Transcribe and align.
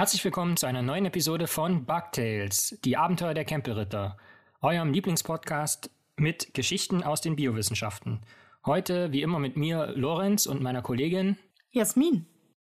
Herzlich 0.00 0.24
willkommen 0.24 0.56
zu 0.56 0.64
einer 0.64 0.80
neuen 0.80 1.04
Episode 1.04 1.46
von 1.46 1.84
Bugtails, 1.84 2.78
die 2.86 2.96
Abenteuer 2.96 3.34
der 3.34 3.44
Campbellritter, 3.44 4.16
eurem 4.62 4.94
Lieblingspodcast 4.94 5.90
mit 6.16 6.54
Geschichten 6.54 7.02
aus 7.02 7.20
den 7.20 7.36
Biowissenschaften. 7.36 8.22
Heute, 8.64 9.12
wie 9.12 9.20
immer, 9.20 9.38
mit 9.38 9.58
mir, 9.58 9.92
Lorenz 9.94 10.46
und 10.46 10.62
meiner 10.62 10.80
Kollegin 10.80 11.36
Jasmin. 11.70 12.24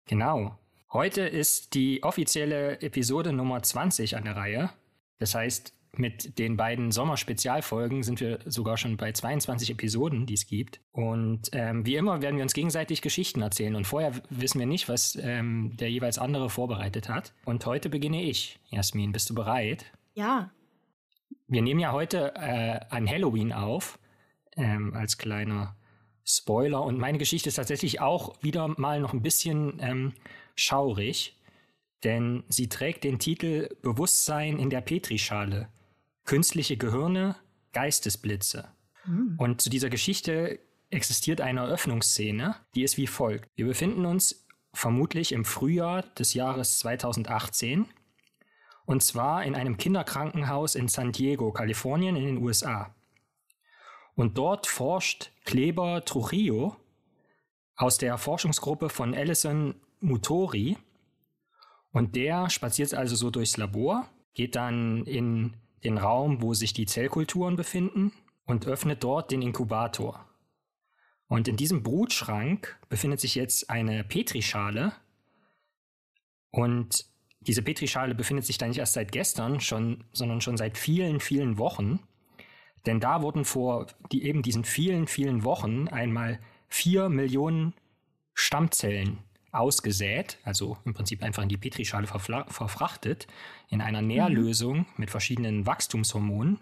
Genau. 0.05 0.59
Heute 0.93 1.21
ist 1.21 1.73
die 1.73 2.03
offizielle 2.03 2.79
Episode 2.83 3.33
Nummer 3.33 3.63
20 3.63 4.17
an 4.17 4.25
der 4.25 4.35
Reihe. 4.35 4.69
Das 5.17 5.33
heißt, 5.33 5.73
mit 5.99 6.37
den 6.39 6.57
beiden 6.57 6.91
Sommerspezialfolgen 6.91 8.03
sind 8.03 8.19
wir 8.19 8.39
sogar 8.45 8.77
schon 8.77 8.97
bei 8.97 9.11
22 9.11 9.71
Episoden, 9.71 10.25
die 10.25 10.33
es 10.33 10.47
gibt. 10.47 10.81
Und 10.91 11.49
ähm, 11.51 11.85
wie 11.85 11.95
immer 11.95 12.21
werden 12.21 12.35
wir 12.37 12.43
uns 12.43 12.53
gegenseitig 12.53 13.01
Geschichten 13.01 13.41
erzählen. 13.41 13.75
Und 13.75 13.85
vorher 13.85 14.13
wissen 14.29 14.59
wir 14.59 14.65
nicht, 14.65 14.89
was 14.89 15.17
ähm, 15.21 15.75
der 15.77 15.89
jeweils 15.89 16.17
andere 16.17 16.49
vorbereitet 16.49 17.09
hat. 17.09 17.33
Und 17.45 17.65
heute 17.65 17.89
beginne 17.89 18.23
ich. 18.23 18.59
Jasmin, 18.69 19.11
bist 19.11 19.29
du 19.29 19.35
bereit? 19.35 19.85
Ja. 20.13 20.51
Wir 21.47 21.61
nehmen 21.61 21.79
ja 21.79 21.91
heute 21.91 22.33
äh, 22.35 22.79
an 22.89 23.07
Halloween 23.07 23.53
auf, 23.53 23.99
ähm, 24.55 24.93
als 24.93 25.17
kleiner 25.17 25.75
Spoiler. 26.23 26.83
Und 26.83 26.97
meine 26.97 27.19
Geschichte 27.19 27.49
ist 27.49 27.55
tatsächlich 27.55 28.01
auch 28.01 28.41
wieder 28.41 28.67
mal 28.79 28.99
noch 28.99 29.13
ein 29.13 29.21
bisschen 29.21 29.77
ähm, 29.79 30.13
schaurig, 30.55 31.37
denn 32.03 32.43
sie 32.49 32.67
trägt 32.67 33.03
den 33.03 33.19
Titel 33.19 33.69
Bewusstsein 33.81 34.57
in 34.57 34.69
der 34.69 34.81
Petrischale. 34.81 35.69
Künstliche 36.25 36.77
Gehirne, 36.77 37.35
Geistesblitze. 37.71 38.69
Mhm. 39.05 39.35
Und 39.37 39.61
zu 39.61 39.69
dieser 39.69 39.89
Geschichte 39.89 40.59
existiert 40.89 41.41
eine 41.41 41.61
Eröffnungsszene, 41.61 42.55
die 42.75 42.83
ist 42.83 42.97
wie 42.97 43.07
folgt. 43.07 43.49
Wir 43.55 43.65
befinden 43.65 44.05
uns 44.05 44.45
vermutlich 44.73 45.31
im 45.31 45.45
Frühjahr 45.45 46.01
des 46.01 46.33
Jahres 46.33 46.79
2018 46.79 47.87
und 48.85 49.01
zwar 49.03 49.43
in 49.43 49.55
einem 49.55 49.77
Kinderkrankenhaus 49.77 50.75
in 50.75 50.87
San 50.87 51.11
Diego, 51.11 51.51
Kalifornien 51.51 52.15
in 52.15 52.25
den 52.25 52.37
USA. 52.37 52.93
Und 54.15 54.37
dort 54.37 54.67
forscht 54.67 55.31
Kleber 55.43 56.05
Trujillo 56.05 56.77
aus 57.75 57.97
der 57.97 58.17
Forschungsgruppe 58.17 58.89
von 58.89 59.13
Alison 59.13 59.75
Mutori. 59.99 60.77
Und 61.91 62.15
der 62.15 62.49
spaziert 62.49 62.93
also 62.93 63.15
so 63.15 63.31
durchs 63.31 63.57
Labor, 63.57 64.07
geht 64.33 64.55
dann 64.55 65.05
in 65.05 65.55
den 65.85 65.97
Raum, 65.97 66.41
wo 66.41 66.53
sich 66.53 66.73
die 66.73 66.85
Zellkulturen 66.85 67.55
befinden 67.55 68.11
und 68.45 68.67
öffnet 68.67 69.03
dort 69.03 69.31
den 69.31 69.41
Inkubator. 69.41 70.25
Und 71.27 71.47
in 71.47 71.55
diesem 71.55 71.83
Brutschrank 71.83 72.79
befindet 72.89 73.19
sich 73.19 73.35
jetzt 73.35 73.69
eine 73.69 74.03
Petrischale. 74.03 74.93
Und 76.51 77.05
diese 77.39 77.61
Petrischale 77.61 78.15
befindet 78.15 78.45
sich 78.45 78.57
da 78.57 78.67
nicht 78.67 78.77
erst 78.77 78.93
seit 78.93 79.11
gestern, 79.11 79.59
schon, 79.59 80.03
sondern 80.11 80.41
schon 80.41 80.57
seit 80.57 80.77
vielen, 80.77 81.19
vielen 81.19 81.57
Wochen. 81.57 81.99
Denn 82.85 82.99
da 82.99 83.21
wurden 83.21 83.45
vor 83.45 83.87
die, 84.11 84.23
eben 84.23 84.43
diesen 84.43 84.63
vielen, 84.63 85.07
vielen 85.07 85.43
Wochen 85.43 85.87
einmal 85.87 86.39
vier 86.67 87.09
Millionen 87.09 87.73
Stammzellen 88.33 89.19
ausgesät, 89.59 90.37
also 90.43 90.77
im 90.85 90.93
Prinzip 90.93 91.23
einfach 91.23 91.43
in 91.43 91.49
die 91.49 91.57
Petrischale 91.57 92.07
verfrachtet, 92.07 93.27
in 93.69 93.81
einer 93.81 94.01
Nährlösung 94.01 94.79
mhm. 94.79 94.85
mit 94.97 95.11
verschiedenen 95.11 95.65
Wachstumshormonen. 95.65 96.59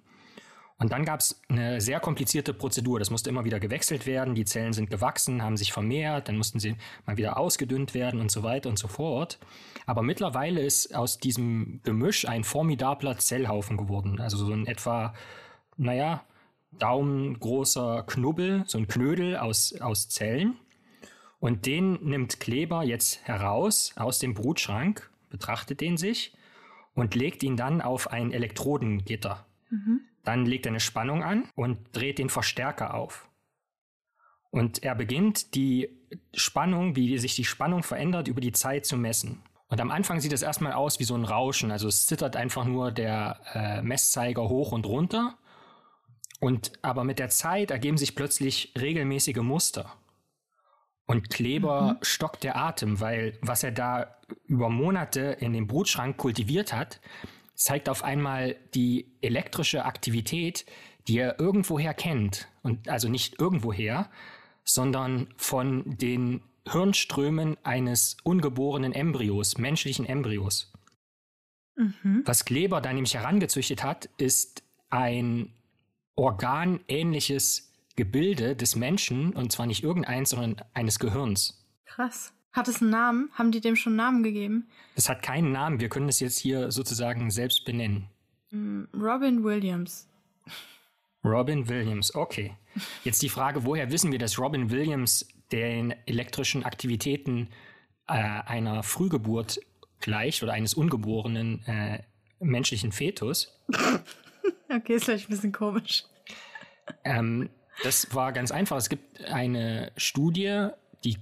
Und 0.80 0.92
dann 0.92 1.06
gab 1.06 1.20
es 1.20 1.40
eine 1.50 1.80
sehr 1.80 2.00
komplizierte 2.00 2.54
Prozedur. 2.54 3.00
Das 3.00 3.10
musste 3.10 3.30
immer 3.30 3.46
wieder 3.46 3.60
gewechselt 3.60 4.06
werden. 4.06 4.36
Die 4.36 4.44
Zellen 4.44 4.74
sind 4.74 4.90
gewachsen, 4.90 5.42
haben 5.42 5.56
sich 5.56 5.72
vermehrt, 5.72 6.28
dann 6.28 6.36
mussten 6.36 6.60
sie 6.60 6.76
mal 7.06 7.16
wieder 7.16 7.38
ausgedünnt 7.38 7.94
werden 7.94 8.20
und 8.20 8.32
so 8.32 8.44
weiter 8.44 8.70
und 8.70 8.80
so 8.80 8.88
fort. 8.88 9.40
Aber 9.86 10.02
mittlerweile 10.02 10.62
ist 10.62 10.94
aus 10.96 11.20
diesem 11.20 11.80
Gemisch 11.84 12.28
ein 12.28 12.44
formidabler 12.44 13.18
Zellhaufen 13.18 13.78
geworden. 13.78 14.20
Also 14.20 14.38
so 14.38 14.52
ein 14.52 14.66
etwa 14.66 15.14
naja, 15.78 16.24
daumengroßer 16.80 18.04
Knubbel, 18.08 18.64
so 18.68 18.78
ein 18.78 18.88
Knödel 18.88 19.38
aus, 19.38 19.80
aus 19.80 20.10
Zellen. 20.10 20.58
Und 21.44 21.66
den 21.66 21.96
nimmt 22.02 22.40
Kleber 22.40 22.84
jetzt 22.84 23.28
heraus 23.28 23.92
aus 23.98 24.18
dem 24.18 24.34
Brutschrank, 24.34 25.12
betrachtet 25.30 25.82
den 25.82 25.98
sich 25.98 26.34
und 26.94 27.16
legt 27.16 27.44
ihn 27.44 27.58
dann 27.58 27.82
auf 27.82 28.10
ein 28.10 28.32
Elektrodengitter. 28.32 29.46
Mhm. 29.70 30.00
Dann 30.24 30.46
legt 30.46 30.66
er 30.66 30.70
eine 30.72 30.80
Spannung 30.80 31.22
an 31.22 31.44
und 31.56 31.80
dreht 31.92 32.18
den 32.18 32.30
Verstärker 32.30 32.94
auf. 32.94 33.28
Und 34.52 34.84
er 34.84 34.96
beginnt 34.96 35.54
die 35.54 35.90
Spannung, 36.34 36.96
wie 36.96 37.18
sich 37.18 37.36
die 37.36 37.44
Spannung 37.44 37.84
verändert, 37.84 38.30
über 38.30 38.40
die 38.40 38.54
Zeit 38.54 38.86
zu 38.86 38.96
messen. 38.96 39.42
Und 39.68 39.82
am 39.82 39.92
Anfang 39.92 40.22
sieht 40.22 40.32
es 40.32 40.44
erstmal 40.44 40.72
aus 40.72 41.02
wie 41.02 41.04
so 41.04 41.16
ein 41.16 41.26
Rauschen. 41.26 41.72
Also 41.72 41.90
es 41.90 42.06
zittert 42.06 42.38
einfach 42.38 42.64
nur 42.64 42.94
der 42.94 43.42
äh, 43.54 43.82
Messzeiger 43.82 44.48
hoch 44.48 44.72
und 44.72 44.86
runter. 44.86 45.38
Und 46.40 46.72
aber 46.82 47.04
mit 47.04 47.20
der 47.20 47.28
Zeit 47.28 47.70
ergeben 47.70 47.98
sich 47.98 48.16
plötzlich 48.16 48.72
regelmäßige 48.80 49.42
Muster. 49.42 49.98
Und 51.14 51.30
Kleber 51.30 51.94
mhm. 51.94 51.98
stockt 52.02 52.44
der 52.44 52.58
Atem, 52.58 53.00
weil 53.00 53.38
was 53.42 53.62
er 53.62 53.72
da 53.72 54.18
über 54.48 54.70
Monate 54.70 55.38
in 55.40 55.54
dem 55.54 55.68
Brutschrank 55.68 56.18
kultiviert 56.18 56.74
hat, 56.74 57.00
zeigt 57.54 57.88
auf 57.88 58.04
einmal 58.04 58.56
die 58.74 59.12
elektrische 59.22 59.86
Aktivität, 59.86 60.66
die 61.08 61.20
er 61.20 61.40
irgendwoher 61.40 61.94
kennt. 61.94 62.48
Und 62.64 62.90
also 62.90 63.10
nicht 63.10 63.40
irgendwoher, 63.40 64.10
sondern 64.64 65.28
von 65.38 65.84
den 65.98 66.42
Hirnströmen 66.68 67.58
eines 67.62 68.18
ungeborenen 68.24 68.92
Embryos, 68.94 69.60
menschlichen 69.60 70.08
Embryos. 70.08 70.74
Mhm. 71.76 72.24
Was 72.26 72.44
Kleber 72.44 72.82
da 72.82 72.92
nämlich 72.92 73.14
herangezüchtet 73.14 73.84
hat, 73.84 74.10
ist 74.18 74.64
ein 74.90 75.54
organähnliches 76.16 77.73
Gebilde 77.96 78.56
des 78.56 78.76
Menschen, 78.76 79.34
und 79.34 79.52
zwar 79.52 79.66
nicht 79.66 79.84
irgendeins, 79.84 80.32
sondern 80.32 80.56
eines 80.74 81.00
Gehirns. 81.00 81.64
Krass. 81.86 82.34
Hat 82.52 82.68
es 82.68 82.82
einen 82.82 82.92
Namen? 82.92 83.32
Haben 83.34 83.52
die 83.52 83.62
dem 83.62 83.76
schon 83.76 83.92
einen 83.94 83.98
Namen 83.98 84.24
gegeben? 84.24 84.68
Es 84.96 85.10
hat 85.10 85.24
keinen 85.24 85.52
Namen. 85.52 85.80
Wir 85.80 85.90
können 85.90 86.10
es 86.10 86.20
jetzt 86.20 86.38
hier 86.38 86.72
sozusagen 86.72 87.32
selbst 87.32 87.66
benennen. 87.66 88.10
Mm, 88.52 88.84
Robin 88.94 89.44
Williams. 89.44 90.08
Robin 91.24 91.68
Williams, 91.68 92.14
okay. 92.14 92.56
Jetzt 93.04 93.22
die 93.22 93.30
Frage, 93.30 93.66
woher 93.66 93.92
wissen 93.92 94.12
wir, 94.12 94.20
dass 94.20 94.38
Robin 94.38 94.70
Williams 94.70 95.28
den 95.52 95.96
elektrischen 96.06 96.64
Aktivitäten 96.64 97.50
äh, 98.08 98.14
einer 98.14 98.84
Frühgeburt 98.84 99.60
gleicht 100.00 100.44
oder 100.44 100.54
eines 100.54 100.74
ungeborenen 100.74 101.66
äh, 101.66 102.04
menschlichen 102.40 102.92
Fetus? 102.92 103.60
Okay, 104.76 104.96
ist 104.96 105.06
vielleicht 105.06 105.30
ein 105.30 105.34
bisschen 105.34 105.52
komisch. 105.52 106.04
Ähm, 107.04 107.50
das 107.82 108.14
war 108.14 108.32
ganz 108.32 108.52
einfach. 108.52 108.78
Es 108.78 108.90
gibt 108.90 109.22
eine 109.26 109.92
Studie, 109.98 110.68
die 111.04 111.18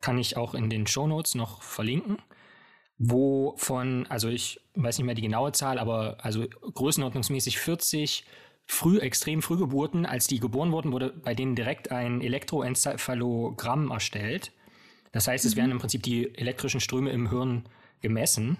kann 0.00 0.18
ich 0.18 0.36
auch 0.36 0.54
in 0.54 0.70
den 0.70 0.86
Show 0.86 1.06
Notes 1.06 1.34
noch 1.34 1.62
verlinken, 1.62 2.18
wo 2.98 3.54
von, 3.56 4.06
also 4.08 4.28
ich 4.28 4.60
weiß 4.74 4.98
nicht 4.98 5.06
mehr 5.06 5.14
die 5.14 5.22
genaue 5.22 5.52
Zahl, 5.52 5.78
aber 5.78 6.18
also 6.20 6.46
größenordnungsmäßig 6.46 7.58
40 7.58 8.24
früh, 8.66 8.98
extrem 8.98 9.42
Frühgeburten, 9.42 10.06
als 10.06 10.26
die 10.26 10.40
geboren 10.40 10.72
wurden, 10.72 10.92
wurde 10.92 11.10
bei 11.10 11.34
denen 11.34 11.54
direkt 11.54 11.90
ein 11.90 12.20
Elektroenzephalogramm 12.20 13.90
erstellt. 13.90 14.52
Das 15.12 15.28
heißt, 15.28 15.44
es 15.44 15.54
mhm. 15.54 15.58
werden 15.58 15.70
im 15.72 15.78
Prinzip 15.78 16.02
die 16.02 16.34
elektrischen 16.36 16.80
Ströme 16.80 17.10
im 17.10 17.30
Hirn 17.30 17.64
gemessen. 18.00 18.58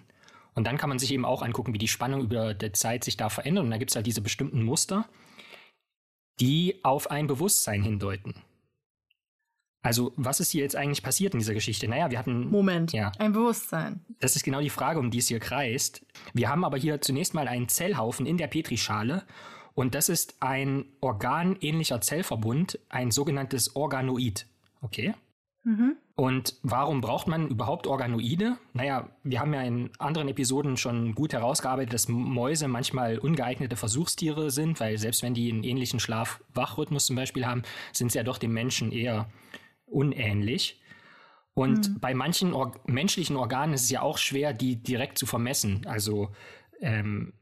Und 0.54 0.66
dann 0.66 0.76
kann 0.76 0.90
man 0.90 0.98
sich 0.98 1.12
eben 1.12 1.24
auch 1.24 1.42
angucken, 1.42 1.72
wie 1.72 1.78
die 1.78 1.88
Spannung 1.88 2.20
über 2.20 2.52
der 2.52 2.74
Zeit 2.74 3.04
sich 3.04 3.16
da 3.16 3.30
verändert. 3.30 3.64
Und 3.64 3.70
da 3.70 3.78
gibt 3.78 3.90
es 3.90 3.96
halt 3.96 4.06
diese 4.06 4.20
bestimmten 4.20 4.62
Muster, 4.62 5.08
die 6.40 6.80
auf 6.82 7.10
ein 7.10 7.26
Bewusstsein 7.26 7.82
hindeuten. 7.82 8.34
Also, 9.82 10.12
was 10.16 10.38
ist 10.38 10.52
hier 10.52 10.62
jetzt 10.62 10.76
eigentlich 10.76 11.02
passiert 11.02 11.34
in 11.34 11.40
dieser 11.40 11.54
Geschichte? 11.54 11.88
Naja, 11.88 12.10
wir 12.10 12.18
hatten. 12.18 12.48
Moment, 12.48 12.92
ja. 12.92 13.10
ein 13.18 13.32
Bewusstsein. 13.32 14.00
Das 14.20 14.36
ist 14.36 14.44
genau 14.44 14.60
die 14.60 14.70
Frage, 14.70 15.00
um 15.00 15.10
die 15.10 15.18
es 15.18 15.26
hier 15.26 15.40
kreist. 15.40 16.06
Wir 16.32 16.48
haben 16.48 16.64
aber 16.64 16.78
hier 16.78 17.00
zunächst 17.00 17.34
mal 17.34 17.48
einen 17.48 17.68
Zellhaufen 17.68 18.24
in 18.24 18.36
der 18.36 18.46
Petrischale. 18.46 19.24
Und 19.74 19.96
das 19.96 20.08
ist 20.08 20.36
ein 20.40 20.84
organähnlicher 21.00 22.00
Zellverbund, 22.00 22.78
ein 22.90 23.10
sogenanntes 23.10 23.74
Organoid. 23.74 24.46
Okay? 24.82 25.14
Mhm. 25.64 25.96
Und 26.14 26.56
warum 26.62 27.00
braucht 27.00 27.26
man 27.26 27.48
überhaupt 27.48 27.86
Organoide? 27.86 28.58
Naja, 28.74 29.08
wir 29.22 29.40
haben 29.40 29.54
ja 29.54 29.62
in 29.62 29.90
anderen 29.98 30.28
Episoden 30.28 30.76
schon 30.76 31.14
gut 31.14 31.32
herausgearbeitet, 31.32 31.94
dass 31.94 32.08
Mäuse 32.08 32.68
manchmal 32.68 33.18
ungeeignete 33.18 33.76
Versuchstiere 33.76 34.50
sind, 34.50 34.78
weil 34.78 34.98
selbst 34.98 35.22
wenn 35.22 35.32
die 35.32 35.50
einen 35.50 35.64
ähnlichen 35.64 36.00
Schlaf-Wach-Rhythmus 36.00 37.06
zum 37.06 37.16
Beispiel 37.16 37.46
haben, 37.46 37.62
sind 37.92 38.12
sie 38.12 38.18
ja 38.18 38.24
doch 38.24 38.38
dem 38.38 38.52
Menschen 38.52 38.92
eher 38.92 39.30
unähnlich. 39.86 40.80
Und 41.54 41.88
mhm. 41.88 42.00
bei 42.00 42.14
manchen 42.14 42.52
Or 42.52 42.72
menschlichen 42.86 43.36
Organen 43.36 43.74
ist 43.74 43.84
es 43.84 43.90
ja 43.90 44.02
auch 44.02 44.18
schwer, 44.18 44.52
die 44.52 44.82
direkt 44.82 45.18
zu 45.18 45.26
vermessen. 45.26 45.86
Also 45.86 46.30
ähm, 46.80 47.32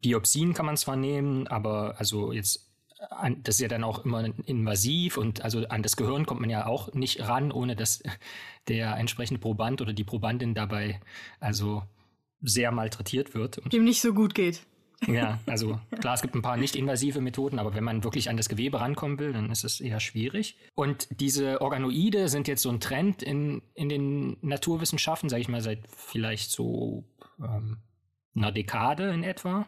Biopsien 0.00 0.54
kann 0.54 0.66
man 0.66 0.76
zwar 0.76 0.96
nehmen, 0.96 1.46
aber 1.46 1.96
also 1.98 2.32
jetzt 2.32 2.73
an, 3.10 3.42
das 3.42 3.56
ist 3.56 3.60
ja 3.60 3.68
dann 3.68 3.84
auch 3.84 4.04
immer 4.04 4.24
invasiv 4.46 5.16
und 5.16 5.42
also 5.42 5.66
an 5.68 5.82
das 5.82 5.96
Gehirn 5.96 6.26
kommt 6.26 6.40
man 6.40 6.50
ja 6.50 6.66
auch 6.66 6.92
nicht 6.92 7.20
ran, 7.20 7.52
ohne 7.52 7.76
dass 7.76 8.02
der 8.68 8.96
entsprechende 8.96 9.40
Proband 9.40 9.80
oder 9.80 9.92
die 9.92 10.04
Probandin 10.04 10.54
dabei 10.54 11.00
also 11.40 11.82
sehr 12.40 12.72
malträtiert 12.72 13.34
wird. 13.34 13.60
Dem 13.72 13.84
nicht 13.84 14.00
so 14.00 14.12
gut 14.12 14.34
geht. 14.34 14.62
Ja, 15.06 15.40
also 15.46 15.80
klar, 16.00 16.14
es 16.14 16.22
gibt 16.22 16.34
ein 16.34 16.42
paar 16.42 16.56
nicht-invasive 16.56 17.20
Methoden, 17.20 17.58
aber 17.58 17.74
wenn 17.74 17.84
man 17.84 18.04
wirklich 18.04 18.30
an 18.30 18.36
das 18.36 18.48
Gewebe 18.48 18.80
rankommen 18.80 19.18
will, 19.18 19.32
dann 19.32 19.50
ist 19.50 19.64
es 19.64 19.80
eher 19.80 20.00
schwierig. 20.00 20.56
Und 20.74 21.08
diese 21.20 21.60
Organoide 21.60 22.28
sind 22.28 22.48
jetzt 22.48 22.62
so 22.62 22.70
ein 22.70 22.80
Trend 22.80 23.22
in, 23.22 23.62
in 23.74 23.88
den 23.88 24.36
Naturwissenschaften, 24.40 25.28
sage 25.28 25.42
ich 25.42 25.48
mal, 25.48 25.60
seit 25.60 25.80
vielleicht 25.96 26.50
so 26.50 27.04
ähm, 27.40 27.78
einer 28.36 28.52
Dekade 28.52 29.10
in 29.10 29.22
etwa, 29.22 29.66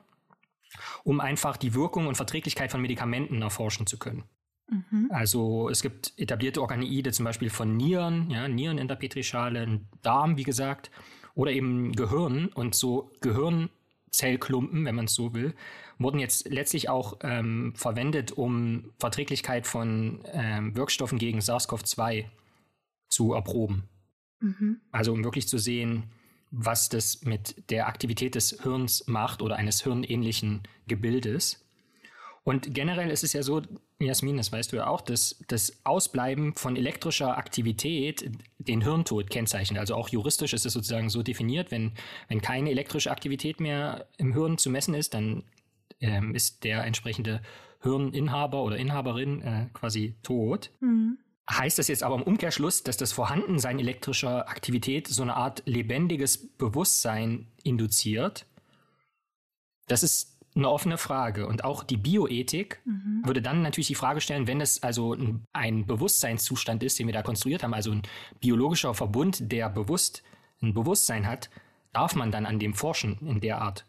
um 1.04 1.20
einfach 1.20 1.56
die 1.56 1.74
Wirkung 1.74 2.06
und 2.06 2.16
Verträglichkeit 2.16 2.70
von 2.70 2.80
Medikamenten 2.80 3.42
erforschen 3.42 3.86
zu 3.86 3.98
können. 3.98 4.24
Mhm. 4.68 5.08
Also 5.10 5.68
es 5.68 5.82
gibt 5.82 6.12
etablierte 6.16 6.60
Organoide, 6.60 7.12
zum 7.12 7.24
Beispiel 7.24 7.50
von 7.50 7.76
Nieren, 7.76 8.30
ja, 8.30 8.48
Nieren 8.48 8.78
in 8.78 8.88
der 8.88 8.96
Petrischale, 8.96 9.80
Darm, 10.02 10.36
wie 10.36 10.42
gesagt, 10.42 10.90
oder 11.34 11.52
eben 11.52 11.92
Gehirn. 11.92 12.48
Und 12.48 12.74
so 12.74 13.12
Gehirnzellklumpen, 13.20 14.84
wenn 14.84 14.94
man 14.94 15.04
es 15.04 15.14
so 15.14 15.34
will, 15.34 15.54
wurden 15.98 16.18
jetzt 16.18 16.48
letztlich 16.48 16.88
auch 16.88 17.19
ähm, 17.22 17.74
verwendet, 17.76 18.32
um 18.32 18.92
Verträglichkeit 18.98 19.66
von 19.66 20.20
ähm, 20.32 20.76
Wirkstoffen 20.76 21.19
gegen 21.19 21.38
SARS-CoV-2 21.38 22.26
zu 23.08 23.32
erproben. 23.34 23.88
Mhm. 24.40 24.80
Also 24.90 25.12
um 25.12 25.24
wirklich 25.24 25.48
zu 25.48 25.58
sehen, 25.58 26.10
was 26.50 26.88
das 26.88 27.22
mit 27.22 27.70
der 27.70 27.88
Aktivität 27.88 28.34
des 28.34 28.62
Hirns 28.62 29.06
macht 29.06 29.43
oder 29.43 29.56
eines 29.56 29.82
hirnähnlichen 29.82 30.62
Gebildes. 30.87 31.64
Und 32.44 32.75
generell 32.75 33.10
ist 33.10 33.25
es 33.25 33.32
ja 33.32 33.43
so, 33.43 33.62
Jasmin, 33.98 34.37
das 34.37 34.52
weißt 34.52 34.72
du 34.72 34.76
ja 34.76 34.87
auch, 34.87 35.00
dass 35.00 35.43
das 35.48 35.81
Ausbleiben 35.84 36.54
von 36.54 36.76
elektrischer 36.76 37.37
Aktivität 37.37 38.31
den 38.58 38.82
Hirntod 38.82 39.31
kennzeichnet. 39.31 39.81
Also 39.81 39.96
auch 39.96 40.08
juristisch 40.08 40.52
ist 40.52 40.64
es 40.64 40.72
sozusagen 40.72 41.08
so 41.08 41.25
definiert, 41.25 41.72
wenn, 41.72 41.93
wenn 42.28 42.40
keine 42.40 42.70
elektrische 42.70 43.10
Aktivität 43.10 43.58
mehr 43.58 44.06
im 44.16 44.32
Hirn 44.32 44.58
zu 44.58 44.70
messen 44.70 44.94
ist, 44.94 45.14
dann 45.14 45.43
ähm, 46.00 46.34
ist 46.37 46.62
der 46.62 46.84
entsprechende 46.84 47.40
Hirninhaber 47.82 48.62
oder 48.62 48.76
Inhaberin 48.76 49.43
äh, 49.43 49.66
quasi 49.72 50.14
tot. 50.22 50.70
Mhm. 50.81 51.19
Heißt 51.50 51.78
das 51.78 51.87
jetzt 51.88 52.02
aber 52.02 52.16
im 52.16 52.22
Umkehrschluss, 52.22 52.82
dass 52.82 52.96
das 52.96 53.12
Vorhandensein 53.12 53.78
elektrischer 53.78 54.48
Aktivität 54.48 55.06
so 55.06 55.22
eine 55.22 55.37
Art 55.37 55.62
lebendiges 55.64 56.38
Bewusstsein 56.38 57.46
induziert? 57.62 58.46
Das 59.87 60.02
ist 60.02 60.37
eine 60.56 60.70
offene 60.70 60.98
Frage. 60.98 61.46
Und 61.46 61.62
auch 61.62 61.84
die 61.84 61.98
Bioethik 61.98 62.81
mhm. 62.84 63.22
würde 63.25 63.43
dann 63.43 63.62
natürlich 63.62 63.87
die 63.87 63.94
Frage 63.94 64.20
stellen, 64.20 64.46
wenn 64.46 64.60
es 64.60 64.82
also 64.82 65.14
ein, 65.14 65.44
ein, 65.52 65.87
Bewusstseinszustand 65.87 66.82
ist, 66.82 66.98
den 66.98 67.06
wir 67.06 67.14
da 67.14 67.22
konstruiert 67.22 67.62
haben, 67.62 67.75
also 67.75 67.93
ein 67.93 68.02
biologischer 68.40 68.94
Verbund, 68.94 69.52
der 69.52 69.69
bewusst 69.69 70.22
ein 70.62 70.72
Bewusstsein 70.75 71.26
hat, 71.26 71.50
darf 71.93 72.14
man 72.14 72.32
dann 72.32 72.46
an 72.46 72.58
dem 72.58 72.75
forschen 72.75 73.19
in 73.26 73.40
der 73.40 73.60
Art? 73.60 73.87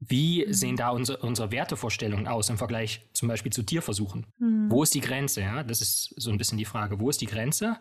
Wie 0.00 0.44
mhm. 0.46 0.52
sehen 0.52 0.76
da 0.76 0.90
unsere, 0.90 1.18
unsere 1.18 1.50
Wertevorstellungen 1.50 2.28
aus 2.28 2.50
im 2.50 2.58
Vergleich 2.58 3.02
zum 3.12 3.28
Beispiel 3.28 3.52
zu 3.52 3.62
Tierversuchen? 3.62 4.26
Mhm. 4.38 4.70
Wo 4.70 4.82
ist 4.82 4.94
die 4.94 5.00
Grenze? 5.00 5.40
Ja, 5.40 5.62
das 5.62 5.80
ist 5.80 6.14
so 6.16 6.30
ein 6.30 6.38
bisschen 6.38 6.58
die 6.58 6.64
Frage. 6.64 7.00
Wo 7.00 7.10
ist 7.10 7.20
die 7.20 7.26
Grenze? 7.26 7.78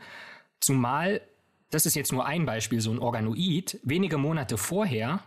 Zumal, 0.60 1.22
das 1.70 1.86
ist 1.86 1.96
jetzt 1.96 2.12
nur 2.12 2.26
ein 2.26 2.46
Beispiel, 2.46 2.82
so 2.82 2.92
ein 2.92 3.00
Organoid, 3.00 3.80
wenige 3.84 4.18
Monate 4.18 4.58
vorher 4.58 5.22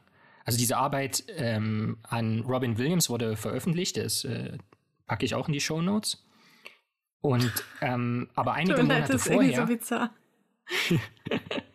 also 0.45 0.59
diese 0.59 0.77
Arbeit 0.77 1.25
ähm, 1.37 1.99
an 2.03 2.41
Robin 2.41 2.79
Williams 2.79 3.11
wurde 3.11 3.37
veröffentlicht, 3.37 3.97
das 3.97 4.25
äh, 4.25 4.59
packe 5.07 5.25
ich 5.25 5.35
auch 5.35 5.49
in 5.49 5.53
die 5.53 5.61
Show 5.61 5.81
Notes. 5.81 6.25
Und 7.21 7.53
ähm, 7.81 8.29
aber 8.35 8.53
einige 8.55 8.83
Monate 8.83 9.19
vorher. 9.19 9.69
So 9.81 9.97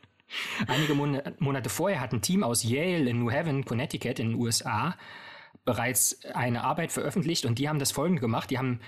einige 0.67 0.93
Mon 0.93 1.21
Monate 1.39 1.69
vorher 1.69 2.01
hat 2.01 2.13
ein 2.13 2.21
Team 2.21 2.43
aus 2.43 2.63
Yale 2.63 3.09
in 3.09 3.19
New 3.19 3.31
Haven, 3.31 3.65
Connecticut 3.65 4.19
in 4.19 4.29
den 4.29 4.39
USA 4.39 4.95
bereits 5.65 6.23
eine 6.33 6.63
Arbeit 6.63 6.91
veröffentlicht 6.91 7.45
und 7.45 7.59
die 7.59 7.67
haben 7.67 7.79
das 7.79 7.91
folgende 7.91 8.21
gemacht. 8.21 8.49
Die 8.51 8.57
haben 8.57 8.79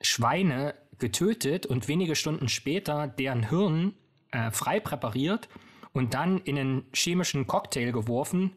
Schweine 0.00 0.74
getötet 0.98 1.66
und 1.66 1.88
wenige 1.88 2.14
Stunden 2.14 2.48
später 2.48 3.08
deren 3.08 3.48
Hirn 3.48 3.94
äh, 4.30 4.50
frei 4.50 4.78
präpariert 4.78 5.48
und 5.92 6.14
dann 6.14 6.38
in 6.38 6.58
einen 6.58 6.84
chemischen 6.94 7.46
Cocktail 7.46 7.92
geworfen 7.92 8.52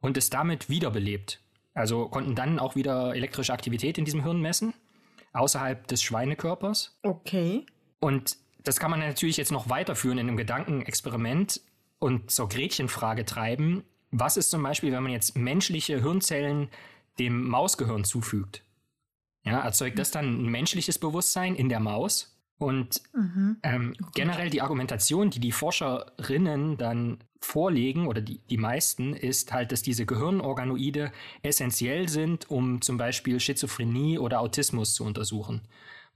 und 0.00 0.16
es 0.16 0.30
damit 0.30 0.68
wiederbelebt. 0.68 1.40
Also 1.74 2.08
konnten 2.08 2.34
dann 2.34 2.58
auch 2.58 2.76
wieder 2.76 3.14
elektrische 3.14 3.52
Aktivität 3.52 3.98
in 3.98 4.04
diesem 4.04 4.22
Hirn 4.22 4.40
messen, 4.40 4.74
außerhalb 5.32 5.86
des 5.86 6.02
Schweinekörpers. 6.02 6.98
Okay. 7.02 7.66
Und 8.00 8.36
das 8.68 8.78
kann 8.78 8.90
man 8.90 9.00
natürlich 9.00 9.38
jetzt 9.38 9.50
noch 9.50 9.70
weiterführen 9.70 10.18
in 10.18 10.28
einem 10.28 10.36
Gedankenexperiment 10.36 11.62
und 11.98 12.30
zur 12.30 12.50
Gretchenfrage 12.50 13.24
treiben. 13.24 13.82
Was 14.10 14.36
ist 14.36 14.50
zum 14.50 14.62
Beispiel, 14.62 14.92
wenn 14.92 15.02
man 15.02 15.12
jetzt 15.12 15.38
menschliche 15.38 16.02
Hirnzellen 16.02 16.68
dem 17.18 17.48
Mausgehirn 17.48 18.04
zufügt? 18.04 18.62
Ja, 19.42 19.60
erzeugt 19.60 19.98
das 19.98 20.10
dann 20.10 20.42
ein 20.42 20.50
menschliches 20.50 20.98
Bewusstsein 20.98 21.54
in 21.54 21.70
der 21.70 21.80
Maus? 21.80 22.36
Und 22.58 23.00
mhm. 23.14 23.56
ähm, 23.62 23.94
generell 24.14 24.50
die 24.50 24.60
Argumentation, 24.60 25.30
die 25.30 25.40
die 25.40 25.52
Forscherinnen 25.52 26.76
dann 26.76 27.24
vorlegen, 27.40 28.06
oder 28.06 28.20
die, 28.20 28.40
die 28.50 28.58
meisten, 28.58 29.14
ist 29.14 29.50
halt, 29.50 29.72
dass 29.72 29.80
diese 29.80 30.04
Gehirnorganoide 30.04 31.10
essentiell 31.42 32.10
sind, 32.10 32.50
um 32.50 32.82
zum 32.82 32.98
Beispiel 32.98 33.40
Schizophrenie 33.40 34.18
oder 34.18 34.40
Autismus 34.40 34.92
zu 34.92 35.04
untersuchen. 35.04 35.62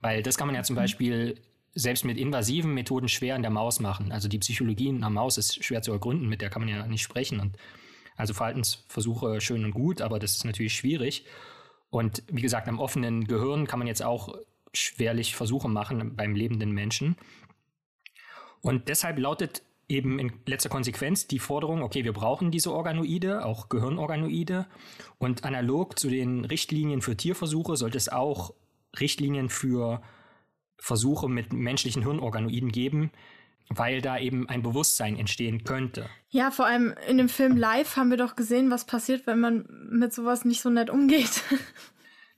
Weil 0.03 0.23
das 0.23 0.37
kann 0.37 0.49
man 0.49 0.57
ja 0.57 0.65
zum 0.65 0.75
mhm. 0.75 0.81
Beispiel 0.81 1.41
selbst 1.75 2.05
mit 2.05 2.19
invasiven 2.19 2.75
Methoden 2.75 3.09
schwer 3.09 3.37
in 3.37 3.43
der 3.43 3.51
Maus 3.51 3.81
machen. 3.81 4.13
Also 4.13 4.29
die 4.29 4.39
Psychologie 4.39 4.89
in 4.89 5.01
der 5.01 5.11
Maus 5.11 5.39
ist 5.39 5.65
schwer 5.65 5.83
zu 5.83 5.93
ergründen, 5.93 6.29
mit 6.29 6.43
der 6.43 6.51
kann 6.51 6.63
man 6.63 6.69
ja 6.69 6.87
nicht 6.87 7.03
sprechen. 7.03 7.41
Und 7.41 7.57
also 8.17 8.35
Verhaltensversuche 8.35 9.41
schön 9.41 9.65
und 9.65 9.73
gut, 9.73 10.03
aber 10.03 10.19
das 10.19 10.37
ist 10.37 10.45
natürlich 10.45 10.75
schwierig. 10.75 11.25
Und 11.91 12.23
wie 12.29 12.43
gesagt, 12.43 12.69
am 12.69 12.79
offenen 12.79 13.27
Gehirn 13.27 13.67
kann 13.67 13.79
man 13.79 13.89
jetzt 13.89 14.03
auch 14.03 14.37
schwerlich 14.73 15.35
Versuche 15.35 15.69
machen 15.69 16.17
beim 16.17 16.35
lebenden 16.35 16.73
Menschen. 16.73 17.17
Und 18.61 18.89
deshalb 18.89 19.19
lautet 19.19 19.63
eben 19.89 20.19
in 20.19 20.33
letzter 20.47 20.69
Konsequenz 20.69 21.27
die 21.27 21.39
Forderung, 21.39 21.83
okay, 21.83 22.05
wir 22.05 22.13
brauchen 22.13 22.51
diese 22.51 22.73
Organoide, 22.73 23.45
auch 23.45 23.69
Gehirnorganoide. 23.69 24.67
Und 25.19 25.45
analog 25.45 25.99
zu 25.99 26.09
den 26.09 26.45
Richtlinien 26.45 27.03
für 27.03 27.17
Tierversuche 27.17 27.77
sollte 27.77 27.99
es 27.99 28.09
auch 28.09 28.55
Richtlinien 28.99 29.49
für 29.49 30.03
Versuche 30.83 31.29
mit 31.29 31.53
menschlichen 31.53 32.03
Hirnorganoiden 32.03 32.73
geben, 32.73 33.13
weil 33.69 34.03
da 34.03 34.19
eben 34.19 34.49
ein 34.49 34.63
Bewusstsein 34.63 35.17
entstehen 35.17 35.63
könnte. 35.63 36.11
Ja, 36.29 36.51
vor 36.51 36.67
allem 36.67 36.93
in 37.09 37.19
dem 37.19 37.29
Film 37.29 37.57
Live 37.57 37.97
haben 37.97 38.11
wir 38.11 38.17
doch 38.17 38.35
gesehen, 38.35 38.69
was 38.69 38.85
passiert, 38.85 39.29
wenn 39.29 39.39
man 39.39 39.65
mit 39.91 40.13
sowas 40.13 40.45
nicht 40.45 40.61
so 40.61 40.71
nett 40.71 40.91
umgeht. 40.91 41.43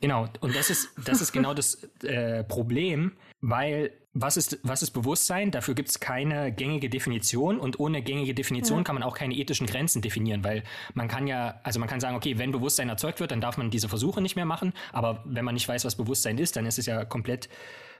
Genau, 0.00 0.28
und 0.40 0.54
das 0.54 0.68
ist, 0.68 0.90
das 1.02 1.22
ist 1.22 1.32
genau 1.32 1.54
das 1.54 1.82
äh, 2.02 2.44
Problem, 2.44 3.12
weil 3.40 3.90
was 4.14 4.36
ist, 4.36 4.60
was 4.62 4.82
ist 4.82 4.92
Bewusstsein? 4.92 5.50
Dafür 5.50 5.74
gibt 5.74 5.88
es 5.88 5.98
keine 5.98 6.52
gängige 6.52 6.88
Definition 6.88 7.58
und 7.58 7.80
ohne 7.80 8.00
gängige 8.00 8.32
Definition 8.32 8.78
ja. 8.78 8.84
kann 8.84 8.94
man 8.94 9.02
auch 9.02 9.16
keine 9.16 9.34
ethischen 9.34 9.66
Grenzen 9.66 10.02
definieren, 10.02 10.44
weil 10.44 10.62
man 10.94 11.08
kann 11.08 11.26
ja, 11.26 11.60
also 11.64 11.80
man 11.80 11.88
kann 11.88 11.98
sagen, 11.98 12.14
okay, 12.14 12.38
wenn 12.38 12.52
Bewusstsein 12.52 12.88
erzeugt 12.88 13.18
wird, 13.18 13.32
dann 13.32 13.40
darf 13.40 13.58
man 13.58 13.70
diese 13.70 13.88
Versuche 13.88 14.20
nicht 14.20 14.36
mehr 14.36 14.44
machen, 14.44 14.72
aber 14.92 15.24
wenn 15.26 15.44
man 15.44 15.54
nicht 15.54 15.68
weiß, 15.68 15.84
was 15.84 15.96
Bewusstsein 15.96 16.38
ist, 16.38 16.54
dann 16.54 16.64
ist 16.64 16.78
es 16.78 16.86
ja 16.86 17.04
komplett 17.04 17.48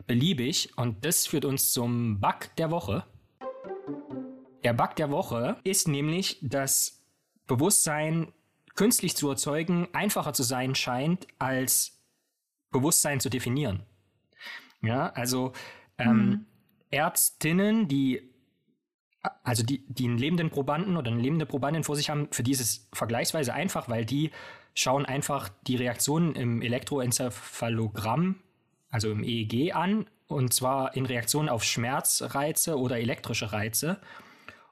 beliebig 0.07 0.71
und 0.77 1.05
das 1.05 1.27
führt 1.27 1.45
uns 1.45 1.73
zum 1.73 2.21
Bug 2.21 2.49
der 2.59 2.71
Woche. 2.71 3.05
Der 4.63 4.73
Bug 4.73 4.95
der 4.95 5.11
Woche 5.11 5.57
ist 5.65 5.89
nämlich, 5.89 6.39
dass 6.43 7.03
Bewusstsein 7.49 8.33
künstlich 8.77 9.17
zu 9.17 9.29
erzeugen 9.29 9.89
einfacher 9.93 10.33
zu 10.33 10.45
sein 10.45 10.77
scheint, 10.77 11.27
als 11.41 11.99
Bewusstsein 12.71 13.19
zu 13.19 13.31
definieren. 13.31 13.83
Ja, 14.81 15.11
also 15.11 15.53
ähm, 15.99 16.17
mhm. 16.17 16.47
Ärztinnen, 16.91 17.89
die 17.89 18.35
also 19.43 19.63
die, 19.63 19.85
die 19.89 20.05
einen 20.05 20.19
lebenden 20.19 20.51
Probanden 20.51 20.97
oder 20.97 21.11
eine 21.11 21.21
lebende 21.21 21.47
Probandin 21.47 21.85
vor 21.85 21.97
sich 21.97 22.11
haben, 22.11 22.29
für 22.31 22.43
die 22.43 22.53
ist 22.53 22.61
es 22.61 22.89
vergleichsweise 22.93 23.55
einfach, 23.55 23.89
weil 23.89 24.05
die 24.05 24.31
schauen 24.75 25.07
einfach 25.07 25.49
die 25.67 25.77
Reaktionen 25.77 26.35
im 26.35 26.63
Elektroenzephalogramm, 26.63 28.37
also 28.91 29.11
im 29.11 29.25
EEG 29.25 29.75
an, 29.75 30.07
und 30.27 30.53
zwar 30.53 30.97
in 30.97 31.07
Reaktion 31.07 31.49
auf 31.49 31.65
Schmerzreize 31.65 32.79
oder 32.79 32.99
elektrische 32.99 33.53
Reize. 33.53 34.01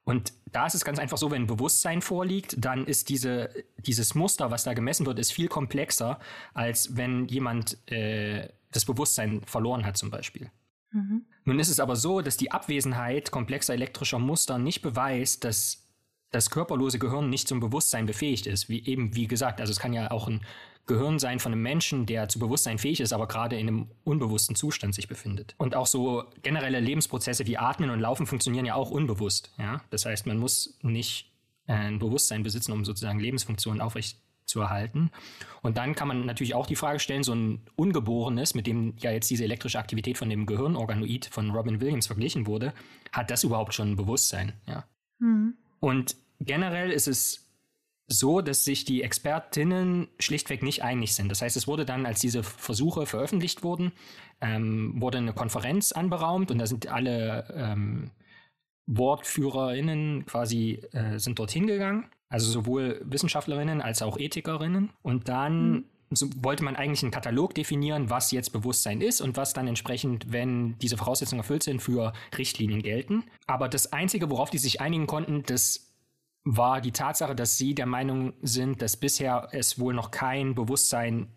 Und 0.05 0.33
da 0.51 0.67
ist 0.67 0.75
es 0.75 0.85
ganz 0.85 0.99
einfach 0.99 1.19
so, 1.19 1.31
wenn 1.31 1.47
Bewusstsein 1.47 2.03
vorliegt, 2.03 2.57
dann 2.59 2.87
ist 2.87 3.09
diese, 3.09 3.51
dieses 3.79 4.15
Muster, 4.15 4.51
was 4.51 4.65
da 4.65 4.75
gemessen 4.75 5.07
wird, 5.07 5.19
ist 5.19 5.33
viel 5.33 5.49
komplexer, 5.49 6.19
als 6.55 6.97
wenn 6.97 7.29
jemand 7.29 7.79
äh, 7.91 8.49
das 8.73 8.85
Bewusstsein 8.85 9.43
verloren 9.47 9.87
hat 9.87 9.97
zum 9.97 10.11
Beispiel. 10.11 10.51
Mhm. 10.93 11.25
Nun 11.45 11.59
ist 11.59 11.69
es 11.69 11.81
aber 11.81 11.97
so, 11.97 12.21
dass 12.21 12.37
die 12.37 12.53
Abwesenheit 12.53 13.31
komplexer 13.31 13.75
elektrischer 13.75 14.19
Muster 14.19 14.59
nicht 14.59 14.83
beweist, 14.83 15.45
dass 15.45 15.89
das 16.31 16.51
körperlose 16.51 16.99
Gehirn 16.99 17.29
nicht 17.29 17.49
zum 17.49 17.61
Bewusstsein 17.61 18.07
befähigt 18.07 18.47
ist. 18.47 18.69
Wie 18.69 18.85
eben, 18.85 19.15
wie 19.15 19.27
gesagt, 19.27 19.61
also 19.61 19.71
es 19.71 19.81
kann 19.81 19.93
ja 19.93 20.11
auch 20.11 20.29
ein 20.29 20.41
Gehirn 20.87 21.19
sein 21.19 21.39
von 21.39 21.53
einem 21.53 21.63
Menschen, 21.63 22.07
der 22.07 22.29
zu 22.29 22.39
Bewusstsein 22.39 22.79
fähig 22.79 23.01
ist, 23.01 23.13
aber 23.13 23.29
gerade 23.29 23.57
in 23.57 23.69
einem 23.69 23.91
unbewussten 24.03 24.57
Zustand 24.57 24.95
sich 24.95 25.09
befindet. 25.09 25.55
Und 25.59 25.77
auch 25.77 25.87
so 25.87 26.25
generelle 26.43 26.81
Lebensprozesse 26.81 27.47
wie 27.47 27.59
Atmen 27.59 27.91
und 27.91 28.01
Laufen 28.01 28.27
funktionieren 28.27 28.65
ja 28.65 28.75
auch 28.75 28.91
unbewusst. 28.91 29.53
Ja? 29.59 29.83
Das 29.91 30.07
heißt, 30.07 30.27
man 30.27 30.39
muss 30.39 30.79
nicht 30.83 31.31
äh, 31.67 31.75
ein 31.75 31.99
Bewusstsein 31.99 32.43
besitzen, 32.43 32.73
um 32.73 32.85
sozusagen 32.85 33.21
Lebensfunktionen 33.21 33.81
aufrecht 33.81 34.19
zu 34.45 34.61
erhalten. 34.61 35.11
Und 35.63 35.77
dann 35.77 35.95
kann 35.95 36.09
man 36.09 36.27
natürlich 36.27 36.55
auch 36.55 36.67
die 36.67 36.77
Frage 36.77 36.99
stellen, 36.99 37.23
so 37.23 37.35
ein 37.35 37.63
Ungeborenes, 37.77 38.55
mit 38.55 38.67
dem 38.67 38.95
ja 38.99 39.11
jetzt 39.11 39.31
diese 39.31 39.45
elektrische 39.45 39.79
Aktivität 39.79 40.19
von 40.19 40.29
dem 40.29 40.47
Gehirnorganoid 40.47 41.27
von 41.27 41.51
Robin 41.51 41.81
Williams 41.81 42.07
verglichen 42.07 42.47
wurde, 42.47 42.73
hat 43.13 43.31
das 43.31 43.45
überhaupt 43.45 43.75
schon 43.75 43.93
ein 43.93 43.97
Bewusstsein? 43.97 44.53
Ja. 44.67 44.85
Mhm. 45.19 45.55
Und 45.81 46.17
generell 46.41 46.91
ist 46.91 47.09
es 47.09 47.49
so, 48.09 48.41
dass 48.41 48.65
sich 48.65 48.85
die 48.85 49.03
Expertinnen 49.03 50.09
schlichtweg 50.19 50.63
nicht 50.63 50.83
einig 50.83 51.15
sind. 51.15 51.31
Das 51.31 51.43
heißt, 51.43 51.57
es 51.57 51.67
wurde 51.67 51.85
dann, 51.85 52.07
als 52.07 52.21
diese 52.21 52.43
Versuche 52.43 53.07
veröffentlicht 53.07 53.63
wurden, 53.63 53.93
ähm, 54.41 55.01
wurde 55.01 55.19
eine 55.19 55.33
Konferenz 55.33 55.93
anberaumt 55.93 56.51
und 56.51 56.59
da 56.59 56.67
sind 56.67 56.89
alle 56.89 57.47
ähm, 57.57 58.11
WortführerInnen 58.87 60.27
quasi 60.27 60.83
äh, 60.93 61.19
sind 61.19 61.39
dorthin 61.39 61.67
gegangen. 61.67 62.11
Also 62.33 62.51
sowohl 62.51 63.03
Wissenschaftlerinnen 63.05 63.83
als 63.83 64.01
auch 64.01 64.19
Ethikerinnen. 64.19 64.91
Und 65.03 65.29
dann 65.29 65.71
mhm. 65.71 65.85
so 66.11 66.29
wollte 66.41 66.65
man 66.65 66.77
eigentlich 66.77 67.03
einen 67.03 67.13
Katalog 67.13 67.55
definieren, 67.55 68.09
was 68.09 68.33
jetzt 68.33 68.53
Bewusstsein 68.53 69.03
ist 69.03 69.21
und 69.21 69.37
was 69.37 69.53
dann 69.53 69.69
entsprechend, 69.69 70.33
wenn 70.33 70.79
diese 70.79 70.97
Voraussetzungen 70.97 71.41
erfüllt 71.41 71.63
sind, 71.63 71.83
für 71.83 72.15
Richtlinien 72.37 72.83
gelten. 72.83 73.25
Aber 73.47 73.69
das 73.69 73.93
Einzige, 73.93 74.31
worauf 74.31 74.49
die 74.49 74.59
sich 74.59 74.81
einigen 74.81 75.07
konnten, 75.07 75.43
das 75.43 75.93
war 76.45 76.81
die 76.81 76.93
Tatsache, 76.93 77.35
dass 77.35 77.59
sie 77.59 77.75
der 77.75 77.87
Meinung 77.87 78.33
sind, 78.41 78.81
dass 78.81 78.97
bisher 78.97 79.49
es 79.53 79.79
wohl 79.79 79.93
noch 79.93 80.11
kein 80.11 80.55
Bewusstsein 80.55 81.29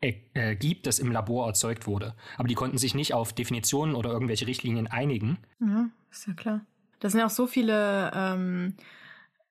äh, 0.00 0.14
äh, 0.34 0.56
gibt, 0.56 0.88
das 0.88 0.98
im 0.98 1.12
Labor 1.12 1.46
erzeugt 1.46 1.86
wurde. 1.86 2.14
Aber 2.36 2.48
die 2.48 2.54
konnten 2.54 2.76
sich 2.76 2.94
nicht 2.94 3.14
auf 3.14 3.32
Definitionen 3.32 3.94
oder 3.94 4.10
irgendwelche 4.10 4.48
Richtlinien 4.48 4.88
einigen. 4.88 5.38
Ja, 5.60 5.88
ist 6.10 6.26
ja 6.26 6.34
klar. 6.34 6.60
Da 6.98 7.08
sind 7.08 7.20
ja 7.20 7.26
auch 7.26 7.30
so 7.30 7.46
viele 7.46 8.10
ähm, 8.14 8.74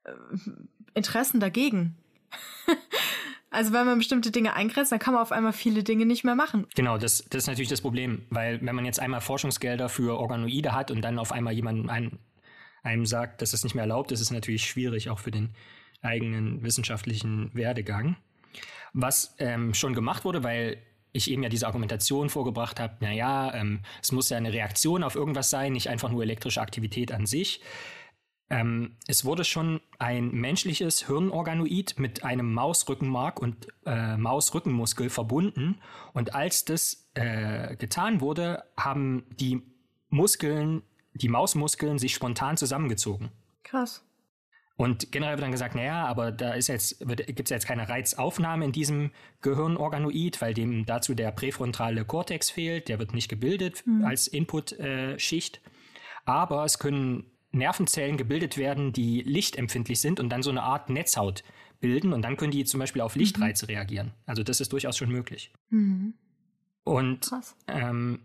äh, 0.04 0.12
Interessen 0.94 1.40
dagegen. 1.40 1.98
also 3.50 3.74
wenn 3.74 3.86
man 3.86 3.98
bestimmte 3.98 4.32
Dinge 4.32 4.54
eingrenzt, 4.54 4.92
dann 4.92 5.00
kann 5.00 5.14
man 5.14 5.24
auf 5.24 5.32
einmal 5.32 5.54
viele 5.54 5.84
Dinge 5.84 6.06
nicht 6.06 6.24
mehr 6.24 6.36
machen. 6.36 6.68
Genau, 6.76 6.98
das, 6.98 7.26
das 7.30 7.44
ist 7.44 7.48
natürlich 7.48 7.70
das 7.70 7.82
Problem, 7.82 8.24
weil 8.30 8.60
wenn 8.62 8.76
man 8.76 8.86
jetzt 8.86 9.00
einmal 9.00 9.22
Forschungsgelder 9.22 9.90
für 9.90 10.18
Organoide 10.18 10.74
hat 10.74 10.92
und 10.92 11.02
dann 11.02 11.20
auf 11.20 11.32
einmal 11.32 11.54
jemand 11.54 11.90
ein, 11.90 12.20
einem 12.84 13.06
sagt, 13.06 13.42
dass 13.42 13.52
das 13.52 13.64
nicht 13.64 13.76
mehr 13.76 13.84
erlaubt 13.84 14.12
ist, 14.12 14.22
ist 14.22 14.32
natürlich 14.32 14.66
schwierig, 14.66 15.10
auch 15.10 15.20
für 15.20 15.32
den 15.32 15.56
eigenen 16.02 16.64
wissenschaftlichen 16.64 17.50
Werdegang. 17.54 18.18
Was 18.94 19.36
ähm, 19.40 19.74
schon 19.74 19.94
gemacht 19.94 20.26
wurde, 20.26 20.44
weil 20.44 20.78
ich 21.14 21.30
eben 21.30 21.44
ja 21.44 21.50
diese 21.50 21.68
Argumentation 21.68 22.30
vorgebracht 22.30 22.80
habe, 22.80 22.98
naja, 23.00 23.54
ähm, 23.54 23.82
es 24.02 24.12
muss 24.12 24.30
ja 24.30 24.38
eine 24.38 24.52
Reaktion 24.52 25.04
auf 25.04 25.16
irgendwas 25.16 25.50
sein, 25.50 25.74
nicht 25.74 25.90
einfach 25.90 26.10
nur 26.10 26.24
elektrische 26.24 26.62
Aktivität 26.62 27.12
an 27.12 27.26
sich. 27.26 27.62
Ähm, 28.54 28.98
es 29.08 29.26
wurde 29.26 29.44
schon 29.44 29.82
ein 29.98 30.32
menschliches 30.32 31.08
Hirnorganoid 31.08 31.96
mit 31.98 32.24
einem 32.24 32.54
Mausrückenmark 32.54 33.42
und 33.42 33.68
äh, 33.86 34.16
Mausrückenmuskel 34.16 35.10
verbunden. 35.10 35.80
Und 36.14 36.36
als 36.36 36.64
das 36.64 37.10
äh, 37.16 37.76
getan 37.76 38.22
wurde, 38.22 38.64
haben 38.78 39.26
die 39.40 39.64
Muskeln 40.10 40.84
die 41.14 41.30
Mausmuskeln 41.30 42.00
sich 42.00 42.14
spontan 42.14 42.58
zusammengezogen. 42.58 43.30
Krass. 43.64 44.04
Und 44.76 45.12
generell 45.12 45.36
wird 45.36 45.44
dann 45.44 45.52
gesagt, 45.52 45.76
naja, 45.76 46.06
aber 46.06 46.32
da 46.32 46.54
ist 46.54 46.68
jetzt, 46.68 47.00
gibt 47.00 47.42
es 47.42 47.50
jetzt 47.52 47.68
keine 47.68 47.88
Reizaufnahme 47.88 48.66
in 48.66 48.72
diesem 48.72 49.12
Gehirnorganoid, 49.42 50.42
weil 50.42 50.56
dem 50.56 50.86
dazu 50.86 51.14
der 51.14 51.32
präfrontale 51.32 52.06
Kortex 52.06 52.50
fehlt, 52.50 52.90
der 52.90 52.98
wird 52.98 53.14
nicht 53.14 53.30
gebildet 53.30 53.84
mhm. 53.86 54.06
als 54.06 54.28
Inputschicht. 54.28 55.58
Äh, 55.58 55.70
aber 56.26 56.66
es 56.66 56.80
können 56.80 57.26
Nervenzellen 57.54 58.18
gebildet 58.18 58.58
werden, 58.58 58.94
die 58.94 59.22
lichtempfindlich 59.22 60.02
sind 60.02 60.20
und 60.20 60.30
dann 60.30 60.44
so 60.44 60.50
eine 60.50 60.64
Art 60.64 60.90
Netzhaut 60.90 61.44
bilden 61.80 62.14
und 62.14 62.22
dann 62.22 62.38
können 62.38 62.52
die 62.52 62.66
zum 62.66 62.80
Beispiel 62.80 63.02
auf 63.02 63.16
Lichtreize 63.16 63.66
mhm. 63.66 63.76
reagieren. 63.76 64.14
Also 64.26 64.44
das 64.44 64.60
ist 64.60 64.74
durchaus 64.74 64.98
schon 64.98 65.10
möglich. 65.10 65.52
Mhm. 65.70 66.14
Und 66.84 67.32
ähm, 67.68 68.20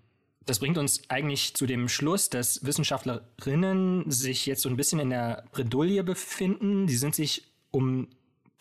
das 0.46 0.60
bringt 0.60 0.78
uns 0.78 1.02
eigentlich 1.10 1.54
zu 1.54 1.66
dem 1.66 1.88
Schluss, 1.88 2.30
dass 2.30 2.64
Wissenschaftlerinnen 2.64 4.10
sich 4.10 4.46
jetzt 4.46 4.62
so 4.62 4.68
ein 4.68 4.76
bisschen 4.76 4.98
in 4.98 5.10
der 5.10 5.44
Bredouille 5.52 6.02
befinden. 6.02 6.88
Sie 6.88 6.96
sind 6.96 7.14
sich 7.14 7.44
um 7.70 8.08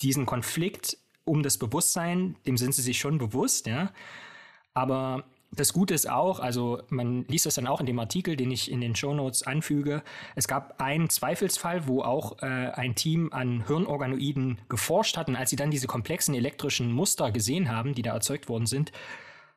diesen 0.01 0.25
Konflikt, 0.25 0.97
um 1.23 1.43
das 1.43 1.57
Bewusstsein, 1.57 2.35
dem 2.45 2.57
sind 2.57 2.75
sie 2.75 2.81
sich 2.81 2.99
schon 2.99 3.17
bewusst, 3.17 3.67
ja. 3.67 3.91
Aber 4.73 5.25
das 5.51 5.73
Gute 5.73 5.93
ist 5.93 6.09
auch, 6.09 6.39
also 6.39 6.81
man 6.89 7.25
liest 7.27 7.45
das 7.45 7.55
dann 7.55 7.67
auch 7.67 7.79
in 7.79 7.85
dem 7.85 7.99
Artikel, 7.99 8.35
den 8.35 8.51
ich 8.51 8.69
in 8.69 8.81
den 8.81 8.95
Show 8.95 9.13
Notes 9.13 9.43
anfüge. 9.43 10.03
Es 10.35 10.47
gab 10.47 10.81
einen 10.81 11.09
Zweifelsfall, 11.09 11.87
wo 11.87 12.01
auch 12.01 12.41
äh, 12.41 12.45
ein 12.45 12.95
Team 12.95 13.31
an 13.31 13.65
Hirnorganoiden 13.65 14.59
geforscht 14.69 15.17
hat 15.17 15.29
und 15.29 15.35
als 15.35 15.49
sie 15.49 15.55
dann 15.55 15.71
diese 15.71 15.87
komplexen 15.87 16.35
elektrischen 16.35 16.91
Muster 16.91 17.31
gesehen 17.31 17.71
haben, 17.71 17.95
die 17.95 18.01
da 18.01 18.13
erzeugt 18.13 18.49
worden 18.49 18.65
sind, 18.65 18.91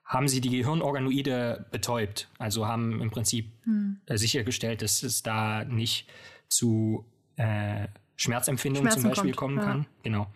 haben 0.04 0.28
sie 0.28 0.40
die 0.40 0.50
Gehirnorganoide 0.50 1.66
betäubt. 1.70 2.28
Also 2.38 2.66
haben 2.66 3.00
im 3.00 3.10
Prinzip 3.10 3.50
hm. 3.64 4.00
äh, 4.06 4.16
sichergestellt, 4.16 4.82
dass 4.82 5.02
es 5.02 5.22
da 5.22 5.64
nicht 5.64 6.08
zu 6.48 7.04
äh, 7.36 7.86
Schmerzempfindungen 8.16 8.90
zum 8.90 9.04
Beispiel 9.04 9.34
kommt, 9.34 9.56
kommen 9.56 9.58
ja. 9.58 9.64
kann. 9.64 9.86
Genau. 10.02 10.26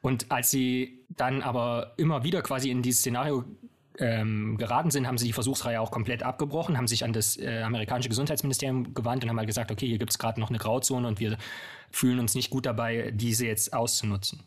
Und 0.00 0.30
als 0.30 0.50
sie 0.50 1.04
dann 1.10 1.42
aber 1.42 1.92
immer 1.96 2.24
wieder 2.24 2.42
quasi 2.42 2.70
in 2.70 2.82
dieses 2.82 3.00
Szenario 3.00 3.44
ähm, 4.00 4.56
geraten 4.56 4.90
sind, 4.90 5.06
haben 5.06 5.18
sie 5.18 5.26
die 5.26 5.32
Versuchsreihe 5.32 5.80
auch 5.80 5.90
komplett 5.90 6.22
abgebrochen, 6.22 6.76
haben 6.76 6.88
sich 6.88 7.04
an 7.04 7.12
das 7.12 7.36
äh, 7.36 7.62
amerikanische 7.62 8.08
Gesundheitsministerium 8.08 8.94
gewandt 8.94 9.22
und 9.22 9.30
haben 9.30 9.38
halt 9.38 9.46
gesagt, 9.46 9.70
okay, 9.70 9.86
hier 9.86 9.98
gibt 9.98 10.10
es 10.10 10.18
gerade 10.18 10.40
noch 10.40 10.48
eine 10.48 10.58
Grauzone 10.58 11.06
und 11.06 11.20
wir 11.20 11.36
fühlen 11.90 12.18
uns 12.18 12.34
nicht 12.34 12.50
gut 12.50 12.66
dabei, 12.66 13.12
diese 13.12 13.46
jetzt 13.46 13.72
auszunutzen. 13.72 14.42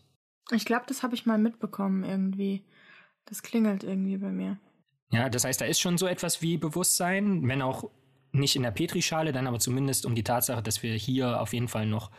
Ich 0.52 0.66
glaube, 0.66 0.86
das 0.88 1.04
habe 1.04 1.16
ich 1.16 1.26
mal 1.26 1.38
mitbekommen 1.38 2.04
irgendwie. 2.04 2.64
Das 3.26 3.44
klingelt 3.44 3.84
irgendwie 3.84 4.18
bei 4.18 4.30
mir. 4.30 4.58
Ja, 5.12 5.30
das 5.30 5.46
heißt, 5.46 5.62
da 5.62 5.66
ist 5.66 5.80
schon 5.80 5.98
so 5.98 6.08
etwas 6.08 6.42
wie 6.42 6.58
Bewusstsein, 6.58 7.48
wenn 7.48 7.62
auch 7.62 7.90
nicht 8.32 8.56
in 8.56 8.64
der 8.64 8.72
Petrischale, 8.72 9.32
dann 9.32 9.48
aber 9.48 9.60
zumindest 9.60 10.06
um 10.06 10.16
die 10.16 10.24
Tatsache, 10.24 10.64
dass 10.64 10.82
wir 10.82 10.96
hier 10.96 11.40
auf 11.40 11.54
jeden 11.54 11.68
Fall 11.68 11.86
noch 11.86 12.10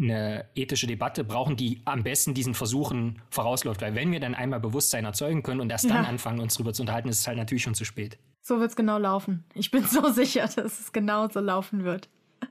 eine 0.00 0.44
ethische 0.54 0.86
Debatte 0.86 1.24
brauchen, 1.24 1.56
die 1.56 1.82
am 1.84 2.02
besten 2.04 2.34
diesen 2.34 2.54
Versuchen 2.54 3.20
vorausläuft. 3.30 3.82
Weil 3.82 3.94
wenn 3.94 4.12
wir 4.12 4.20
dann 4.20 4.34
einmal 4.34 4.60
Bewusstsein 4.60 5.04
erzeugen 5.04 5.42
können 5.42 5.60
und 5.60 5.70
erst 5.70 5.86
ja. 5.86 5.94
dann 5.94 6.04
anfangen, 6.04 6.40
uns 6.40 6.54
darüber 6.54 6.72
zu 6.72 6.82
unterhalten, 6.82 7.08
ist 7.08 7.20
es 7.20 7.26
halt 7.26 7.38
natürlich 7.38 7.62
schon 7.62 7.74
zu 7.74 7.84
spät. 7.84 8.18
So 8.40 8.60
wird 8.60 8.70
es 8.70 8.76
genau 8.76 8.98
laufen. 8.98 9.44
Ich 9.54 9.70
bin 9.70 9.84
so 9.86 10.08
sicher, 10.10 10.42
dass 10.42 10.80
es 10.80 10.92
genau 10.92 11.28
so 11.28 11.40
laufen 11.40 11.84
wird. 11.84 12.08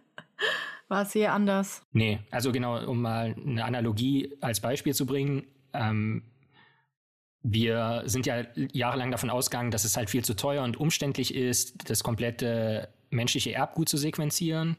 War 0.89 1.04
es 1.04 1.13
hier 1.13 1.34
anders? 1.34 1.84
Nee, 1.92 2.20
also 2.32 2.51
genau, 2.51 2.86
um 2.86 3.01
mal 3.01 3.36
eine 3.36 3.66
Analogie 3.66 4.34
als 4.42 4.60
Beispiel 4.60 4.94
zu 4.94 5.06
bringen. 5.06 5.46
Ähm, 5.74 6.24
wir 7.44 8.04
sind 8.06 8.25
ja 8.25 8.44
jahrelang 8.74 9.12
davon 9.12 9.30
ausgegangen, 9.30 9.72
dass 9.72 9.86
es 9.86 9.96
halt 9.96 10.10
viel 10.10 10.24
zu 10.24 10.36
teuer 10.36 10.63
und 10.63 10.77
umständlich 10.77 11.34
ist, 11.34 11.89
das 11.89 12.04
komplette 12.04 12.89
menschliche 13.10 13.54
Erbgut 13.54 13.88
zu 13.88 13.98
sequenzieren. 13.98 14.77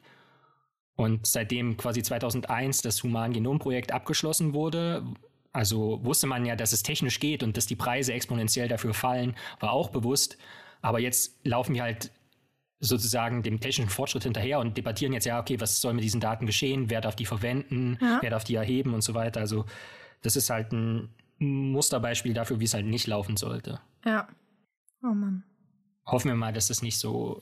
Und 0.98 1.28
seitdem 1.28 1.76
quasi 1.76 2.02
2001 2.02 2.82
das 2.82 3.04
Human-Genom-Projekt 3.04 3.92
abgeschlossen 3.92 4.52
wurde, 4.52 5.04
also 5.52 6.04
wusste 6.04 6.26
man 6.26 6.44
ja, 6.44 6.56
dass 6.56 6.72
es 6.72 6.82
technisch 6.82 7.20
geht 7.20 7.44
und 7.44 7.56
dass 7.56 7.66
die 7.66 7.76
Preise 7.76 8.12
exponentiell 8.12 8.66
dafür 8.66 8.94
fallen, 8.94 9.36
war 9.60 9.70
auch 9.70 9.90
bewusst. 9.90 10.38
Aber 10.82 10.98
jetzt 10.98 11.38
laufen 11.46 11.76
wir 11.76 11.82
halt 11.82 12.10
sozusagen 12.80 13.44
dem 13.44 13.60
technischen 13.60 13.90
Fortschritt 13.90 14.24
hinterher 14.24 14.58
und 14.58 14.76
debattieren 14.76 15.12
jetzt 15.12 15.24
ja, 15.24 15.38
okay, 15.38 15.60
was 15.60 15.80
soll 15.80 15.94
mit 15.94 16.02
diesen 16.02 16.20
Daten 16.20 16.46
geschehen, 16.46 16.90
wer 16.90 17.00
darf 17.00 17.14
die 17.14 17.26
verwenden, 17.26 17.96
ja. 18.00 18.18
wer 18.20 18.30
darf 18.30 18.42
die 18.42 18.56
erheben 18.56 18.92
und 18.92 19.02
so 19.02 19.14
weiter. 19.14 19.38
Also 19.38 19.66
das 20.22 20.34
ist 20.34 20.50
halt 20.50 20.72
ein 20.72 21.14
Musterbeispiel 21.38 22.34
dafür, 22.34 22.58
wie 22.58 22.64
es 22.64 22.74
halt 22.74 22.86
nicht 22.86 23.06
laufen 23.06 23.36
sollte. 23.36 23.80
Ja. 24.04 24.26
Oh 25.04 25.14
Mann. 25.14 25.44
Hoffen 26.06 26.28
wir 26.28 26.34
mal, 26.34 26.52
dass 26.52 26.70
es 26.70 26.82
nicht 26.82 26.98
so 26.98 27.40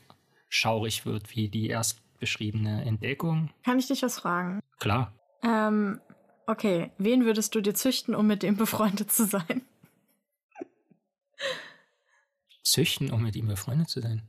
schaurig 0.51 1.07
wird 1.07 1.35
wie 1.35 1.49
die 1.49 1.69
erst 1.69 2.03
beschriebene 2.19 2.85
Entdeckung. 2.85 3.51
Kann 3.65 3.79
ich 3.79 3.87
dich 3.87 4.03
was 4.03 4.19
fragen? 4.19 4.61
Klar. 4.79 5.13
Ähm, 5.43 6.01
okay, 6.47 6.91
wen 6.99 7.25
würdest 7.25 7.55
du 7.55 7.61
dir 7.61 7.75
züchten, 7.75 8.15
um 8.15 8.27
mit 8.27 8.43
dem 8.43 8.57
befreundet 8.57 9.13
zu 9.13 9.25
sein? 9.27 9.63
Züchten, 12.63 13.13
um 13.13 13.23
mit 13.23 13.37
ihm 13.37 13.47
befreundet 13.47 13.89
zu 13.89 14.01
sein? 14.01 14.23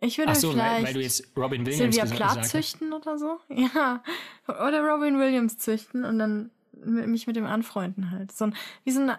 Ich 0.00 0.18
würde 0.18 0.32
Ach 0.32 0.36
so, 0.36 0.52
vielleicht 0.52 0.76
weil, 0.76 0.84
weil, 0.84 0.94
du 0.94 1.00
jetzt 1.00 1.36
Robin 1.36 1.66
Williams 1.66 1.96
Sylvia 1.96 2.16
Plath 2.16 2.46
züchten 2.46 2.92
oder 2.92 3.18
so. 3.18 3.38
Ja. 3.48 4.02
Oder 4.46 4.82
Robin 4.82 5.18
Williams 5.18 5.58
züchten 5.58 6.04
und 6.04 6.18
dann 6.18 6.50
mich 6.84 7.26
mit 7.26 7.36
dem 7.36 7.46
anfreunden 7.46 8.12
halt. 8.12 8.30
So 8.30 8.46
ein, 8.46 8.54
wie 8.84 8.92
so 8.92 9.00
ein, 9.00 9.12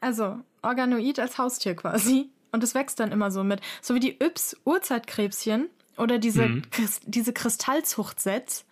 also 0.00 0.38
Organoid 0.62 1.18
als 1.18 1.36
Haustier 1.38 1.74
quasi. 1.74 2.30
Und 2.50 2.62
es 2.62 2.74
wächst 2.74 3.00
dann 3.00 3.12
immer 3.12 3.30
so 3.30 3.44
mit. 3.44 3.60
So 3.80 3.94
wie 3.94 4.00
die 4.00 4.22
Yps 4.22 4.56
Urzeitkrebschen 4.64 5.68
oder 5.96 6.18
diese, 6.18 6.48
mhm. 6.48 6.70
Christ, 6.70 7.02
diese 7.06 7.32
Kristallzuchtsets. 7.32 8.66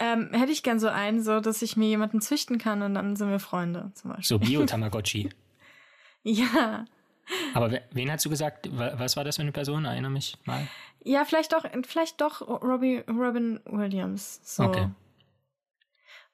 Ähm, 0.00 0.30
hätte 0.32 0.50
ich 0.50 0.64
gern 0.64 0.80
so 0.80 0.88
einen, 0.88 1.22
so 1.22 1.38
dass 1.40 1.62
ich 1.62 1.76
mir 1.76 1.88
jemanden 1.88 2.20
züchten 2.20 2.58
kann 2.58 2.82
und 2.82 2.94
dann 2.94 3.14
sind 3.14 3.30
wir 3.30 3.38
Freunde 3.38 3.92
zum 3.94 4.10
Beispiel. 4.10 4.26
So 4.26 4.38
Bio-Tamagotchi. 4.40 5.30
ja. 6.22 6.84
Aber 7.54 7.80
wen 7.92 8.10
hast 8.10 8.24
du 8.24 8.30
gesagt? 8.30 8.68
Was 8.72 9.16
war 9.16 9.24
das 9.24 9.36
für 9.36 9.42
eine 9.42 9.52
Person? 9.52 9.84
Erinnere 9.84 10.10
mich 10.10 10.36
mal. 10.44 10.66
Ja, 11.04 11.24
vielleicht 11.24 11.52
doch, 11.52 11.64
vielleicht 11.86 12.20
doch 12.20 12.40
Robbie, 12.40 13.04
Robin 13.08 13.60
Williams. 13.66 14.40
So. 14.42 14.64
Okay. 14.64 14.90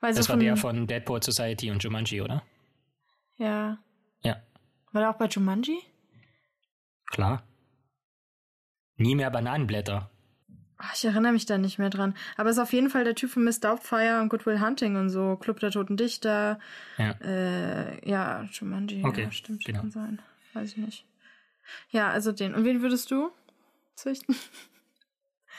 Weil 0.01 0.15
Das 0.15 0.27
so 0.27 0.33
war 0.33 0.39
der 0.39 0.57
von 0.57 0.87
Deadpool 0.87 1.23
Society 1.23 1.71
und 1.71 1.83
Jumanji, 1.83 2.23
oder? 2.23 2.43
Ja. 3.37 3.79
Ja, 4.23 4.37
War 4.93 5.03
der 5.03 5.11
auch 5.11 5.17
bei 5.17 5.27
Jumanji? 5.27 5.79
klar. 7.07 7.43
Nie 9.01 9.15
mehr 9.15 9.31
Bananenblätter. 9.31 10.11
Ach, 10.77 10.95
ich 10.95 11.05
erinnere 11.05 11.33
mich 11.33 11.47
da 11.47 11.59
nicht 11.59 11.79
mehr 11.79 11.91
dran. 11.91 12.15
Aber 12.37 12.51
ist 12.51 12.59
auf 12.59 12.73
jeden 12.73 12.91
Fall 12.91 13.05
der 13.05 13.15
Typ 13.15 13.31
von 13.31 13.45
Miss 13.45 13.61
Doubtfire 13.61 14.21
und 14.21 14.29
Goodwill 14.29 14.61
Hunting 14.61 14.97
und 14.97 15.09
so. 15.11 15.37
Club 15.37 15.59
der 15.61 15.71
Toten 15.71 15.97
Dichter. 15.97 16.59
Ja. 16.99 17.13
Äh, 17.23 18.09
ja, 18.09 18.45
Jumanji. 18.53 19.05
Okay, 19.05 19.25
ja, 19.25 19.31
stimmt, 19.33 19.65
genau. 19.65 19.81
kann 19.81 19.91
sein. 19.91 20.23
Weiß 20.53 20.73
ich 20.73 20.77
nicht. 20.77 21.05
Ja, 21.91 22.11
also 22.11 22.33
den. 22.33 22.55
Und 22.55 22.65
wen 22.65 22.83
würdest 22.83 23.11
du 23.11 23.31
züchten? 23.95 24.35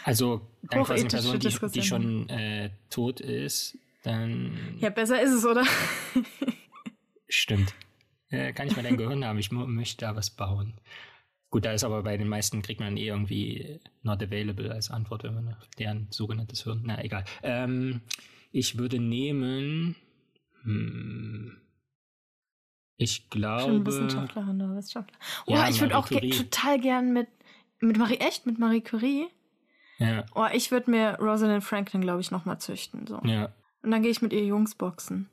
Also 0.04 0.48
dann 0.64 0.84
quasi 0.84 1.02
eine 1.02 1.10
Person, 1.10 1.40
die, 1.40 1.80
die 1.80 1.84
schon 1.84 2.30
äh, 2.30 2.72
tot 2.90 3.20
ist, 3.20 3.78
dann 4.04 4.78
Ja, 4.80 4.90
besser 4.90 5.22
ist 5.22 5.32
es, 5.32 5.46
oder? 5.46 5.64
stimmt. 7.28 7.74
Äh, 8.30 8.54
kann 8.54 8.68
ich 8.68 8.76
mal 8.76 8.82
dein 8.84 8.98
Gehirn 8.98 9.24
haben? 9.26 9.38
Ich 9.38 9.52
möchte 9.52 10.06
da 10.06 10.16
was 10.16 10.32
bauen. 10.32 10.74
Gut, 11.52 11.66
da 11.66 11.74
ist 11.74 11.84
aber 11.84 12.02
bei 12.02 12.16
den 12.16 12.30
meisten 12.30 12.62
kriegt 12.62 12.80
man 12.80 12.96
eh 12.96 13.08
irgendwie 13.08 13.82
not 14.04 14.24
available 14.24 14.72
als 14.72 14.90
Antwort, 14.90 15.24
wenn 15.24 15.36
man 15.36 15.58
deren 15.78 16.08
sogenanntes 16.10 16.64
Hirn. 16.64 16.82
Na, 16.86 17.04
egal. 17.04 17.26
Ähm, 17.44 18.02
ich 18.52 18.78
würde 18.78 19.00
nehmen. 19.00 19.98
Hm, 20.64 21.58
ich 22.96 23.16
Schon 23.18 23.30
glaube. 23.30 23.86
Wissenschaftlerin 23.86 24.62
oder 24.62 24.78
Wissenschaftler. 24.78 25.18
Oh, 25.46 25.54
Ja, 25.54 25.68
ich 25.70 25.82
würde 25.82 25.98
auch 25.98 26.08
ge 26.08 26.30
total 26.30 26.80
gern 26.80 27.12
mit. 27.14 27.28
Mit 27.80 27.98
Marie, 27.98 28.18
echt? 28.18 28.46
Mit 28.46 28.60
Marie 28.60 28.82
Curie? 28.82 29.28
Ja, 29.98 30.24
Oh, 30.36 30.46
ich 30.54 30.72
würde 30.72 30.90
mir 30.90 31.18
Rosalind 31.20 31.64
Franklin, 31.64 32.02
glaube 32.02 32.22
ich, 32.22 32.32
nochmal 32.32 32.60
züchten. 32.60 33.08
So. 33.08 33.20
ja. 33.26 33.52
Und 33.84 33.92
dann 33.92 34.04
gehe 34.04 34.12
ich 34.12 34.22
mit 34.22 34.32
ihr 34.34 34.46
Jungs 34.46 34.76
boxen. 34.76 35.30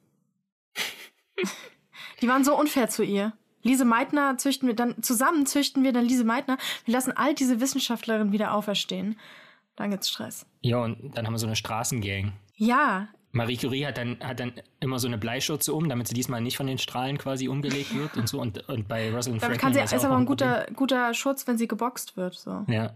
Die 2.22 2.28
waren 2.28 2.42
so 2.42 2.58
unfair 2.58 2.88
zu 2.88 3.04
ihr. 3.04 3.34
Lise 3.62 3.84
Meitner 3.84 4.38
züchten 4.38 4.68
wir 4.68 4.74
dann, 4.74 5.02
zusammen 5.02 5.46
züchten 5.46 5.84
wir 5.84 5.92
dann 5.92 6.04
Lise 6.04 6.24
Meitner. 6.24 6.58
Wir 6.84 6.92
lassen 6.92 7.12
all 7.12 7.34
diese 7.34 7.60
Wissenschaftlerinnen 7.60 8.32
wieder 8.32 8.54
auferstehen. 8.54 9.18
Dann 9.76 9.90
gibt's 9.90 10.10
Stress. 10.10 10.46
Ja, 10.62 10.78
und 10.78 11.16
dann 11.16 11.26
haben 11.26 11.34
wir 11.34 11.38
so 11.38 11.46
eine 11.46 11.56
Straßengang. 11.56 12.32
Ja, 12.56 13.08
Marie 13.32 13.56
Curie 13.56 13.86
hat 13.86 13.98
dann, 13.98 14.18
hat 14.20 14.40
dann 14.40 14.52
immer 14.80 14.98
so 14.98 15.06
eine 15.06 15.18
Bleischürze 15.18 15.74
um, 15.74 15.88
damit 15.88 16.08
sie 16.08 16.14
diesmal 16.14 16.40
nicht 16.40 16.56
von 16.56 16.66
den 16.66 16.78
Strahlen 16.78 17.18
quasi 17.18 17.48
umgelegt 17.48 17.94
wird 17.94 18.16
und 18.16 18.28
so. 18.28 18.40
Und, 18.40 18.68
und 18.68 18.88
bei 18.88 19.12
Rosalind 19.12 19.40
Franklin 19.40 19.60
kann 19.60 19.74
sie, 19.74 19.80
ist 19.80 19.94
auch 19.94 20.04
aber 20.04 20.16
ein 20.16 20.26
guter, 20.26 20.66
guter 20.74 21.12
Schutz, 21.12 21.46
wenn 21.46 21.58
sie 21.58 21.68
geboxt 21.68 22.16
wird. 22.16 22.34
So. 22.34 22.64
Ja. 22.68 22.94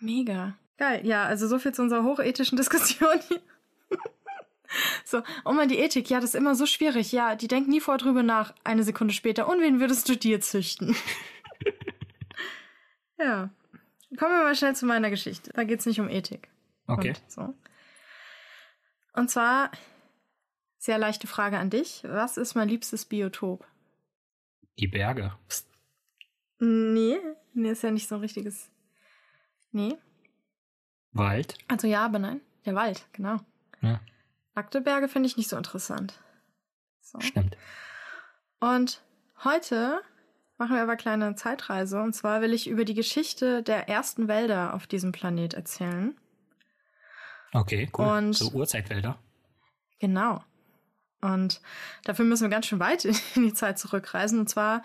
Mega. 0.00 0.54
Geil. 0.76 1.06
Ja, 1.06 1.24
also 1.24 1.46
so 1.46 1.58
viel 1.58 1.72
zu 1.72 1.82
unserer 1.82 2.02
hochethischen 2.02 2.56
Diskussion 2.56 3.20
hier. 3.28 3.40
So, 5.04 5.22
und 5.44 5.56
mal 5.56 5.68
die 5.68 5.78
Ethik, 5.78 6.10
ja, 6.10 6.20
das 6.20 6.30
ist 6.30 6.34
immer 6.34 6.54
so 6.54 6.66
schwierig. 6.66 7.12
Ja, 7.12 7.36
die 7.36 7.48
denkt 7.48 7.68
nie 7.68 7.80
vor 7.80 7.98
drüber 7.98 8.22
nach, 8.22 8.54
eine 8.64 8.82
Sekunde 8.82 9.14
später. 9.14 9.48
Und 9.48 9.60
wen 9.60 9.80
würdest 9.80 10.08
du 10.08 10.16
dir 10.16 10.40
züchten? 10.40 10.96
ja. 13.18 13.50
Kommen 14.18 14.32
wir 14.32 14.42
mal 14.42 14.54
schnell 14.54 14.76
zu 14.76 14.86
meiner 14.86 15.10
Geschichte. 15.10 15.50
Da 15.54 15.64
geht's 15.64 15.86
nicht 15.86 16.00
um 16.00 16.08
Ethik. 16.08 16.48
Okay. 16.86 17.10
Und, 17.10 17.30
so. 17.30 17.54
und 19.14 19.30
zwar, 19.30 19.70
sehr 20.78 20.98
leichte 20.98 21.26
Frage 21.26 21.58
an 21.58 21.70
dich. 21.70 22.02
Was 22.04 22.36
ist 22.36 22.54
mein 22.54 22.68
liebstes 22.68 23.04
Biotop? 23.04 23.66
Die 24.78 24.88
Berge. 24.88 25.34
Nee, 26.58 27.18
nee, 27.52 27.70
ist 27.70 27.82
ja 27.82 27.90
nicht 27.90 28.08
so 28.08 28.16
ein 28.16 28.20
richtiges. 28.20 28.70
Nee. 29.72 29.96
Wald. 31.12 31.58
Also 31.68 31.86
ja, 31.86 32.04
aber 32.04 32.18
nein. 32.18 32.40
Der 32.64 32.74
Wald, 32.74 33.06
genau. 33.12 33.38
Ja, 33.82 34.00
Nackte 34.54 34.80
Berge 34.80 35.08
finde 35.08 35.26
ich 35.28 35.36
nicht 35.36 35.48
so 35.48 35.56
interessant. 35.56 36.14
So. 37.00 37.20
stimmt. 37.20 37.56
Und 38.60 39.02
heute 39.42 40.00
machen 40.58 40.74
wir 40.76 40.82
aber 40.82 40.92
eine 40.92 41.00
kleine 41.00 41.34
Zeitreise. 41.34 42.00
Und 42.00 42.14
zwar 42.14 42.40
will 42.40 42.52
ich 42.52 42.68
über 42.68 42.84
die 42.84 42.94
Geschichte 42.94 43.62
der 43.62 43.88
ersten 43.88 44.28
Wälder 44.28 44.74
auf 44.74 44.86
diesem 44.86 45.12
Planet 45.12 45.54
erzählen. 45.54 46.16
Okay, 47.52 47.90
cool. 47.98 48.06
Und- 48.06 48.32
so 48.34 48.50
Urzeitwälder. 48.52 49.18
Genau. 50.00 50.42
Und 51.20 51.60
dafür 52.04 52.24
müssen 52.24 52.42
wir 52.42 52.50
ganz 52.50 52.66
schön 52.66 52.80
weit 52.80 53.04
in 53.34 53.42
die 53.44 53.54
Zeit 53.54 53.78
zurückreisen. 53.78 54.38
Und 54.40 54.48
zwar 54.48 54.82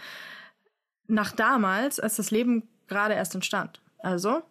nach 1.07 1.31
damals, 1.31 1.99
als 1.99 2.15
das 2.15 2.31
Leben 2.31 2.67
gerade 2.87 3.13
erst 3.13 3.35
entstand. 3.35 3.81
Also 3.99 4.41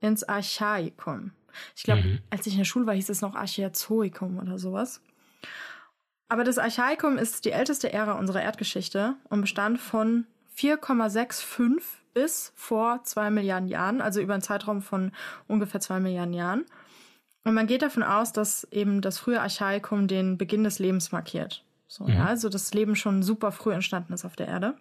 ins 0.00 0.24
Archaikum. 0.24 1.32
Ich 1.76 1.82
glaube, 1.82 2.02
Mhm. 2.02 2.18
als 2.30 2.46
ich 2.46 2.52
in 2.54 2.58
der 2.58 2.64
Schule 2.64 2.86
war, 2.86 2.94
hieß 2.94 3.08
es 3.08 3.20
noch 3.20 3.34
Archaezoikum 3.34 4.38
oder 4.38 4.58
sowas. 4.58 5.00
Aber 6.28 6.44
das 6.44 6.58
Archaikum 6.58 7.16
ist 7.18 7.44
die 7.44 7.52
älteste 7.52 7.92
Ära 7.92 8.12
unserer 8.12 8.42
Erdgeschichte 8.42 9.14
und 9.30 9.40
bestand 9.40 9.80
von 9.80 10.26
4,65 10.54 11.82
bis 12.14 12.52
vor 12.56 13.02
zwei 13.04 13.30
Milliarden 13.30 13.68
Jahren, 13.68 14.00
also 14.02 14.20
über 14.20 14.34
einen 14.34 14.42
Zeitraum 14.42 14.82
von 14.82 15.12
ungefähr 15.46 15.80
zwei 15.80 16.00
Milliarden 16.00 16.34
Jahren. 16.34 16.64
Und 17.44 17.54
man 17.54 17.66
geht 17.66 17.82
davon 17.82 18.02
aus, 18.02 18.32
dass 18.32 18.64
eben 18.70 19.00
das 19.00 19.18
frühe 19.18 19.40
Archaikum 19.40 20.06
den 20.08 20.36
Beginn 20.36 20.64
des 20.64 20.78
Lebens 20.80 21.12
markiert. 21.12 21.64
So, 21.86 22.04
Mhm. 22.04 22.10
ja, 22.10 22.26
also 22.26 22.48
das 22.50 22.74
Leben 22.74 22.96
schon 22.96 23.22
super 23.22 23.52
früh 23.52 23.72
entstanden 23.72 24.12
ist 24.12 24.24
auf 24.26 24.36
der 24.36 24.48
Erde. 24.48 24.74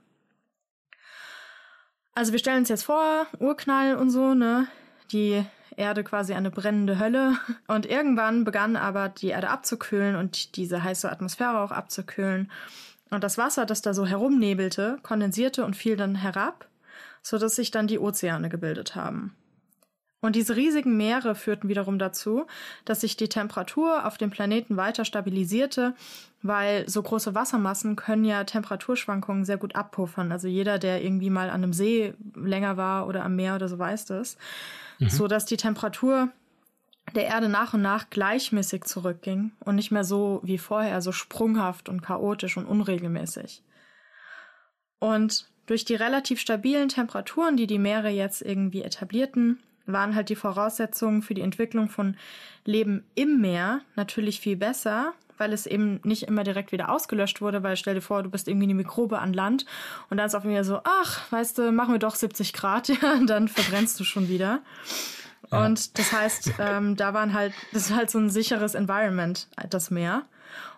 Also 2.14 2.32
wir 2.32 2.40
stellen 2.40 2.60
uns 2.60 2.70
jetzt 2.70 2.84
vor, 2.84 3.28
Urknall 3.40 3.96
und 3.96 4.10
so, 4.10 4.34
ne? 4.34 4.68
Die 5.12 5.46
Erde 5.78 6.04
quasi 6.04 6.34
eine 6.34 6.52
brennende 6.52 7.00
Hölle. 7.00 7.38
Und 7.68 7.86
irgendwann 7.86 8.44
begann 8.44 8.76
aber 8.76 9.10
die 9.10 9.30
Erde 9.30 9.50
abzukühlen 9.50 10.16
und 10.16 10.58
diese 10.58 10.84
heiße 10.84 11.10
Atmosphäre 11.10 11.62
auch 11.62 11.72
abzukühlen. 11.72 12.52
Und 13.10 13.24
das 13.24 13.38
Wasser, 13.38 13.66
das 13.66 13.82
da 13.82 13.94
so 13.94 14.06
herumnebelte, 14.06 14.98
kondensierte 15.04 15.64
und 15.64 15.76
fiel 15.76 15.96
dann 15.96 16.16
herab, 16.16 16.68
sodass 17.22 17.56
sich 17.56 17.72
dann 17.72 17.88
die 17.88 18.00
Ozeane 18.00 18.50
gebildet 18.50 18.96
haben. 18.96 19.34
Und 20.20 20.36
diese 20.36 20.56
riesigen 20.56 20.98
Meere 20.98 21.36
führten 21.36 21.70
wiederum 21.70 22.00
dazu, 22.00 22.48
dass 22.86 23.02
sich 23.02 23.18
die 23.18 23.30
Temperatur 23.30 24.06
auf 24.06 24.18
dem 24.18 24.32
Planeten 24.32 24.76
weiter 24.76 25.06
stabilisierte, 25.06 25.94
weil 26.42 26.90
so 26.90 27.04
große 27.04 27.36
Wassermassen 27.36 27.96
können 27.96 28.26
ja 28.26 28.44
Temperaturschwankungen 28.44 29.46
sehr 29.46 29.58
gut 29.58 29.76
abpuffern. 29.76 30.32
Also 30.32 30.48
jeder, 30.48 30.80
der 30.80 31.04
irgendwie 31.04 31.30
mal 31.30 31.50
an 31.50 31.64
einem 31.64 31.74
See 31.74 32.16
länger 32.36 32.78
war 32.78 33.08
oder 33.08 33.24
am 33.24 33.36
Meer 33.36 33.56
oder 33.56 33.68
so 33.70 33.78
weiß 33.78 34.06
das. 34.06 34.38
So 35.00 35.28
dass 35.28 35.46
die 35.46 35.58
Temperatur 35.58 36.30
der 37.14 37.26
Erde 37.26 37.50
nach 37.50 37.76
und 37.76 37.84
nach 37.84 38.10
gleichmäßig 38.10 38.86
zurückging 38.86 39.52
und 39.60 39.76
nicht 39.76 39.92
mehr 39.92 40.04
so 40.04 40.42
wie 40.44 40.58
vorher, 40.58 41.02
so 41.02 41.12
sprunghaft 41.12 41.88
und 41.90 42.02
chaotisch 42.02 42.58
und 42.58 42.66
unregelmäßig. 42.66 43.62
Und 45.00 45.48
durch 45.68 45.86
die 45.86 45.96
relativ 45.96 46.40
stabilen 46.40 46.90
Temperaturen, 46.90 47.58
die 47.58 47.68
die 47.68 47.78
Meere 47.78 48.10
jetzt 48.10 48.42
irgendwie 48.42 48.82
etablierten, 48.82 49.60
waren 49.88 50.16
halt 50.16 50.30
die 50.30 50.36
Voraussetzungen 50.36 51.22
für 51.22 51.34
die 51.34 51.42
Entwicklung 51.42 51.90
von 51.90 52.16
Leben 52.66 53.04
im 53.16 53.42
Meer 53.42 53.82
natürlich 53.96 54.40
viel 54.40 54.58
besser, 54.58 55.14
weil 55.38 55.54
es 55.54 55.66
eben 55.66 56.00
nicht 56.04 56.24
immer 56.24 56.44
direkt 56.44 56.72
wieder 56.72 56.90
ausgelöscht 56.90 57.42
wurde, 57.42 57.64
weil 57.64 57.78
stell 57.78 57.96
dir 57.96 58.02
vor, 58.02 58.24
du 58.24 58.30
bist 58.30 58.48
irgendwie 58.48 58.66
eine 58.66 58.74
Mikrobe 58.76 59.20
an 59.20 59.34
Land 59.34 59.66
und 60.10 60.18
dann 60.18 60.28
ist 60.28 60.36
auf 60.36 60.44
einmal 60.44 60.64
so, 60.64 60.82
ach, 60.84 61.32
weißt 61.32 61.58
du, 61.58 61.72
machen 61.72 61.94
wir 61.94 62.00
doch 62.00 62.16
70 62.16 62.54
Grad, 62.54 62.88
ja, 63.02 63.14
und 63.14 63.30
dann 63.30 63.48
verbrennst 63.48 64.00
du 64.00 64.04
schon 64.04 64.28
wieder. 64.30 64.62
Ja. 65.52 65.66
Und 65.66 65.98
das 65.98 66.12
heißt, 66.12 66.54
ähm, 66.60 66.96
da 66.96 67.14
waren 67.14 67.34
halt, 67.34 67.54
das 67.72 67.90
ist 67.90 67.96
halt 67.96 68.10
so 68.10 68.20
ein 68.20 68.30
sicheres 68.30 68.76
Environment, 68.76 69.48
das 69.70 69.92
Meer. 69.92 70.24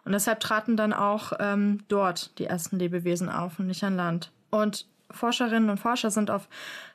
Und 0.05 0.11
deshalb 0.11 0.39
traten 0.39 0.77
dann 0.77 0.93
auch 0.93 1.33
ähm, 1.39 1.83
dort 1.87 2.37
die 2.39 2.45
ersten 2.45 2.77
Lebewesen 2.77 3.29
auf 3.29 3.59
und 3.59 3.67
nicht 3.67 3.83
an 3.83 3.95
Land. 3.95 4.31
Und 4.49 4.85
Forscherinnen 5.11 5.69
und 5.69 5.79
Forscher 5.79 6.11
sind 6.11 6.29
auf 6.29 6.47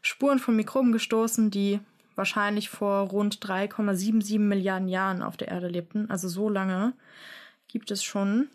Spuren 0.02 0.38
von 0.38 0.54
Mikroben 0.56 0.92
gestoßen, 0.92 1.50
die 1.50 1.80
wahrscheinlich 2.16 2.68
vor 2.68 3.08
rund 3.08 3.44
3,77 3.44 4.38
Milliarden 4.38 4.88
Jahren 4.88 5.22
auf 5.22 5.36
der 5.36 5.48
Erde 5.48 5.68
lebten. 5.68 6.10
Also 6.10 6.28
so 6.28 6.48
lange 6.48 6.92
gibt 7.68 7.90
es 7.90 8.04
schon 8.04 8.48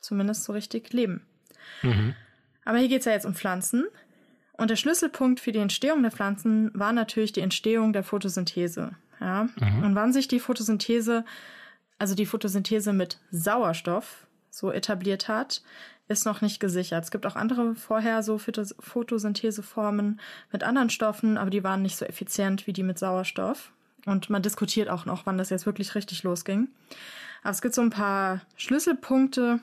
zumindest 0.00 0.44
so 0.44 0.52
richtig 0.52 0.92
Leben. 0.92 1.26
Mhm. 1.82 2.14
Aber 2.64 2.78
hier 2.78 2.88
geht 2.88 3.00
es 3.00 3.06
ja 3.06 3.12
jetzt 3.12 3.26
um 3.26 3.34
Pflanzen. 3.34 3.86
Und 4.52 4.70
der 4.70 4.76
Schlüsselpunkt 4.76 5.40
für 5.40 5.52
die 5.52 5.58
Entstehung 5.58 6.02
der 6.02 6.12
Pflanzen 6.12 6.70
war 6.74 6.92
natürlich 6.92 7.32
die 7.32 7.40
Entstehung 7.40 7.92
der 7.92 8.02
Photosynthese. 8.02 8.92
Ja? 9.20 9.48
Mhm. 9.60 9.82
Und 9.82 9.94
wann 9.94 10.12
sich 10.12 10.28
die 10.28 10.40
Photosynthese, 10.40 11.24
also 11.98 12.14
die 12.14 12.26
Photosynthese 12.26 12.92
mit 12.92 13.18
Sauerstoff 13.30 14.26
so 14.50 14.70
etabliert 14.72 15.28
hat, 15.28 15.62
ist 16.08 16.24
noch 16.24 16.40
nicht 16.40 16.60
gesichert. 16.60 17.04
Es 17.04 17.10
gibt 17.10 17.26
auch 17.26 17.36
andere 17.36 17.74
vorher 17.74 18.22
so 18.22 18.38
Photosyntheseformen 18.38 20.20
mit 20.52 20.62
anderen 20.62 20.90
Stoffen, 20.90 21.36
aber 21.36 21.50
die 21.50 21.64
waren 21.64 21.82
nicht 21.82 21.96
so 21.96 22.04
effizient 22.04 22.66
wie 22.66 22.72
die 22.72 22.82
mit 22.82 22.98
Sauerstoff. 22.98 23.72
Und 24.04 24.30
man 24.30 24.42
diskutiert 24.42 24.88
auch 24.88 25.04
noch, 25.04 25.26
wann 25.26 25.38
das 25.38 25.50
jetzt 25.50 25.66
wirklich 25.66 25.94
richtig 25.94 26.22
losging. 26.22 26.68
Aber 27.42 27.50
es 27.50 27.60
gibt 27.60 27.74
so 27.74 27.82
ein 27.82 27.90
paar 27.90 28.40
Schlüsselpunkte. 28.56 29.60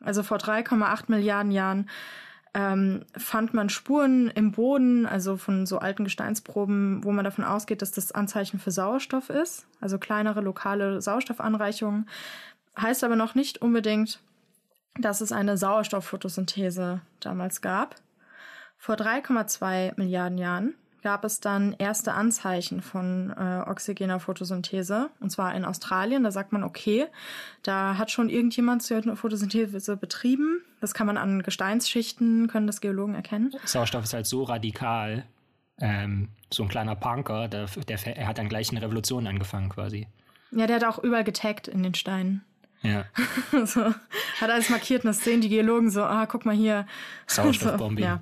Also 0.00 0.22
vor 0.22 0.36
3,8 0.36 1.04
Milliarden 1.08 1.50
Jahren 1.50 1.88
ähm, 2.52 3.04
fand 3.16 3.54
man 3.54 3.68
Spuren 3.68 4.28
im 4.28 4.52
Boden, 4.52 5.06
also 5.06 5.36
von 5.36 5.66
so 5.66 5.78
alten 5.78 6.04
Gesteinsproben, 6.04 7.04
wo 7.04 7.12
man 7.12 7.24
davon 7.24 7.44
ausgeht, 7.44 7.82
dass 7.82 7.90
das 7.90 8.12
Anzeichen 8.12 8.58
für 8.58 8.70
Sauerstoff 8.70 9.28
ist, 9.28 9.66
also 9.80 9.98
kleinere 9.98 10.40
lokale 10.40 11.02
Sauerstoffanreichungen. 11.02 12.08
heißt 12.80 13.04
aber 13.04 13.16
noch 13.16 13.34
nicht 13.34 13.60
unbedingt, 13.60 14.20
dass 14.98 15.20
es 15.20 15.32
eine 15.32 15.56
Sauerstoffphotosynthese 15.56 17.00
damals 17.20 17.60
gab. 17.60 17.96
Vor 18.78 18.96
3,2 18.96 19.94
Milliarden 19.96 20.38
Jahren 20.38 20.74
gab 21.02 21.24
es 21.24 21.38
dann 21.38 21.74
erste 21.78 22.14
Anzeichen 22.14 22.82
von 22.82 23.30
äh, 23.30 23.62
oxygener 23.70 24.18
Photosynthese, 24.18 25.10
und 25.20 25.30
zwar 25.30 25.54
in 25.54 25.64
Australien. 25.64 26.24
Da 26.24 26.32
sagt 26.32 26.52
man, 26.52 26.64
okay, 26.64 27.06
da 27.62 27.96
hat 27.96 28.10
schon 28.10 28.28
irgendjemand 28.28 28.90
eine 28.90 29.14
Photosynthese 29.14 29.96
betrieben. 29.96 30.62
Das 30.80 30.94
kann 30.94 31.06
man 31.06 31.16
an 31.16 31.42
Gesteinsschichten, 31.42 32.48
können 32.48 32.66
das 32.66 32.80
Geologen 32.80 33.14
erkennen. 33.14 33.52
Sauerstoff 33.64 34.02
ist 34.02 34.14
halt 34.14 34.26
so 34.26 34.42
radikal, 34.42 35.24
ähm, 35.80 36.30
so 36.52 36.64
ein 36.64 36.68
kleiner 36.68 36.96
Punker, 36.96 37.46
der, 37.46 37.66
der, 37.66 38.16
er 38.16 38.26
hat 38.26 38.38
dann 38.38 38.48
gleich 38.48 38.70
eine 38.70 38.82
Revolution 38.82 39.28
angefangen 39.28 39.68
quasi. 39.68 40.08
Ja, 40.50 40.66
der 40.66 40.76
hat 40.76 40.84
auch 40.84 40.98
überall 41.02 41.24
getaggt 41.24 41.68
in 41.68 41.84
den 41.84 41.94
Steinen. 41.94 42.44
Ja. 42.82 43.04
so, 43.64 43.84
hat 43.84 44.50
alles 44.50 44.70
markiert 44.70 45.04
und 45.04 45.08
das 45.08 45.24
sehen 45.24 45.40
die 45.40 45.48
Geologen 45.48 45.90
so, 45.90 46.02
ah, 46.02 46.26
guck 46.26 46.44
mal 46.44 46.54
hier. 46.54 46.86
Sauerstoffbombe. 47.26 48.00
so, 48.02 48.06
ja. 48.06 48.20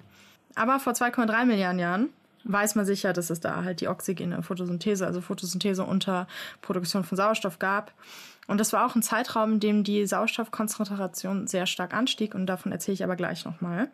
Aber 0.54 0.78
vor 0.80 0.92
2,3 0.92 1.44
Milliarden 1.44 1.78
Jahren 1.78 2.10
weiß 2.44 2.74
man 2.74 2.84
sicher, 2.84 3.12
dass 3.12 3.30
es 3.30 3.40
da 3.40 3.64
halt 3.64 3.80
die 3.80 3.88
oxygene 3.88 4.42
Photosynthese, 4.42 5.06
also 5.06 5.20
Photosynthese 5.20 5.84
unter 5.84 6.26
Produktion 6.60 7.04
von 7.04 7.16
Sauerstoff 7.16 7.58
gab. 7.58 7.92
Und 8.46 8.58
das 8.58 8.72
war 8.72 8.86
auch 8.86 8.94
ein 8.94 9.02
Zeitraum, 9.02 9.54
in 9.54 9.60
dem 9.60 9.84
die 9.84 10.06
Sauerstoffkonzentration 10.06 11.46
sehr 11.46 11.66
stark 11.66 11.94
anstieg 11.94 12.34
und 12.34 12.46
davon 12.46 12.72
erzähle 12.72 12.94
ich 12.94 13.04
aber 13.04 13.16
gleich 13.16 13.44
nochmal. 13.44 13.88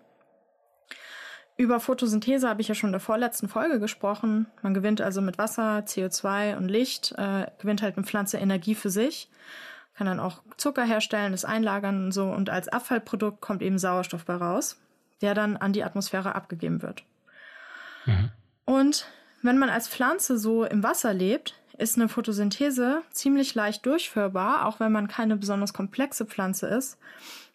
Über 1.57 1.79
Photosynthese 1.79 2.49
habe 2.49 2.63
ich 2.63 2.69
ja 2.69 2.75
schon 2.75 2.89
in 2.89 2.93
der 2.93 3.01
vorletzten 3.01 3.47
Folge 3.49 3.79
gesprochen. 3.79 4.47
Man 4.63 4.75
gewinnt 4.75 5.01
also 5.01 5.21
mit 5.21 5.39
Wasser, 5.39 5.81
CO2 5.81 6.57
und 6.57 6.69
Licht, 6.69 7.13
äh, 7.19 7.47
gewinnt 7.59 7.83
halt 7.83 7.97
eine 7.97 8.07
Pflanze 8.07 8.39
Energie 8.39 8.75
für 8.75 8.91
sich, 8.91 9.29
kann 9.95 10.07
dann 10.07 10.21
auch 10.21 10.43
Zucker 10.57 10.85
herstellen, 10.85 11.33
das 11.33 11.45
einlagern 11.45 12.05
und 12.05 12.13
so. 12.13 12.31
Und 12.31 12.51
als 12.51 12.69
Abfallprodukt 12.69 13.41
kommt 13.41 13.63
eben 13.63 13.79
Sauerstoff 13.79 14.25
bei 14.25 14.35
raus, 14.35 14.79
der 15.21 15.35
dann 15.35 15.57
an 15.57 15.73
die 15.73 15.85
Atmosphäre 15.85 16.35
abgegeben 16.35 16.83
wird. 16.83 17.05
Mhm. 18.07 18.31
Und 18.65 19.07
wenn 19.43 19.59
man 19.59 19.71
als 19.71 19.89
Pflanze 19.89 20.39
so 20.39 20.65
im 20.65 20.83
Wasser 20.83 21.13
lebt, 21.13 21.55
ist 21.79 21.97
eine 21.97 22.09
Photosynthese 22.09 23.03
ziemlich 23.11 23.55
leicht 23.55 23.87
durchführbar, 23.87 24.67
auch 24.67 24.81
wenn 24.81 24.93
man 24.93 25.09
keine 25.09 25.37
besonders 25.37 25.73
komplexe 25.73 26.27
Pflanze 26.27 26.67
ist. 26.67 26.99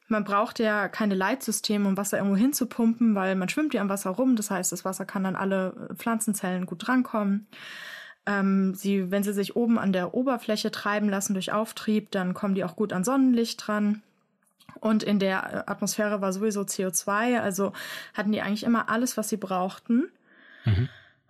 Man 0.08 0.24
braucht 0.24 0.60
ja 0.60 0.88
keine 0.88 1.16
Leitsysteme, 1.16 1.88
um 1.88 1.98
Wasser 1.98 2.18
irgendwo 2.18 2.36
hinzupumpen, 2.36 3.16
weil 3.16 3.36
man 3.36 3.50
schwimmt 3.50 3.74
ja 3.74 3.82
am 3.82 3.90
Wasser 3.90 4.12
rum. 4.12 4.36
Das 4.36 4.52
heißt, 4.52 4.72
das 4.72 4.86
Wasser 4.86 5.06
kann 5.06 5.24
dann 5.24 5.36
alle 5.36 5.90
Pflanzenzellen 5.96 6.66
gut 6.66 6.88
drankommen. 6.88 7.48
Ähm, 8.26 8.74
sie, 8.74 9.12
wenn 9.12 9.24
sie 9.24 9.34
sich 9.34 9.56
oben 9.56 9.78
an 9.78 9.94
der 9.94 10.14
Oberfläche 10.14 10.72
treiben 10.72 11.10
lassen 11.10 11.34
durch 11.34 11.52
Auftrieb, 11.52 12.12
dann 12.12 12.34
kommen 12.34 12.56
die 12.56 12.64
auch 12.64 12.76
gut 12.76 12.94
an 12.94 13.04
Sonnenlicht 13.04 13.68
dran. 13.68 14.02
Und 14.80 15.04
in 15.04 15.20
der 15.20 15.70
Atmosphäre 15.70 16.22
war 16.22 16.34
sowieso 16.34 16.62
CO2, 16.62 17.40
also 17.40 17.74
hatten 18.14 18.32
die 18.32 18.42
eigentlich 18.42 18.64
immer 18.64 18.90
alles, 18.90 19.18
was 19.18 19.30
sie 19.30 19.38
brauchten. 19.38 20.10
Mhm. 20.66 20.90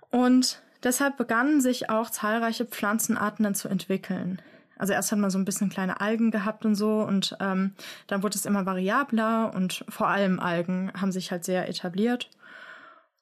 Und 0.10 0.62
deshalb 0.84 1.18
begannen 1.18 1.62
sich 1.62 1.90
auch 1.90 2.10
zahlreiche 2.10 2.66
Pflanzenarten 2.66 3.44
dann 3.44 3.56
zu 3.56 3.68
entwickeln. 3.68 4.42
Also 4.78 4.94
erst 4.94 5.12
hat 5.12 5.20
man 5.20 5.30
so 5.30 5.38
ein 5.38 5.46
bisschen 5.46 5.70
kleine 5.70 6.02
Algen 6.02 6.32
gehabt 6.32 6.66
und 6.66 6.76
so 6.76 7.02
und 7.02 7.38
ähm, 7.40 7.74
dann 8.08 8.24
wurde 8.24 8.38
es 8.38 8.46
immer 8.46 8.66
variabler 8.66 9.54
und 9.56 9.86
vor 9.88 10.08
allem 10.08 10.40
Algen 10.40 10.92
haben 11.00 11.12
sich 11.12 11.32
halt 11.32 11.46
sehr 11.46 11.70
etabliert. 11.70 12.30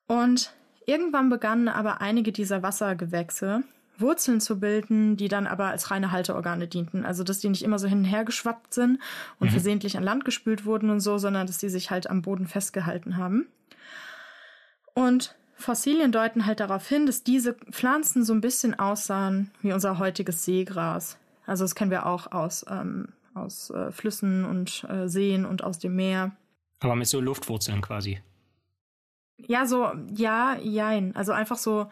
Und 0.08 0.52
irgendwann 0.86 1.30
begannen 1.30 1.68
aber 1.68 2.02
einige 2.02 2.32
dieser 2.32 2.64
Wassergewächse 2.64 3.64
Wurzeln 3.98 4.42
zu 4.42 4.60
bilden, 4.60 5.18
die 5.18 5.28
dann 5.28 5.48
aber 5.48 5.68
als 5.68 5.92
reine 5.92 6.12
Halteorgane 6.12 6.68
dienten. 6.68 7.06
Also 7.06 7.24
dass 7.24 7.40
die 7.40 7.50
nicht 7.50 7.64
immer 7.64 7.80
so 7.80 7.88
hin 7.88 8.00
und 8.00 8.06
her 8.06 8.26
geschwappt 8.26 8.74
sind 8.74 9.00
und 9.40 9.48
mhm. 9.48 9.52
versehentlich 9.52 9.98
an 9.98 10.04
Land 10.04 10.26
gespült 10.26 10.66
wurden 10.66 10.90
und 10.90 11.00
so, 11.00 11.18
sondern 11.18 11.48
dass 11.48 11.60
die 11.60 11.70
sich 11.70 11.92
halt 11.92 12.10
am 12.10 12.22
Boden 12.22 12.48
festgehalten 12.48 13.18
haben. 13.18 13.48
Und 14.94 15.36
Fossilien 15.56 16.12
deuten 16.12 16.46
halt 16.46 16.60
darauf 16.60 16.88
hin, 16.88 17.06
dass 17.06 17.24
diese 17.24 17.54
Pflanzen 17.54 18.24
so 18.24 18.34
ein 18.34 18.42
bisschen 18.42 18.78
aussahen 18.78 19.52
wie 19.62 19.74
unser 19.74 20.00
heutiges 20.00 20.44
Seegras. 20.44 21.18
Also 21.46 21.64
das 21.64 21.76
kennen 21.76 21.92
wir 21.92 22.06
auch 22.06 22.32
aus, 22.32 22.66
ähm, 22.70 23.10
aus 23.34 23.70
äh, 23.70 23.92
Flüssen 23.92 24.46
und 24.46 24.86
äh, 24.90 25.08
Seen 25.08 25.46
und 25.46 25.64
aus 25.64 25.80
dem 25.80 25.96
Meer. 25.96 26.32
Aber 26.80 26.96
mit 26.96 27.08
so 27.08 27.22
Luftwurzeln 27.22 27.82
quasi. 27.82 28.22
Ja, 29.48 29.66
so, 29.66 29.92
ja, 30.16 30.58
jein. 30.62 31.16
Also 31.16 31.32
einfach 31.32 31.58
so 31.58 31.92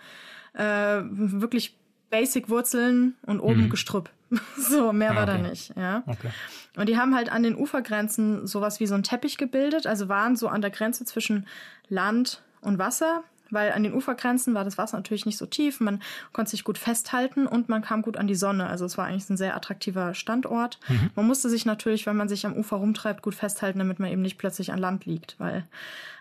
äh, 0.54 1.02
wirklich 1.04 1.78
basic 2.10 2.50
Wurzeln 2.50 3.16
und 3.26 3.40
oben 3.40 3.66
mhm. 3.66 3.70
Gestrüpp. 3.70 4.10
so, 4.58 4.94
mehr 4.94 5.12
ah, 5.12 5.16
war 5.16 5.24
okay. 5.24 5.42
da 5.42 5.50
nicht, 5.50 5.76
ja. 5.76 6.04
Okay. 6.06 6.30
Und 6.78 6.88
die 6.88 6.98
haben 6.98 7.16
halt 7.16 7.32
an 7.32 7.44
den 7.44 7.56
Ufergrenzen 7.56 8.48
sowas 8.48 8.80
wie 8.80 8.88
so 8.88 8.96
ein 8.96 9.04
Teppich 9.04 9.38
gebildet, 9.38 9.88
also 9.88 10.08
waren 10.08 10.36
so 10.36 10.48
an 10.48 10.62
der 10.62 10.72
Grenze 10.72 11.04
zwischen 11.04 11.48
Land 11.90 12.42
und 12.62 12.80
Wasser 12.80 13.24
weil 13.52 13.72
an 13.72 13.84
den 13.84 13.94
Ufergrenzen 13.94 14.54
war 14.54 14.64
das 14.64 14.78
Wasser 14.78 14.98
natürlich 14.98 15.26
nicht 15.26 15.38
so 15.38 15.46
tief, 15.46 15.80
man 15.80 16.02
konnte 16.34 16.52
sich 16.52 16.64
gut 16.64 16.78
festhalten 16.78 17.48
und 17.48 17.70
man 17.70 17.82
kam 17.82 18.02
gut 18.02 18.18
an 18.18 18.28
die 18.28 18.36
Sonne. 18.36 18.68
Also 18.68 18.86
es 18.86 18.98
war 18.98 19.06
eigentlich 19.06 19.30
ein 19.30 19.38
sehr 19.38 19.56
attraktiver 19.56 20.14
Standort. 20.14 20.80
Mhm. 20.88 21.12
Man 21.16 21.28
musste 21.28 21.50
sich 21.50 21.66
natürlich, 21.66 22.06
wenn 22.06 22.18
man 22.18 22.30
sich 22.30 22.46
am 22.46 22.54
Ufer 22.54 22.78
rumtreibt, 22.78 23.22
gut 23.22 23.36
festhalten, 23.36 23.80
damit 23.80 24.00
man 24.00 24.12
eben 24.12 24.22
nicht 24.22 24.38
plötzlich 24.38 24.72
an 24.72 24.80
Land 24.80 25.06
liegt, 25.06 25.36
weil 25.40 25.66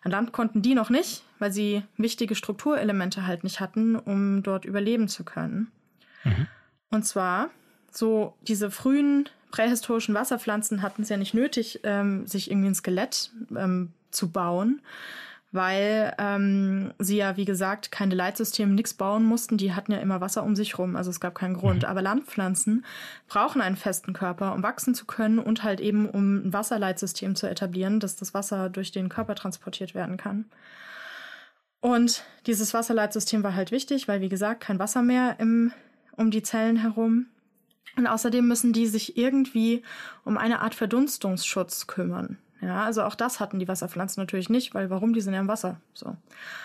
an 0.02 0.10
Land 0.10 0.32
konnten 0.32 0.62
die 0.62 0.74
noch 0.74 0.90
nicht, 0.90 1.24
weil 1.38 1.52
sie 1.52 1.82
wichtige 1.96 2.34
Strukturelemente 2.34 3.26
halt 3.26 3.44
nicht 3.44 3.60
hatten, 3.60 3.96
um 3.96 4.42
dort 4.42 4.64
überleben 4.64 5.08
zu 5.08 5.24
können. 5.24 5.70
Mhm. 6.24 6.46
Und 6.90 7.04
zwar 7.04 7.50
so 7.90 8.34
diese 8.42 8.70
frühen 8.70 9.28
prähistorischen 9.50 10.14
Wasserpflanzen 10.14 10.82
hatten 10.82 11.02
es 11.02 11.08
ja 11.08 11.16
nicht 11.16 11.34
nötig, 11.34 11.80
ähm, 11.82 12.26
sich 12.26 12.50
irgendwie 12.50 12.68
ein 12.68 12.74
Skelett 12.74 13.30
ähm, 13.56 13.92
zu 14.10 14.30
bauen, 14.30 14.80
weil 15.52 16.14
ähm, 16.18 16.92
sie 16.98 17.16
ja, 17.16 17.36
wie 17.36 17.44
gesagt, 17.44 17.90
keine 17.90 18.14
Leitsysteme, 18.14 18.72
nichts 18.72 18.94
bauen 18.94 19.24
mussten. 19.24 19.56
Die 19.56 19.72
hatten 19.72 19.92
ja 19.92 19.98
immer 19.98 20.20
Wasser 20.20 20.44
um 20.44 20.54
sich 20.54 20.78
rum, 20.78 20.94
also 20.94 21.10
es 21.10 21.20
gab 21.20 21.34
keinen 21.34 21.54
Grund. 21.54 21.82
Mhm. 21.82 21.88
Aber 21.88 22.02
Landpflanzen 22.02 22.84
brauchen 23.28 23.60
einen 23.60 23.76
festen 23.76 24.12
Körper, 24.12 24.54
um 24.54 24.62
wachsen 24.62 24.94
zu 24.94 25.06
können 25.06 25.38
und 25.40 25.64
halt 25.64 25.80
eben, 25.80 26.08
um 26.08 26.46
ein 26.46 26.52
Wasserleitsystem 26.52 27.34
zu 27.34 27.48
etablieren, 27.48 27.98
dass 27.98 28.16
das 28.16 28.32
Wasser 28.32 28.70
durch 28.70 28.92
den 28.92 29.08
Körper 29.08 29.34
transportiert 29.34 29.94
werden 29.94 30.16
kann. 30.16 30.44
Und 31.80 32.24
dieses 32.46 32.72
Wasserleitsystem 32.74 33.42
war 33.42 33.54
halt 33.54 33.72
wichtig, 33.72 34.06
weil, 34.06 34.20
wie 34.20 34.28
gesagt, 34.28 34.60
kein 34.60 34.78
Wasser 34.78 35.02
mehr 35.02 35.36
im, 35.40 35.72
um 36.16 36.30
die 36.30 36.42
Zellen 36.42 36.76
herum. 36.76 37.26
Und 37.96 38.06
außerdem 38.06 38.46
müssen 38.46 38.72
die 38.72 38.86
sich 38.86 39.16
irgendwie 39.16 39.82
um 40.24 40.38
eine 40.38 40.60
Art 40.60 40.74
Verdunstungsschutz 40.74 41.88
kümmern. 41.88 42.38
Ja, 42.62 42.84
also 42.84 43.02
auch 43.04 43.14
das 43.14 43.40
hatten 43.40 43.58
die 43.58 43.68
Wasserpflanzen 43.68 44.20
natürlich 44.20 44.50
nicht, 44.50 44.74
weil 44.74 44.90
warum? 44.90 45.14
Die 45.14 45.20
sind 45.20 45.34
ja 45.34 45.40
im 45.40 45.48
Wasser. 45.48 45.80
So. 45.94 46.16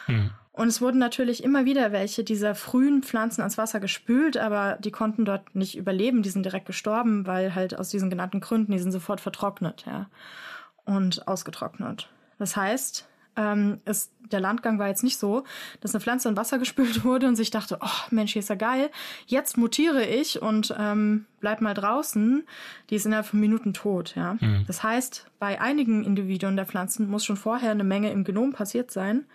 Mhm. 0.07 0.31
Und 0.51 0.67
es 0.67 0.81
wurden 0.81 0.99
natürlich 0.99 1.43
immer 1.43 1.65
wieder 1.65 1.91
welche 1.91 2.23
dieser 2.23 2.55
frühen 2.55 3.03
Pflanzen 3.03 3.41
ans 3.41 3.57
Wasser 3.57 3.79
gespült, 3.79 4.37
aber 4.37 4.77
die 4.79 4.91
konnten 4.91 5.25
dort 5.25 5.53
nicht 5.55 5.77
überleben. 5.77 6.21
Die 6.21 6.29
sind 6.29 6.43
direkt 6.43 6.65
gestorben, 6.65 7.27
weil 7.27 7.55
halt 7.55 7.77
aus 7.77 7.89
diesen 7.89 8.09
genannten 8.09 8.39
Gründen, 8.39 8.71
die 8.71 8.79
sind 8.79 8.91
sofort 8.91 9.19
vertrocknet, 9.19 9.85
ja. 9.85 10.07
Und 10.85 11.27
ausgetrocknet. 11.27 12.09
Das 12.37 12.55
heißt, 12.55 13.07
ähm, 13.35 13.79
ist, 13.85 14.11
der 14.31 14.39
Landgang 14.39 14.79
war 14.79 14.87
jetzt 14.87 15.03
nicht 15.03 15.17
so, 15.17 15.43
dass 15.81 15.93
eine 15.93 16.01
Pflanze 16.01 16.29
in 16.29 16.37
Wasser 16.37 16.57
gespült 16.59 17.03
wurde 17.03 17.27
und 17.27 17.35
sich 17.35 17.51
dachte, 17.51 17.77
oh 17.81 18.07
Mensch, 18.11 18.33
hier 18.33 18.41
ist 18.41 18.49
ja 18.49 18.55
geil, 18.55 18.89
jetzt 19.27 19.57
mutiere 19.57 20.05
ich 20.05 20.41
und 20.41 20.73
ähm, 20.77 21.25
bleib 21.39 21.61
mal 21.61 21.73
draußen. 21.73 22.43
Die 22.89 22.95
ist 22.95 23.05
innerhalb 23.05 23.27
von 23.27 23.39
Minuten 23.39 23.73
tot, 23.73 24.15
ja. 24.15 24.35
Mhm. 24.39 24.63
Das 24.67 24.83
heißt, 24.83 25.27
bei 25.39 25.61
einigen 25.61 26.03
Individuen 26.03 26.55
der 26.55 26.65
Pflanzen 26.65 27.09
muss 27.09 27.25
schon 27.25 27.37
vorher 27.37 27.71
eine 27.71 27.83
Menge 27.83 28.11
im 28.11 28.23
Genom 28.23 28.53
passiert 28.53 28.91
sein. 28.91 29.25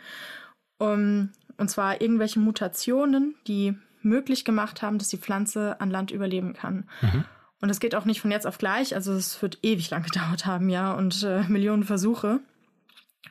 Um, 0.78 1.28
und 1.58 1.68
zwar 1.68 2.00
irgendwelche 2.00 2.40
Mutationen, 2.40 3.34
die 3.46 3.74
möglich 4.00 4.46
gemacht 4.46 4.80
haben, 4.80 4.96
dass 4.96 5.08
die 5.08 5.18
Pflanze 5.18 5.78
an 5.78 5.90
Land 5.90 6.10
überleben 6.10 6.54
kann. 6.54 6.88
Mhm. 7.02 7.24
Und 7.60 7.68
es 7.68 7.80
geht 7.80 7.94
auch 7.94 8.06
nicht 8.06 8.22
von 8.22 8.30
jetzt 8.30 8.46
auf 8.46 8.56
gleich, 8.56 8.94
also 8.94 9.12
es 9.12 9.42
wird 9.42 9.58
ewig 9.62 9.90
lang 9.90 10.02
gedauert 10.02 10.46
haben, 10.46 10.70
ja, 10.70 10.92
und 10.92 11.22
äh, 11.22 11.42
Millionen 11.48 11.84
Versuche 11.84 12.40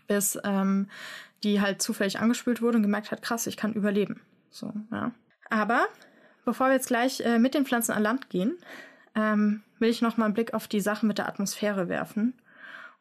bis 0.09 0.37
ähm, 0.43 0.89
die 1.43 1.61
halt 1.61 1.81
zufällig 1.81 2.19
angespült 2.19 2.61
wurde 2.61 2.77
und 2.77 2.83
gemerkt 2.83 3.11
hat, 3.11 3.21
krass, 3.21 3.47
ich 3.47 3.55
kann 3.55 3.73
überleben. 3.73 4.19
So, 4.49 4.73
ja. 4.91 5.11
Aber 5.49 5.87
bevor 6.43 6.67
wir 6.67 6.73
jetzt 6.73 6.87
gleich 6.87 7.21
äh, 7.21 7.39
mit 7.39 7.53
den 7.53 7.65
Pflanzen 7.65 7.93
an 7.93 8.03
Land 8.03 8.29
gehen, 8.29 8.57
ähm, 9.15 9.61
will 9.79 9.89
ich 9.89 10.01
noch 10.01 10.17
mal 10.17 10.25
einen 10.25 10.33
Blick 10.33 10.53
auf 10.53 10.67
die 10.67 10.81
Sache 10.81 11.05
mit 11.05 11.17
der 11.17 11.29
Atmosphäre 11.29 11.87
werfen. 11.87 12.33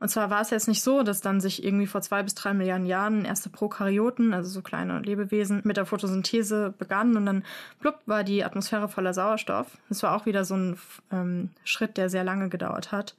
Und 0.01 0.11
zwar 0.11 0.31
war 0.31 0.43
es 0.43 0.51
jetzt 0.51 0.69
nicht 0.69 0.83
so, 0.83 1.03
dass 1.03 1.21
dann 1.21 1.41
sich 1.41 1.65
irgendwie 1.65 1.89
vor 1.89 2.03
zwei 2.03 2.23
bis 2.23 2.37
drei 2.37 2.55
Milliarden 2.55 2.87
Jahren 2.87 3.25
erste 3.25 3.49
Prokaryoten, 3.49 4.33
also 4.33 4.49
so 4.49 4.63
kleine 4.63 5.01
Lebewesen, 5.01 5.61
mit 5.65 5.77
der 5.77 5.87
Photosynthese 5.87 6.73
begannen 6.79 7.17
und 7.17 7.27
dann 7.27 7.45
plupp 7.81 7.97
war 8.07 8.23
die 8.23 8.45
Atmosphäre 8.45 8.89
voller 8.89 9.13
Sauerstoff. 9.13 9.77
Das 9.89 10.05
war 10.05 10.15
auch 10.15 10.25
wieder 10.25 10.45
so 10.45 10.55
ein 10.55 10.79
ähm, 11.11 11.51
Schritt, 11.65 11.97
der 11.97 12.11
sehr 12.11 12.23
lange 12.23 12.49
gedauert 12.49 12.93
hat. 12.93 13.17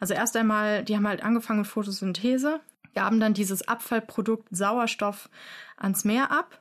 Also 0.00 0.14
erst 0.14 0.34
einmal, 0.36 0.82
die 0.82 0.96
haben 0.96 1.06
halt 1.06 1.22
angefangen 1.22 1.60
mit 1.60 1.68
Photosynthese, 1.68 2.60
gaben 2.94 3.20
dann 3.20 3.34
dieses 3.34 3.66
Abfallprodukt 3.66 4.48
Sauerstoff 4.50 5.28
ans 5.76 6.04
Meer 6.04 6.30
ab. 6.30 6.60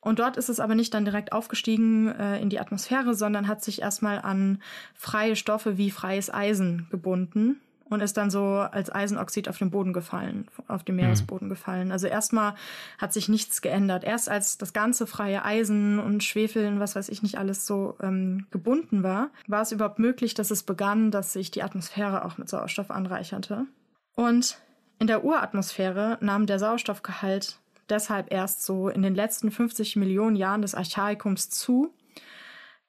Und 0.00 0.20
dort 0.20 0.36
ist 0.36 0.48
es 0.48 0.60
aber 0.60 0.76
nicht 0.76 0.94
dann 0.94 1.04
direkt 1.04 1.32
aufgestiegen 1.32 2.08
äh, 2.08 2.40
in 2.40 2.48
die 2.48 2.60
Atmosphäre, 2.60 3.14
sondern 3.14 3.48
hat 3.48 3.64
sich 3.64 3.82
erstmal 3.82 4.20
an 4.20 4.62
freie 4.94 5.34
Stoffe 5.34 5.78
wie 5.78 5.90
freies 5.90 6.32
Eisen 6.32 6.86
gebunden 6.90 7.60
und 7.88 8.00
ist 8.00 8.16
dann 8.16 8.30
so 8.30 8.40
als 8.54 8.92
Eisenoxid 8.92 9.48
auf 9.48 9.58
den 9.58 9.70
Boden 9.70 9.92
gefallen, 9.92 10.48
auf 10.66 10.82
den 10.82 10.96
Meeresboden 10.96 11.48
mhm. 11.48 11.50
gefallen. 11.50 11.92
Also 11.92 12.06
erstmal 12.06 12.54
hat 12.98 13.12
sich 13.12 13.28
nichts 13.28 13.62
geändert. 13.62 14.04
Erst 14.04 14.28
als 14.28 14.58
das 14.58 14.72
ganze 14.72 15.06
freie 15.06 15.44
Eisen 15.44 15.98
und 15.98 16.24
Schwefel 16.24 16.66
und 16.66 16.80
was 16.80 16.96
weiß 16.96 17.08
ich 17.08 17.22
nicht 17.22 17.38
alles 17.38 17.66
so 17.66 17.96
ähm, 18.00 18.46
gebunden 18.50 19.02
war, 19.02 19.30
war 19.46 19.62
es 19.62 19.72
überhaupt 19.72 19.98
möglich, 19.98 20.34
dass 20.34 20.50
es 20.50 20.62
begann, 20.62 21.10
dass 21.10 21.32
sich 21.32 21.50
die 21.50 21.62
Atmosphäre 21.62 22.24
auch 22.24 22.38
mit 22.38 22.48
Sauerstoff 22.48 22.90
anreicherte. 22.90 23.66
Und 24.14 24.58
in 24.98 25.06
der 25.06 25.24
Uratmosphäre 25.24 26.18
nahm 26.20 26.46
der 26.46 26.58
Sauerstoffgehalt 26.58 27.58
deshalb 27.88 28.32
erst 28.32 28.64
so 28.64 28.88
in 28.88 29.02
den 29.02 29.14
letzten 29.14 29.50
50 29.50 29.96
Millionen 29.96 30.36
Jahren 30.36 30.62
des 30.62 30.74
Archaikums 30.74 31.50
zu, 31.50 31.92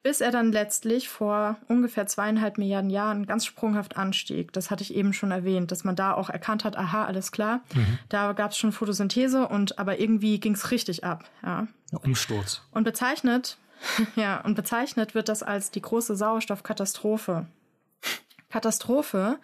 bis 0.02 0.20
er 0.20 0.30
dann 0.30 0.52
letztlich 0.52 1.08
vor 1.08 1.56
ungefähr 1.68 2.06
zweieinhalb 2.06 2.58
Milliarden 2.58 2.90
Jahren 2.90 3.26
ganz 3.26 3.44
sprunghaft 3.44 3.96
anstieg. 3.96 4.52
Das 4.52 4.70
hatte 4.70 4.82
ich 4.82 4.94
eben 4.94 5.12
schon 5.12 5.30
erwähnt, 5.30 5.70
dass 5.70 5.84
man 5.84 5.96
da 5.96 6.14
auch 6.14 6.30
erkannt 6.30 6.64
hat, 6.64 6.76
aha, 6.76 7.04
alles 7.04 7.32
klar, 7.32 7.60
mhm. 7.74 7.98
da 8.08 8.32
gab 8.32 8.52
es 8.52 8.58
schon 8.58 8.72
Photosynthese 8.72 9.48
und 9.48 9.78
aber 9.78 10.00
irgendwie 10.00 10.40
ging 10.40 10.54
es 10.54 10.70
richtig 10.70 11.04
ab. 11.04 11.24
Ja. 11.42 11.66
Umsturz. 12.02 12.62
Und 12.70 12.84
bezeichnet, 12.84 13.58
ja, 14.16 14.40
und 14.40 14.54
bezeichnet 14.54 15.14
wird 15.14 15.28
das 15.28 15.42
als 15.42 15.70
die 15.70 15.82
große 15.82 16.16
Sauerstoffkatastrophe. 16.16 17.46
Katastrophe, 18.50 19.38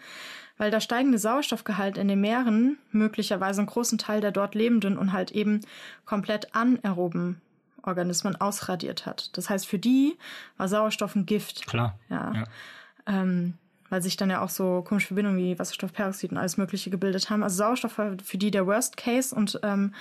weil 0.57 0.71
der 0.71 0.81
steigende 0.81 1.19
Sauerstoffgehalt 1.19 1.99
in 1.99 2.09
den 2.09 2.21
Meeren 2.21 2.79
möglicherweise 2.91 3.61
einen 3.61 3.69
großen 3.69 3.99
Teil 3.99 4.21
der 4.21 4.33
dort 4.33 4.55
lebenden 4.55 4.97
und 4.97 5.13
halt 5.13 5.33
eben 5.33 5.61
komplett 6.05 6.55
anaeroben 6.55 7.41
Organismen 7.83 8.37
ausradiert 8.41 9.07
hat. 9.07 9.37
Das 9.37 9.51
heißt, 9.51 9.67
für 9.67 9.79
die 9.79 10.17
war 10.57 10.69
Sauerstoff 10.69 11.15
ein 11.15 11.27
Gift. 11.27 11.67
Klar. 11.67 11.99
Ja. 12.09 12.33
ja. 12.35 12.45
Ähm, 13.07 13.55
weil 13.91 14.03
sich 14.03 14.17
dann 14.17 14.31
ja 14.31 14.43
auch 14.43 14.49
so 14.49 14.83
komische 14.83 15.09
Verbindungen 15.09 15.39
wie 15.39 15.59
Wasserstoffperoxid 15.59 16.33
und 16.33 16.39
alles 16.39 16.57
Mögliche 16.57 16.91
gebildet 16.91 17.31
haben. 17.31 17.43
Also 17.43 17.59
Sauerstoff 17.59 17.99
war 17.99 18.17
für 18.23 18.39
die 18.39 18.51
der 18.51 18.67
Worst 18.67 18.97
Case 18.97 19.35
und 19.35 19.61
ähm, 19.63 19.95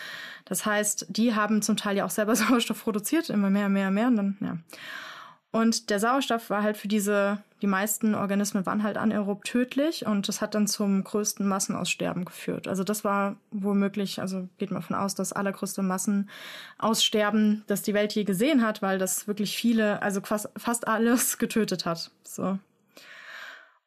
das 0.46 0.66
heißt, 0.66 1.08
die 1.10 1.36
haben 1.36 1.62
zum 1.62 1.78
Teil 1.78 1.98
ja 1.98 2.06
auch 2.06 2.10
selber 2.10 2.36
Sauerstoff 2.38 2.84
produziert, 2.84 3.30
immer 3.30 3.50
mehr, 3.50 3.70
mehr, 3.70 3.92
mehr 3.92 4.08
und 4.08 4.16
dann, 4.16 4.38
ja. 4.40 4.58
Und 5.54 5.92
der 5.92 6.00
Sauerstoff 6.00 6.50
war 6.50 6.64
halt 6.64 6.78
für 6.78 6.88
diese, 6.88 7.38
die 7.62 7.68
meisten 7.68 8.16
Organismen 8.16 8.66
waren 8.66 8.82
halt 8.82 8.98
anaerob 8.98 9.46
tödlich 9.46 10.04
und 10.08 10.28
das 10.28 10.42
hat 10.42 10.56
dann 10.56 10.66
zum 10.66 11.04
größten 11.04 11.48
Massenaussterben 11.48 12.26
geführt. 12.26 12.68
Also 12.68 12.84
das 12.84 13.04
war 13.04 13.36
womöglich, 13.52 14.20
also 14.20 14.50
geht 14.58 14.72
man 14.72 14.82
davon 14.82 14.96
aus, 14.96 15.14
das 15.14 15.32
allergrößte 15.32 15.84
Massenaussterben, 15.84 17.64
das 17.68 17.84
die 17.84 17.94
Welt 17.94 18.14
je 18.14 18.24
gesehen 18.24 18.66
hat, 18.66 18.82
weil 18.82 18.98
das 18.98 19.28
wirklich 19.28 19.56
viele, 19.56 20.02
also 20.02 20.22
fast, 20.22 20.50
fast 20.58 20.88
alles 20.88 21.38
getötet 21.38 21.86
hat. 21.86 22.10
So. 22.24 22.58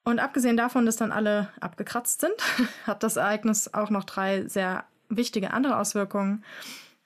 Und 0.04 0.20
abgesehen 0.20 0.56
davon, 0.56 0.86
dass 0.86 0.94
dann 0.94 1.10
alle 1.10 1.48
abgekratzt 1.58 2.20
sind, 2.20 2.34
hat 2.86 3.02
das 3.02 3.16
Ereignis 3.16 3.74
auch 3.74 3.90
noch 3.90 4.04
drei 4.04 4.46
sehr 4.46 4.84
wichtige 5.08 5.52
andere 5.52 5.80
Auswirkungen. 5.80 6.44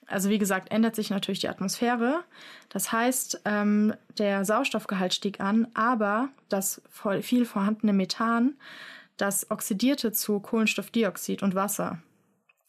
Also 0.07 0.29
wie 0.29 0.37
gesagt, 0.37 0.71
ändert 0.71 0.95
sich 0.95 1.09
natürlich 1.09 1.39
die 1.39 1.47
Atmosphäre. 1.47 2.23
Das 2.69 2.91
heißt, 2.91 3.41
ähm, 3.45 3.93
der 4.17 4.43
Sauerstoffgehalt 4.43 5.13
stieg 5.13 5.39
an, 5.39 5.67
aber 5.73 6.29
das 6.49 6.81
viel 7.21 7.45
vorhandene 7.45 7.93
Methan, 7.93 8.55
das 9.17 9.49
oxidierte 9.51 10.11
zu 10.11 10.39
Kohlenstoffdioxid 10.39 11.43
und 11.43 11.55
Wasser. 11.55 11.99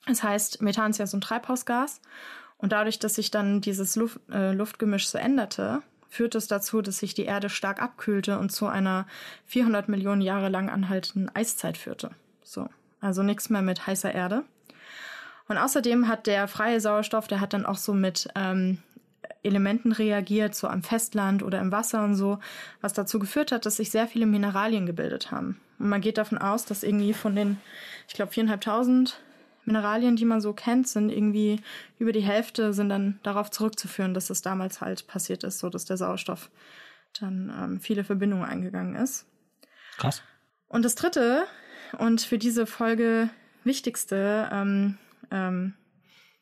Das 0.07 0.23
heißt, 0.23 0.63
Methan 0.63 0.91
ist 0.91 0.99
ja 0.99 1.07
so 1.07 1.17
ein 1.17 1.21
Treibhausgas 1.21 2.01
und 2.59 2.73
dadurch, 2.73 2.99
dass 2.99 3.15
sich 3.15 3.31
dann 3.31 3.61
dieses 3.61 3.97
Luft, 3.97 4.21
äh, 4.31 4.53
Luftgemisch 4.53 5.09
so 5.09 5.19
änderte, 5.19 5.83
führte 6.09 6.39
es 6.39 6.47
dazu, 6.47 6.83
dass 6.83 6.99
sich 6.99 7.15
die 7.15 7.25
Erde 7.25 7.49
stark 7.49 7.81
abkühlte 7.81 8.39
und 8.39 8.53
zu 8.53 8.67
einer 8.67 9.07
400 9.47 9.89
Millionen 9.89 10.21
Jahre 10.21 10.49
lang 10.49 10.69
anhaltenden 10.69 11.35
Eiszeit 11.35 11.79
führte. 11.79 12.11
So, 12.45 12.69
also 13.01 13.23
nichts 13.23 13.49
mehr 13.49 13.63
mit 13.63 13.87
heißer 13.87 14.13
Erde. 14.13 14.45
Und 15.49 15.59
außerdem 15.59 16.09
hat 16.09 16.27
der 16.27 16.49
freie 16.49 16.81
Sauerstoff, 16.81 17.27
der 17.27 17.41
hat 17.41 17.53
dann 17.53 17.67
auch 17.67 17.77
so 17.77 17.93
mit 17.95 18.29
ähm, 18.35 18.79
Elementen 19.43 19.93
reagiert, 19.93 20.55
so 20.55 20.69
am 20.69 20.83
Festland 20.83 21.43
oder 21.43 21.61
im 21.61 21.73
Wasser 21.73 22.05
und 22.05 22.15
so, 22.15 22.39
was 22.81 22.93
dazu 22.93 23.19
geführt 23.19 23.53
hat, 23.53 23.67
dass 23.67 23.77
sich 23.77 23.91
sehr 23.91 24.07
viele 24.07 24.27
Mineralien 24.27 24.87
gebildet 24.87 25.31
haben. 25.31 25.61
Und 25.79 25.89
man 25.89 26.01
geht 26.01 26.19
davon 26.19 26.39
aus, 26.39 26.65
dass 26.65 26.83
irgendwie 26.83 27.13
von 27.13 27.35
den, 27.35 27.59
ich 28.09 28.15
glaube, 28.15 28.33
viereinhalbtausend 28.33 29.21
Mineralien, 29.65 30.17
die 30.17 30.25
man 30.25 30.41
so 30.41 30.53
kennt, 30.53 30.89
sind 30.89 31.11
irgendwie 31.11 31.61
über 31.99 32.13
die 32.13 32.21
Hälfte 32.21 32.73
sind 32.73 32.89
dann 32.89 33.21
darauf 33.23 33.51
zurückzuführen, 33.51 34.15
dass 34.15 34.31
es 34.31 34.43
damals 34.43 34.81
halt 34.81 35.07
passiert 35.07 35.45
ist, 35.45 35.59
so 35.59 35.69
dass 35.69 35.85
der 35.85 35.97
Sauerstoff 35.97 36.51
dann 37.21 37.53
ähm, 37.57 37.81
viele 37.81 38.05
Verbindungen 38.05 38.45
eingegangen 38.45 38.97
ist. 38.97 39.27
Krass. 39.99 40.23
Und 40.69 40.85
das 40.85 40.95
dritte 40.95 41.45
und 41.99 42.23
für 42.23 42.39
diese 42.39 42.67
Folge 42.67 43.29
wichtigste 43.65 44.49
ähm, 44.51 44.99
ähm, 45.33 45.75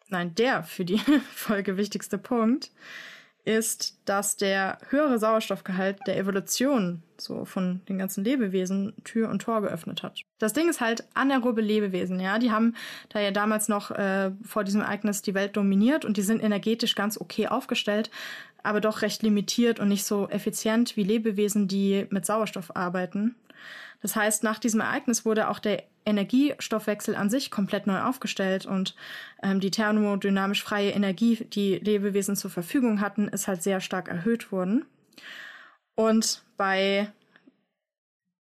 nein, 0.09 0.35
der 0.35 0.63
für 0.63 0.85
die 0.85 0.99
Folge 1.35 1.77
wichtigste 1.77 2.19
Punkt 2.19 2.71
ist, 3.45 3.99
dass 4.05 4.37
der 4.37 4.79
höhere 4.91 5.19
Sauerstoffgehalt 5.19 6.07
der 6.07 6.19
Evolution 6.19 7.03
so 7.17 7.45
von 7.45 7.81
den 7.89 7.99
ganzen 7.99 8.23
Lebewesen 8.25 8.95
Tür 9.05 9.31
und 9.31 9.43
Tor 9.43 9.63
geöffnet 9.63 10.03
hat. 10.03 10.21
Das 10.39 10.53
Ding 10.53 10.69
ist 10.69 10.81
halt 10.81 11.05
anaerobe 11.15 11.61
Lebewesen, 11.61 12.21
ja, 12.21 12.39
die 12.39 12.51
haben 12.51 12.75
da 13.09 13.21
ja 13.21 13.31
damals 13.31 13.69
noch 13.69 13.91
äh, 13.93 14.31
vor 14.45 14.65
diesem 14.65 14.83
Ereignis 14.83 15.23
die 15.23 15.35
Welt 15.35 15.57
dominiert 15.57 16.05
und 16.05 16.17
die 16.17 16.23
sind 16.23 16.43
energetisch 16.43 16.95
ganz 16.95 17.19
okay 17.19 17.49
aufgestellt, 17.49 18.11
aber 18.63 18.81
doch 18.81 19.03
recht 19.03 19.23
limitiert 19.23 19.81
und 19.81 19.89
nicht 19.89 20.05
so 20.05 20.29
effizient 20.29 20.97
wie 20.97 21.05
Lebewesen, 21.05 21.67
die 21.67 22.07
mit 22.11 22.27
Sauerstoff 22.27 22.77
arbeiten. 22.77 23.37
Das 24.03 24.17
heißt, 24.17 24.43
nach 24.43 24.59
diesem 24.59 24.81
Ereignis 24.81 25.25
wurde 25.25 25.49
auch 25.49 25.59
der 25.59 25.85
Energiestoffwechsel 26.07 27.15
an 27.15 27.31
sich 27.31 27.51
komplett 27.51 27.87
neu 27.87 28.01
aufgestellt 28.01 28.67
und 28.67 28.95
ähm, 29.43 29.61
die 29.61 29.71
thermodynamisch 29.71 30.63
freie 30.63 30.91
Energie, 30.91 31.47
die 31.53 31.77
Lebewesen 31.77 32.37
zur 32.37 32.51
Verfügung 32.51 33.01
hatten, 33.01 33.29
ist 33.29 33.49
halt 33.49 33.63
sehr 33.63 33.81
stark 33.81 34.09
erhöht 34.09 34.51
worden. 34.53 34.87
Und 35.95 36.43
bei 36.57 37.13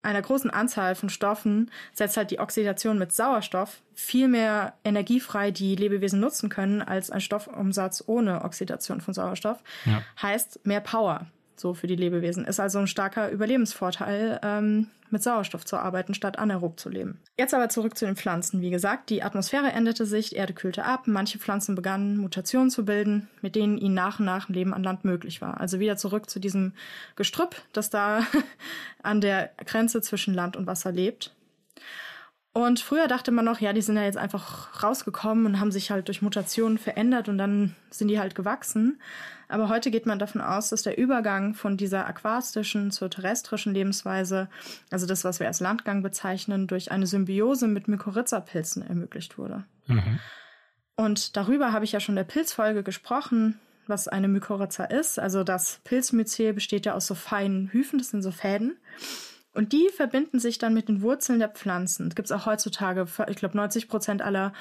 einer 0.02 0.22
großen 0.22 0.50
Anzahl 0.50 0.94
von 0.94 1.08
Stoffen 1.08 1.70
setzt 1.92 2.16
halt 2.16 2.30
die 2.30 2.38
Oxidation 2.38 2.98
mit 2.98 3.12
Sauerstoff 3.12 3.82
viel 3.94 4.28
mehr 4.28 4.74
Energie 4.84 5.18
frei, 5.18 5.50
die 5.50 5.74
Lebewesen 5.74 6.20
nutzen 6.20 6.48
können, 6.48 6.80
als 6.80 7.10
ein 7.10 7.20
Stoffumsatz 7.20 8.04
ohne 8.06 8.44
Oxidation 8.44 9.00
von 9.00 9.14
Sauerstoff. 9.14 9.62
Ja. 9.84 10.02
Heißt 10.22 10.64
mehr 10.64 10.80
Power 10.80 11.26
so 11.60 11.74
für 11.74 11.86
die 11.86 11.96
Lebewesen. 11.96 12.44
Ist 12.44 12.60
also 12.60 12.78
ein 12.78 12.86
starker 12.86 13.30
Überlebensvorteil, 13.30 14.40
ähm, 14.42 14.88
mit 15.10 15.22
Sauerstoff 15.22 15.64
zu 15.64 15.76
arbeiten, 15.76 16.14
statt 16.14 16.38
anaerob 16.38 16.80
zu 16.80 16.88
leben. 16.88 17.20
Jetzt 17.38 17.54
aber 17.54 17.68
zurück 17.68 17.96
zu 17.96 18.06
den 18.06 18.16
Pflanzen. 18.16 18.60
Wie 18.60 18.70
gesagt, 18.70 19.10
die 19.10 19.22
Atmosphäre 19.22 19.70
änderte 19.72 20.06
sich, 20.06 20.36
Erde 20.36 20.52
kühlte 20.52 20.84
ab, 20.84 21.04
manche 21.06 21.38
Pflanzen 21.38 21.74
begannen 21.74 22.18
Mutationen 22.18 22.70
zu 22.70 22.84
bilden, 22.84 23.28
mit 23.40 23.54
denen 23.54 23.78
ihnen 23.78 23.94
nach 23.94 24.18
und 24.18 24.26
nach 24.26 24.48
ein 24.48 24.54
Leben 24.54 24.74
an 24.74 24.82
Land 24.82 25.04
möglich 25.04 25.40
war. 25.40 25.60
Also 25.60 25.78
wieder 25.80 25.96
zurück 25.96 26.28
zu 26.28 26.40
diesem 26.40 26.72
Gestrüpp, 27.14 27.56
das 27.72 27.90
da 27.90 28.20
an 29.02 29.20
der 29.20 29.50
Grenze 29.64 30.00
zwischen 30.00 30.34
Land 30.34 30.56
und 30.56 30.66
Wasser 30.66 30.92
lebt. 30.92 31.32
Und 32.52 32.80
früher 32.80 33.06
dachte 33.06 33.32
man 33.32 33.44
noch, 33.44 33.60
ja, 33.60 33.74
die 33.74 33.82
sind 33.82 33.96
ja 33.96 34.04
jetzt 34.04 34.16
einfach 34.16 34.82
rausgekommen 34.82 35.44
und 35.44 35.60
haben 35.60 35.70
sich 35.70 35.90
halt 35.90 36.08
durch 36.08 36.22
Mutationen 36.22 36.78
verändert 36.78 37.28
und 37.28 37.36
dann 37.36 37.76
sind 37.90 38.08
die 38.08 38.18
halt 38.18 38.34
gewachsen. 38.34 38.98
Aber 39.48 39.68
heute 39.68 39.90
geht 39.90 40.06
man 40.06 40.18
davon 40.18 40.40
aus, 40.40 40.70
dass 40.70 40.82
der 40.82 40.98
Übergang 40.98 41.54
von 41.54 41.76
dieser 41.76 42.06
aquastischen 42.06 42.90
zur 42.90 43.10
terrestrischen 43.10 43.74
Lebensweise, 43.74 44.48
also 44.90 45.06
das, 45.06 45.24
was 45.24 45.40
wir 45.40 45.46
als 45.46 45.60
Landgang 45.60 46.02
bezeichnen, 46.02 46.66
durch 46.66 46.90
eine 46.90 47.06
Symbiose 47.06 47.68
mit 47.68 47.88
Mykorrhiza-Pilzen 47.88 48.82
ermöglicht 48.82 49.38
wurde. 49.38 49.64
Mhm. 49.86 50.18
Und 50.96 51.36
darüber 51.36 51.72
habe 51.72 51.84
ich 51.84 51.92
ja 51.92 52.00
schon 52.00 52.14
in 52.14 52.16
der 52.16 52.24
Pilzfolge 52.24 52.82
gesprochen, 52.82 53.60
was 53.86 54.08
eine 54.08 54.28
Mykorrhiza 54.28 54.84
ist. 54.84 55.18
Also 55.18 55.44
das 55.44 55.80
Pilzmyzel 55.84 56.52
besteht 56.52 56.86
ja 56.86 56.94
aus 56.94 57.06
so 57.06 57.14
feinen 57.14 57.72
Hyphen, 57.72 57.98
das 57.98 58.10
sind 58.10 58.22
so 58.22 58.30
Fäden. 58.30 58.76
Und 59.52 59.72
die 59.72 59.88
verbinden 59.94 60.38
sich 60.38 60.58
dann 60.58 60.74
mit 60.74 60.88
den 60.88 61.02
Wurzeln 61.02 61.38
der 61.38 61.48
Pflanzen. 61.48 62.08
Das 62.08 62.16
gibt 62.16 62.26
es 62.26 62.32
auch 62.32 62.46
heutzutage. 62.46 63.06
Ich 63.28 63.36
glaube, 63.36 63.56
90 63.56 63.88
Prozent 63.88 64.22
aller 64.22 64.52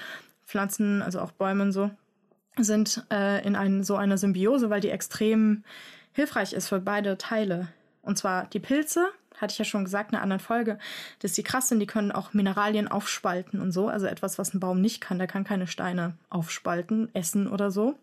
Pflanzen, 0.46 1.02
also 1.02 1.20
auch 1.20 1.32
Bäume 1.32 1.64
und 1.64 1.72
so, 1.72 1.92
sind 2.58 3.04
äh, 3.12 3.46
in 3.46 3.56
ein, 3.56 3.84
so 3.84 3.96
einer 3.96 4.18
Symbiose, 4.18 4.70
weil 4.70 4.82
die 4.82 4.90
extrem 4.90 5.64
hilfreich 6.14 6.54
ist 6.54 6.70
für 6.70 6.80
beide 6.80 7.18
Teile. 7.18 7.68
Und 8.02 8.18
zwar 8.18 8.46
die 8.48 8.60
Pilze, 8.60 9.08
hatte 9.38 9.52
ich 9.52 9.58
ja 9.58 9.66
schon 9.66 9.84
gesagt 9.84 10.12
in 10.12 10.16
einer 10.16 10.24
anderen 10.24 10.40
Folge, 10.40 10.78
dass 11.20 11.34
die 11.34 11.44
krass 11.44 11.68
sind, 11.68 11.80
die 11.80 11.88
können 11.88 12.12
auch 12.12 12.34
Mineralien 12.34 12.88
aufspalten 12.88 13.60
und 13.60 13.72
so. 13.72 13.88
Also 13.88 14.06
etwas, 14.06 14.38
was 14.38 14.54
ein 14.54 14.60
Baum 14.60 14.82
nicht 14.82 15.02
kann. 15.02 15.18
Der 15.18 15.28
kann 15.28 15.44
keine 15.44 15.68
Steine 15.68 16.14
aufspalten, 16.30 17.14
essen 17.14 17.48
oder 17.48 17.72
so. 17.72 17.98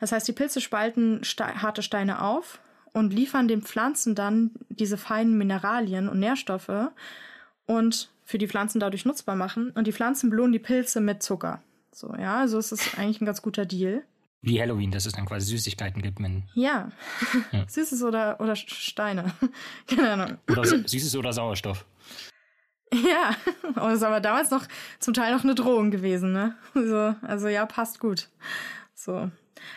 Das 0.00 0.12
heißt, 0.12 0.26
die 0.28 0.32
Pilze 0.32 0.60
spalten 0.60 1.24
ste 1.24 1.62
harte 1.62 1.82
Steine 1.82 2.22
auf 2.22 2.60
und 2.92 3.12
liefern 3.12 3.48
den 3.48 3.62
Pflanzen 3.62 4.14
dann 4.14 4.50
diese 4.68 4.96
feinen 4.96 5.36
Mineralien 5.36 6.08
und 6.08 6.18
Nährstoffe 6.18 6.90
und 7.66 8.10
für 8.24 8.38
die 8.38 8.48
Pflanzen 8.48 8.80
dadurch 8.80 9.04
nutzbar 9.04 9.36
machen. 9.36 9.70
Und 9.70 9.86
die 9.86 9.92
Pflanzen 9.92 10.30
belohnen 10.30 10.52
die 10.52 10.58
Pilze 10.58 11.00
mit 11.00 11.22
Zucker. 11.22 11.62
So, 11.92 12.14
ja, 12.14 12.40
also 12.40 12.58
es 12.58 12.72
ist 12.72 12.98
eigentlich 12.98 13.20
ein 13.20 13.26
ganz 13.26 13.42
guter 13.42 13.66
Deal. 13.66 14.04
Wie 14.40 14.60
Halloween, 14.60 14.92
dass 14.92 15.06
es 15.06 15.14
dann 15.14 15.26
quasi 15.26 15.46
Süßigkeiten 15.46 16.00
gibt. 16.00 16.22
Wenn, 16.22 16.44
Ja. 16.54 16.90
Ja. 17.50 17.64
Süßes 17.68 18.02
oder, 18.02 18.40
oder 18.40 18.54
Steine. 18.54 19.32
Keine 19.86 20.10
Ahnung. 20.12 20.38
oder 20.48 20.64
Süßes 20.64 21.16
oder 21.16 21.32
Sauerstoff. 21.32 21.84
Ja, 22.90 23.36
aber 23.74 23.92
ist 23.92 24.02
aber 24.02 24.18
damals 24.18 24.50
noch 24.50 24.64
zum 24.98 25.12
Teil 25.12 25.34
noch 25.34 25.44
eine 25.44 25.54
Drohung 25.54 25.90
gewesen, 25.90 26.32
ne? 26.32 26.56
So, 26.72 27.14
also 27.20 27.48
ja, 27.48 27.66
passt 27.66 28.00
gut. 28.00 28.30
So. 28.94 29.30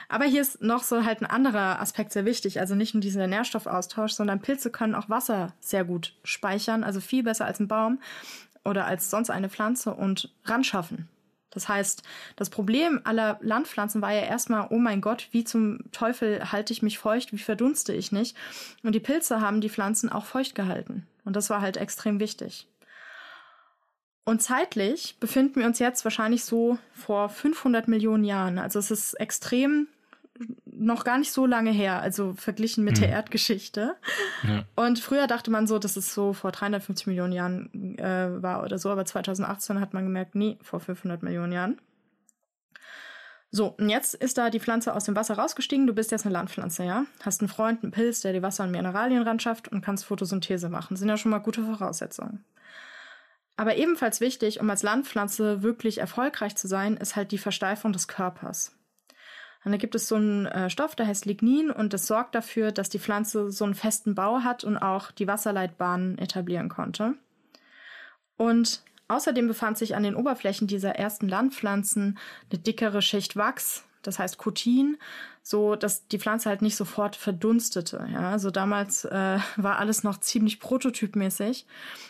Aber 0.08 0.24
hier 0.24 0.42
ist 0.42 0.62
noch 0.62 0.84
so 0.84 1.04
halt 1.04 1.22
ein 1.22 1.26
anderer 1.26 1.82
Aspekt 1.82 2.14
sehr 2.14 2.24
wichtig. 2.24 2.62
Also 2.62 2.74
nicht 2.76 2.94
nur 2.94 3.02
dieser 3.02 3.28
Nährstoffaustausch, 3.28 4.14
sondern 4.14 4.42
Pilze 4.42 4.72
können 4.72 4.96
auch 4.96 5.10
Wasser 5.10 5.54
sehr 5.60 5.84
gut 5.84 6.14
speichern, 6.24 6.86
also 6.86 7.02
viel 7.02 7.24
besser 7.24 7.46
als 7.46 7.60
ein 7.60 7.68
Baum 7.68 8.00
oder 8.64 8.86
als 8.86 9.10
sonst 9.10 9.30
eine 9.30 9.50
Pflanze 9.50 9.94
und 9.94 10.34
ranschaffen. 10.46 11.10
Das 11.52 11.68
heißt, 11.70 12.02
das 12.38 12.50
Problem 12.50 13.02
aller 13.04 13.38
Landpflanzen 13.42 14.02
war 14.02 14.12
ja 14.12 14.22
erstmal, 14.22 14.68
oh 14.70 14.80
mein 14.80 15.02
Gott, 15.02 15.28
wie 15.32 15.44
zum 15.44 15.80
Teufel 15.92 16.52
halte 16.52 16.74
ich 16.74 16.82
mich 16.82 16.98
feucht, 16.98 17.34
wie 17.34 17.38
verdunste 17.38 17.94
ich 17.94 18.12
nicht? 18.12 18.36
Und 18.84 18.94
die 18.94 19.00
Pilze 19.00 19.42
haben 19.42 19.62
die 19.62 19.70
Pflanzen 19.70 20.10
auch 20.10 20.26
feucht 20.26 20.56
gehalten. 20.56 21.06
Und 21.26 21.36
das 21.36 21.50
war 21.50 21.62
halt 21.62 21.78
extrem 21.78 22.20
wichtig. 22.20 22.68
Und 24.24 24.42
zeitlich 24.42 25.18
befinden 25.20 25.60
wir 25.60 25.66
uns 25.66 25.80
jetzt 25.80 26.04
wahrscheinlich 26.04 26.46
so 26.46 26.78
vor 26.94 27.30
500 27.30 27.88
Millionen 27.88 28.24
Jahren. 28.24 28.60
Also 28.60 28.80
es 28.80 28.92
ist 28.92 29.14
extrem 29.16 29.88
noch 30.66 31.04
gar 31.04 31.18
nicht 31.18 31.32
so 31.32 31.46
lange 31.46 31.72
her, 31.72 32.02
also 32.02 32.34
verglichen 32.34 32.84
mit 32.84 32.98
Mhm. 32.98 33.02
der 33.02 33.10
Erdgeschichte. 33.10 33.96
Ja. 34.44 34.64
Und 34.76 35.00
früher 35.00 35.28
dachte 35.28 35.52
man 35.52 35.68
so, 35.68 35.80
dass 35.80 35.98
es 35.98 36.14
so 36.14 36.34
vor 36.34 36.52
350 36.52 37.08
Millionen 37.08 37.34
Jahren 37.34 37.98
äh, 37.98 38.42
war 38.42 38.64
oder 38.64 38.78
so, 38.78 38.90
aber 38.90 39.06
2018 39.06 39.80
hat 39.80 39.94
man 39.94 40.04
gemerkt, 40.04 40.36
nee, 40.36 40.58
vor 40.62 40.80
500 40.80 41.24
Millionen 41.24 41.52
Jahren. 41.54 41.82
So, 43.54 43.68
und 43.78 43.90
jetzt 43.90 44.14
ist 44.14 44.38
da 44.38 44.50
die 44.50 44.62
Pflanze 44.62 44.96
aus 44.96 45.04
dem 45.04 45.16
Wasser 45.18 45.36
rausgestiegen. 45.38 45.86
Du 45.86 45.94
bist 45.94 46.12
jetzt 46.12 46.26
eine 46.26 46.32
Landpflanze, 46.34 46.86
ja? 46.86 47.06
Hast 47.22 47.42
einen 47.42 47.50
Freund, 47.50 47.84
einen 47.84 47.92
Pilz, 47.92 48.22
der 48.22 48.32
dir 48.32 48.42
Wasser 48.42 48.64
und 48.64 48.72
Mineralien 48.72 49.24
ran 49.24 49.42
schafft 49.42 49.68
und 49.68 49.82
kannst 49.82 50.06
Photosynthese 50.06 50.70
machen. 50.70 50.96
Sind 50.96 51.10
ja 51.10 51.18
schon 51.18 51.32
mal 51.32 51.40
gute 51.40 51.62
Voraussetzungen. 51.64 52.46
Aber 53.58 53.76
ebenfalls 53.76 54.22
wichtig, 54.22 54.62
um 54.62 54.70
als 54.70 54.84
Landpflanze 54.84 55.62
wirklich 55.64 55.98
erfolgreich 55.98 56.56
zu 56.56 56.70
sein, 56.70 56.96
ist 56.96 57.18
halt 57.18 57.34
die 57.34 57.38
Versteifung 57.38 57.92
des 57.92 58.08
Körpers. 58.08 58.74
Und 59.64 59.72
da 59.72 59.78
gibt 59.78 59.94
es 59.94 60.08
so 60.08 60.16
einen 60.16 60.48
äh, 60.48 60.70
Stoff, 60.70 60.96
der 60.96 61.08
heißt 61.08 61.26
Lignin 61.26 61.70
und 61.70 61.94
das 61.94 62.08
sorgt 62.08 62.34
dafür, 62.34 62.72
dass 62.72 62.90
die 62.90 63.00
Pflanze 63.00 63.52
so 63.52 63.64
einen 63.64 63.76
festen 63.76 64.16
Bau 64.16 64.40
hat 64.40 64.64
und 64.64 64.78
auch 64.78 65.12
die 65.12 65.28
Wasserleitbahnen 65.28 66.18
etablieren 66.18 66.68
konnte. 66.68 67.14
Und 68.38 68.82
außerdem 69.08 69.48
befand 69.48 69.78
sich 69.78 69.96
an 69.96 70.04
den 70.04 70.16
Oberflächen 70.16 70.68
dieser 70.68 70.96
ersten 70.96 71.28
Landpflanzen 71.28 72.18
eine 72.50 72.60
dickere 72.60 73.04
Schicht 73.04 73.36
Wachs, 73.36 73.86
das 74.02 74.20
heißt 74.20 74.38
Kutin, 74.38 74.98
so 75.44 75.76
dass 75.76 76.08
die 76.08 76.20
Pflanze 76.20 76.50
halt 76.50 76.62
nicht 76.62 76.76
sofort 76.76 77.16
verdunstete. 77.16 78.08
Ja, 78.14 78.30
also 78.32 78.52
damals 78.52 79.06
äh, 79.06 79.40
war 79.58 79.80
alles 79.80 80.04
noch 80.04 80.20
ziemlich 80.20 80.60
prototypmäßig, 80.60 81.66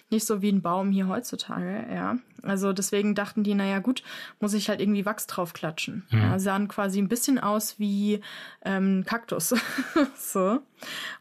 nicht 0.09 0.25
so 0.25 0.41
wie 0.41 0.51
ein 0.51 0.61
Baum 0.61 0.91
hier 0.91 1.07
heutzutage. 1.07 1.85
Ja, 1.91 2.17
also 2.43 2.73
deswegen 2.73 3.15
dachten 3.15 3.43
die, 3.43 3.55
naja 3.55 3.79
gut, 3.79 4.03
muss 4.39 4.53
ich 4.53 4.67
halt 4.67 4.81
irgendwie 4.81 5.05
Wachs 5.05 5.27
draufklatschen. 5.27 6.05
Mhm. 6.09 6.19
Ja, 6.19 6.39
sahen 6.39 6.67
quasi 6.67 6.99
ein 6.99 7.07
bisschen 7.07 7.39
aus 7.39 7.79
wie 7.79 8.19
ähm, 8.65 9.05
Kaktus, 9.05 9.55
so, 10.15 10.59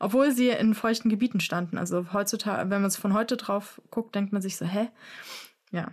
obwohl 0.00 0.32
sie 0.32 0.48
in 0.48 0.74
feuchten 0.74 1.10
Gebieten 1.10 1.40
standen. 1.40 1.78
Also 1.78 2.06
heutzutage, 2.12 2.70
wenn 2.70 2.82
man 2.82 2.88
es 2.88 2.96
von 2.96 3.14
heute 3.14 3.36
drauf 3.36 3.80
guckt, 3.90 4.14
denkt 4.14 4.32
man 4.32 4.42
sich 4.42 4.56
so, 4.56 4.64
hä? 4.64 4.88
Ja, 5.70 5.92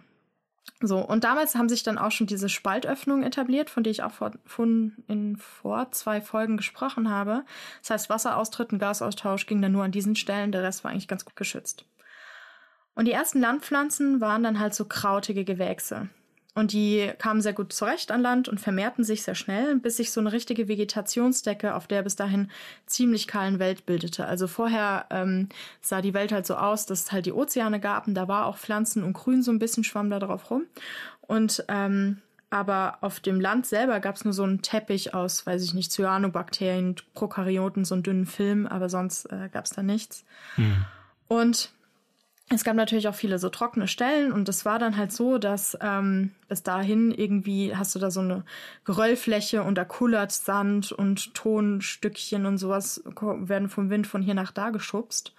so, 0.79 0.99
und 0.99 1.23
damals 1.23 1.55
haben 1.55 1.69
sich 1.69 1.81
dann 1.81 1.97
auch 1.97 2.11
schon 2.11 2.27
diese 2.27 2.49
Spaltöffnungen 2.49 3.23
etabliert, 3.23 3.69
von 3.69 3.83
denen 3.83 3.93
ich 3.93 4.03
auch 4.03 4.11
vor, 4.11 4.31
von, 4.45 4.93
in 5.07 5.35
vor 5.37 5.91
zwei 5.91 6.21
Folgen 6.21 6.55
gesprochen 6.57 7.09
habe. 7.09 7.45
Das 7.81 7.89
heißt, 7.89 8.09
Wasseraustritt 8.09 8.71
und 8.71 8.79
Gasaustausch 8.79 9.47
ging 9.47 9.61
dann 9.61 9.71
nur 9.71 9.83
an 9.83 9.91
diesen 9.91 10.15
Stellen, 10.15 10.51
der 10.51 10.61
Rest 10.61 10.83
war 10.83 10.91
eigentlich 10.91 11.07
ganz 11.07 11.25
gut 11.25 11.35
geschützt. 11.35 11.85
Und 12.93 13.05
die 13.05 13.11
ersten 13.11 13.39
Landpflanzen 13.39 14.21
waren 14.21 14.43
dann 14.43 14.59
halt 14.59 14.75
so 14.75 14.85
krautige 14.85 15.45
Gewächse. 15.45 16.09
Und 16.57 16.73
die 16.73 17.11
kamen 17.19 17.39
sehr 17.39 17.53
gut 17.53 17.71
zurecht 17.71 18.09
an 18.09 18.23
Land 18.23 18.49
und 18.49 18.59
vermehrten 18.59 19.03
sich 19.03 19.21
sehr 19.21 19.35
schnell, 19.35 19.75
bis 19.75 19.97
sich 19.97 20.11
so 20.11 20.19
eine 20.19 20.31
richtige 20.31 20.67
Vegetationsdecke 20.67 21.75
auf 21.75 21.85
der 21.85 22.01
bis 22.01 22.15
dahin 22.15 22.49
ziemlich 22.87 23.27
kahlen 23.27 23.59
Welt 23.59 23.85
bildete. 23.85 24.25
Also 24.25 24.47
vorher 24.47 25.05
ähm, 25.11 25.49
sah 25.81 26.01
die 26.01 26.15
Welt 26.15 26.31
halt 26.31 26.47
so 26.47 26.55
aus, 26.55 26.87
dass 26.87 27.03
es 27.03 27.11
halt 27.11 27.27
die 27.27 27.31
Ozeane 27.31 27.79
gab 27.79 28.07
und 28.07 28.15
da 28.15 28.27
war 28.27 28.47
auch 28.47 28.57
Pflanzen 28.57 29.03
und 29.03 29.13
Grün 29.13 29.43
so 29.43 29.51
ein 29.51 29.59
bisschen 29.59 29.83
schwamm 29.83 30.09
da 30.09 30.17
drauf 30.17 30.49
rum. 30.49 30.63
Und 31.21 31.63
ähm, 31.67 32.23
aber 32.49 32.97
auf 33.01 33.19
dem 33.19 33.39
Land 33.39 33.67
selber 33.67 33.99
gab 33.99 34.15
es 34.15 34.23
nur 34.23 34.33
so 34.33 34.41
einen 34.41 34.63
Teppich 34.63 35.13
aus, 35.13 35.45
weiß 35.45 35.63
ich 35.63 35.75
nicht, 35.75 35.91
Cyanobakterien, 35.91 36.95
Prokaryoten, 37.13 37.85
so 37.85 37.93
einen 37.93 38.03
dünnen 38.03 38.25
Film, 38.25 38.65
aber 38.65 38.89
sonst 38.89 39.25
äh, 39.25 39.49
gab 39.53 39.65
es 39.65 39.71
da 39.73 39.83
nichts. 39.83 40.25
Hm. 40.55 40.85
Und 41.27 41.69
es 42.49 42.63
gab 42.63 42.75
natürlich 42.75 43.09
auch 43.09 43.15
viele 43.15 43.39
so 43.39 43.49
trockene 43.49 43.87
Stellen 43.87 44.31
und 44.31 44.47
es 44.47 44.63
war 44.63 44.79
dann 44.79 44.95
halt 44.95 45.11
so, 45.11 45.37
dass 45.37 45.77
ähm, 45.81 46.31
bis 46.47 46.63
dahin 46.63 47.11
irgendwie 47.11 47.75
hast 47.75 47.93
du 47.93 47.99
da 47.99 48.09
so 48.09 48.21
eine 48.21 48.45
Geröllfläche 48.85 49.63
und 49.63 49.75
da 49.75 49.83
kullert 49.83 50.31
Sand 50.31 50.93
und 50.93 51.33
Tonstückchen 51.33 52.45
und 52.45 52.57
sowas 52.57 53.03
werden 53.05 53.67
vom 53.67 53.89
Wind 53.89 54.07
von 54.07 54.21
hier 54.21 54.33
nach 54.33 54.51
da 54.51 54.69
geschubst. 54.69 55.33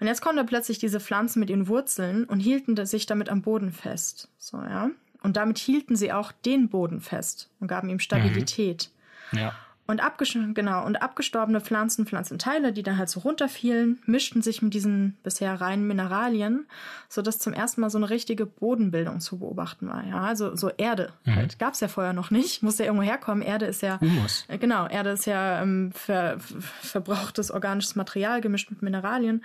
Und 0.00 0.08
jetzt 0.08 0.22
kommen 0.22 0.36
da 0.36 0.42
plötzlich 0.42 0.78
diese 0.80 0.98
Pflanzen 0.98 1.38
mit 1.38 1.50
ihren 1.50 1.68
Wurzeln 1.68 2.24
und 2.24 2.40
hielten 2.40 2.84
sich 2.84 3.06
damit 3.06 3.28
am 3.28 3.42
Boden 3.42 3.70
fest. 3.70 4.28
So, 4.36 4.56
ja. 4.58 4.90
Und 5.22 5.36
damit 5.36 5.58
hielten 5.58 5.94
sie 5.94 6.12
auch 6.12 6.32
den 6.32 6.68
Boden 6.68 7.00
fest 7.00 7.48
und 7.60 7.68
gaben 7.68 7.88
ihm 7.88 8.00
Stabilität. 8.00 8.90
Ja. 9.30 9.54
Und, 9.86 10.02
abges 10.02 10.32
genau, 10.54 10.86
und 10.86 11.02
abgestorbene 11.02 11.60
Pflanzen, 11.60 12.06
Pflanzenteile, 12.06 12.72
die 12.72 12.82
dann 12.82 12.96
halt 12.96 13.10
so 13.10 13.20
runterfielen, 13.20 13.98
mischten 14.06 14.40
sich 14.40 14.62
mit 14.62 14.72
diesen 14.72 15.18
bisher 15.22 15.60
reinen 15.60 15.86
Mineralien, 15.86 16.66
sodass 17.10 17.38
zum 17.38 17.52
ersten 17.52 17.82
Mal 17.82 17.90
so 17.90 17.98
eine 17.98 18.08
richtige 18.08 18.46
Bodenbildung 18.46 19.20
zu 19.20 19.38
beobachten 19.38 19.86
war. 19.88 20.02
Ja, 20.06 20.22
also 20.22 20.56
so 20.56 20.70
Erde 20.70 21.12
Mhm. 21.24 21.34
halt. 21.36 21.58
Gab 21.58 21.74
es 21.74 21.80
ja 21.80 21.88
vorher 21.88 22.14
noch 22.14 22.30
nicht, 22.30 22.62
musste 22.62 22.84
ja 22.84 22.86
irgendwo 22.88 23.04
herkommen. 23.06 23.42
Erde 23.42 23.66
ist 23.66 23.82
ja, 23.82 24.00
Humus. 24.00 24.46
äh, 24.48 24.56
genau, 24.56 24.86
Erde 24.86 25.10
ist 25.10 25.26
ja 25.26 25.60
ähm, 25.60 25.92
ver- 25.92 26.38
verbrauchtes 26.38 27.50
organisches 27.50 27.94
Material 27.94 28.40
gemischt 28.40 28.70
mit 28.70 28.80
Mineralien. 28.80 29.44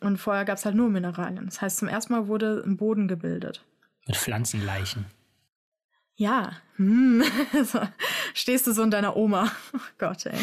Und 0.00 0.16
vorher 0.16 0.46
gab 0.46 0.56
es 0.56 0.64
halt 0.64 0.76
nur 0.76 0.88
Mineralien. 0.88 1.44
Das 1.44 1.60
heißt, 1.60 1.76
zum 1.76 1.88
ersten 1.88 2.14
Mal 2.14 2.26
wurde 2.26 2.62
ein 2.66 2.78
Boden 2.78 3.06
gebildet. 3.06 3.62
Mit 4.06 4.16
Pflanzenleichen. 4.16 5.04
Ja, 6.16 6.52
hm. 6.76 7.24
stehst 8.34 8.66
du 8.66 8.72
so 8.72 8.82
in 8.82 8.90
deiner 8.90 9.16
Oma. 9.16 9.50
Oh 9.74 9.78
Gott, 9.98 10.26
ey. 10.26 10.38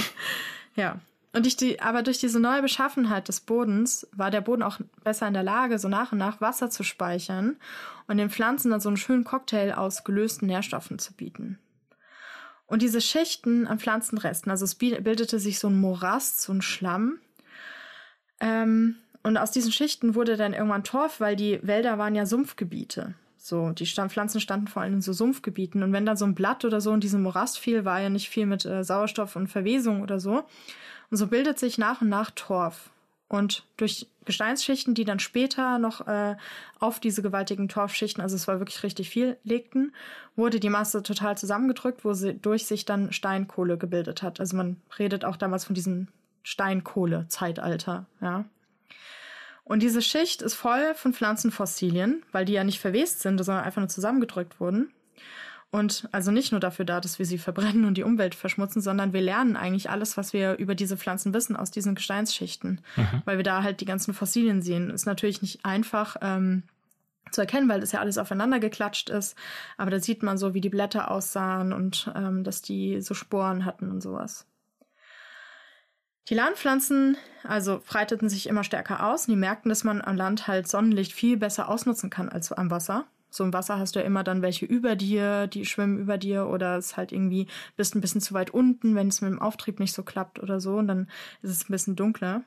Ja. 0.75 0.99
Und 1.33 1.45
durch 1.45 1.55
die, 1.55 1.79
aber 1.81 2.03
durch 2.03 2.19
diese 2.19 2.41
neue 2.41 2.61
Beschaffenheit 2.61 3.29
des 3.29 3.39
Bodens 3.39 4.05
war 4.11 4.31
der 4.31 4.41
Boden 4.41 4.63
auch 4.63 4.79
besser 5.05 5.27
in 5.29 5.33
der 5.33 5.43
Lage, 5.43 5.79
so 5.79 5.87
nach 5.87 6.11
und 6.11 6.17
nach 6.17 6.41
Wasser 6.41 6.69
zu 6.69 6.83
speichern 6.83 7.55
und 8.07 8.17
den 8.17 8.29
Pflanzen 8.29 8.69
dann 8.69 8.81
so 8.81 8.89
einen 8.89 8.97
schönen 8.97 9.23
Cocktail 9.23 9.73
aus 9.77 10.03
gelösten 10.03 10.47
Nährstoffen 10.47 10.99
zu 10.99 11.13
bieten. 11.13 11.57
Und 12.65 12.81
diese 12.81 12.99
Schichten 12.99 13.65
an 13.65 13.79
Pflanzenresten, 13.79 14.51
also 14.51 14.65
es 14.65 14.75
bi- 14.75 14.99
bildete 14.99 15.39
sich 15.39 15.59
so 15.59 15.69
ein 15.69 15.79
Morast, 15.79 16.41
so 16.41 16.51
ein 16.51 16.61
Schlamm. 16.61 17.19
Ähm, 18.41 18.95
und 19.23 19.37
aus 19.37 19.51
diesen 19.51 19.71
Schichten 19.71 20.15
wurde 20.15 20.35
dann 20.35 20.53
irgendwann 20.53 20.83
Torf, 20.83 21.21
weil 21.21 21.37
die 21.37 21.59
Wälder 21.63 21.97
waren 21.97 22.15
ja 22.15 22.25
Sumpfgebiete. 22.25 23.13
So, 23.43 23.71
die 23.71 23.87
Stand 23.87 24.11
Pflanzen 24.11 24.39
standen 24.39 24.67
vor 24.67 24.83
allem 24.83 24.93
in 24.93 25.01
so 25.01 25.13
Sumpfgebieten. 25.13 25.81
Und 25.81 25.93
wenn 25.93 26.05
da 26.05 26.15
so 26.15 26.25
ein 26.25 26.35
Blatt 26.35 26.63
oder 26.63 26.79
so 26.79 26.93
in 26.93 26.99
diesen 26.99 27.23
Morast 27.23 27.57
fiel, 27.57 27.85
war 27.85 27.99
ja 27.99 28.09
nicht 28.09 28.29
viel 28.29 28.45
mit 28.45 28.65
äh, 28.65 28.83
Sauerstoff 28.83 29.35
und 29.35 29.47
Verwesung 29.47 30.03
oder 30.03 30.19
so. 30.19 30.43
Und 31.09 31.17
so 31.17 31.25
bildet 31.25 31.57
sich 31.57 31.79
nach 31.79 32.01
und 32.01 32.09
nach 32.09 32.29
Torf. 32.29 32.91
Und 33.27 33.65
durch 33.77 34.07
Gesteinsschichten, 34.25 34.93
die 34.93 35.05
dann 35.05 35.17
später 35.17 35.79
noch 35.79 36.05
äh, 36.07 36.35
auf 36.79 36.99
diese 36.99 37.23
gewaltigen 37.23 37.67
Torfschichten, 37.67 38.21
also 38.21 38.35
es 38.35 38.47
war 38.47 38.59
wirklich 38.59 38.83
richtig 38.83 39.09
viel, 39.09 39.37
legten, 39.43 39.91
wurde 40.35 40.59
die 40.59 40.69
Masse 40.69 41.01
total 41.01 41.35
zusammengedrückt, 41.35 42.05
wo 42.05 42.13
sie 42.13 42.35
durch 42.35 42.67
sich 42.67 42.85
dann 42.85 43.11
Steinkohle 43.11 43.79
gebildet 43.79 44.21
hat. 44.21 44.39
Also 44.39 44.55
man 44.55 44.77
redet 44.99 45.25
auch 45.25 45.35
damals 45.35 45.65
von 45.65 45.73
diesem 45.73 46.09
Steinkohle-Zeitalter, 46.43 48.05
ja. 48.21 48.45
Und 49.63 49.81
diese 49.81 50.01
Schicht 50.01 50.41
ist 50.41 50.55
voll 50.55 50.93
von 50.95 51.13
Pflanzenfossilien, 51.13 52.23
weil 52.31 52.45
die 52.45 52.53
ja 52.53 52.63
nicht 52.63 52.79
verwest 52.79 53.21
sind, 53.21 53.37
sondern 53.43 53.63
einfach 53.63 53.81
nur 53.81 53.89
zusammengedrückt 53.89 54.59
wurden. 54.59 54.91
Und 55.69 56.09
also 56.11 56.31
nicht 56.31 56.51
nur 56.51 56.59
dafür 56.59 56.83
da, 56.83 56.99
dass 56.99 57.17
wir 57.17 57.25
sie 57.25 57.37
verbrennen 57.37 57.85
und 57.85 57.93
die 57.93 58.03
Umwelt 58.03 58.35
verschmutzen, 58.35 58.81
sondern 58.81 59.13
wir 59.13 59.21
lernen 59.21 59.55
eigentlich 59.55 59.89
alles, 59.89 60.17
was 60.17 60.33
wir 60.33 60.57
über 60.57 60.75
diese 60.75 60.97
Pflanzen 60.97 61.33
wissen, 61.33 61.55
aus 61.55 61.71
diesen 61.71 61.95
Gesteinsschichten, 61.95 62.81
Mhm. 62.97 63.21
weil 63.23 63.37
wir 63.37 63.43
da 63.45 63.63
halt 63.63 63.79
die 63.79 63.85
ganzen 63.85 64.13
Fossilien 64.13 64.61
sehen. 64.61 64.89
Ist 64.89 65.05
natürlich 65.05 65.41
nicht 65.41 65.63
einfach 65.63 66.17
ähm, 66.21 66.63
zu 67.31 67.39
erkennen, 67.39 67.69
weil 67.69 67.79
das 67.79 67.93
ja 67.93 68.01
alles 68.01 68.17
aufeinander 68.17 68.59
geklatscht 68.59 69.09
ist. 69.09 69.37
Aber 69.77 69.91
da 69.91 69.99
sieht 70.01 70.23
man 70.23 70.37
so, 70.37 70.53
wie 70.53 70.59
die 70.59 70.69
Blätter 70.69 71.09
aussahen 71.09 71.71
und 71.71 72.11
ähm, 72.15 72.43
dass 72.43 72.61
die 72.61 72.99
so 72.99 73.13
Sporen 73.13 73.63
hatten 73.63 73.89
und 73.89 74.01
sowas. 74.01 74.45
Die 76.29 76.35
Landpflanzen 76.35 77.17
also 77.43 77.81
breiteten 77.85 78.29
sich 78.29 78.47
immer 78.47 78.63
stärker 78.63 79.05
aus 79.07 79.27
und 79.27 79.31
die 79.31 79.39
merkten, 79.39 79.69
dass 79.69 79.83
man 79.83 80.01
am 80.01 80.15
Land 80.15 80.47
halt 80.47 80.67
Sonnenlicht 80.67 81.13
viel 81.13 81.37
besser 81.37 81.69
ausnutzen 81.69 82.09
kann 82.09 82.29
als 82.29 82.51
am 82.51 82.69
Wasser. 82.69 83.05
So 83.29 83.43
im 83.43 83.53
Wasser 83.53 83.79
hast 83.79 83.95
du 83.95 83.99
ja 83.99 84.05
immer 84.05 84.23
dann 84.23 84.41
welche 84.41 84.65
über 84.65 84.95
dir, 84.95 85.47
die 85.47 85.65
schwimmen 85.65 85.97
über 85.97 86.17
dir 86.17 86.47
oder 86.47 86.77
es 86.77 86.97
halt 86.97 87.11
irgendwie 87.11 87.47
bist 87.77 87.95
ein 87.95 88.01
bisschen 88.01 88.21
zu 88.21 88.33
weit 88.33 88.51
unten, 88.51 88.93
wenn 88.93 89.07
es 89.07 89.21
mit 89.21 89.31
dem 89.31 89.41
Auftrieb 89.41 89.79
nicht 89.79 89.93
so 89.93 90.03
klappt 90.03 90.39
oder 90.39 90.59
so 90.59 90.75
und 90.75 90.87
dann 90.87 91.07
ist 91.41 91.51
es 91.51 91.63
ein 91.63 91.71
bisschen 91.71 91.95
dunkler. 91.95 92.43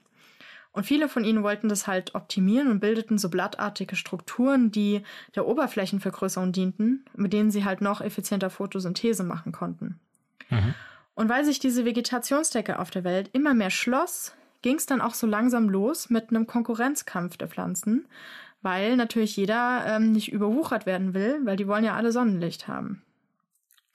Und 0.72 0.84
viele 0.84 1.08
von 1.08 1.24
ihnen 1.24 1.42
wollten 1.42 1.68
das 1.68 1.86
halt 1.86 2.14
optimieren 2.14 2.68
und 2.68 2.80
bildeten 2.80 3.16
so 3.16 3.30
blattartige 3.30 3.94
Strukturen, 3.96 4.72
die 4.72 5.02
der 5.36 5.46
Oberflächenvergrößerung 5.46 6.52
dienten, 6.52 7.04
mit 7.16 7.32
denen 7.32 7.52
sie 7.52 7.64
halt 7.64 7.80
noch 7.80 8.00
effizienter 8.00 8.50
Photosynthese 8.50 9.22
machen 9.22 9.52
konnten. 9.52 10.00
Mhm. 10.50 10.74
Und 11.14 11.28
weil 11.28 11.44
sich 11.44 11.58
diese 11.58 11.84
Vegetationsdecke 11.84 12.78
auf 12.78 12.90
der 12.90 13.04
Welt 13.04 13.30
immer 13.32 13.54
mehr 13.54 13.70
schloss, 13.70 14.34
ging 14.62 14.76
es 14.76 14.86
dann 14.86 15.00
auch 15.00 15.14
so 15.14 15.26
langsam 15.26 15.68
los 15.68 16.10
mit 16.10 16.30
einem 16.30 16.46
Konkurrenzkampf 16.46 17.36
der 17.36 17.48
Pflanzen, 17.48 18.06
weil 18.62 18.96
natürlich 18.96 19.36
jeder 19.36 19.84
ähm, 19.86 20.12
nicht 20.12 20.32
überwuchert 20.32 20.86
werden 20.86 21.14
will, 21.14 21.40
weil 21.44 21.56
die 21.56 21.68
wollen 21.68 21.84
ja 21.84 21.94
alle 21.94 22.12
Sonnenlicht 22.12 22.66
haben. 22.66 23.02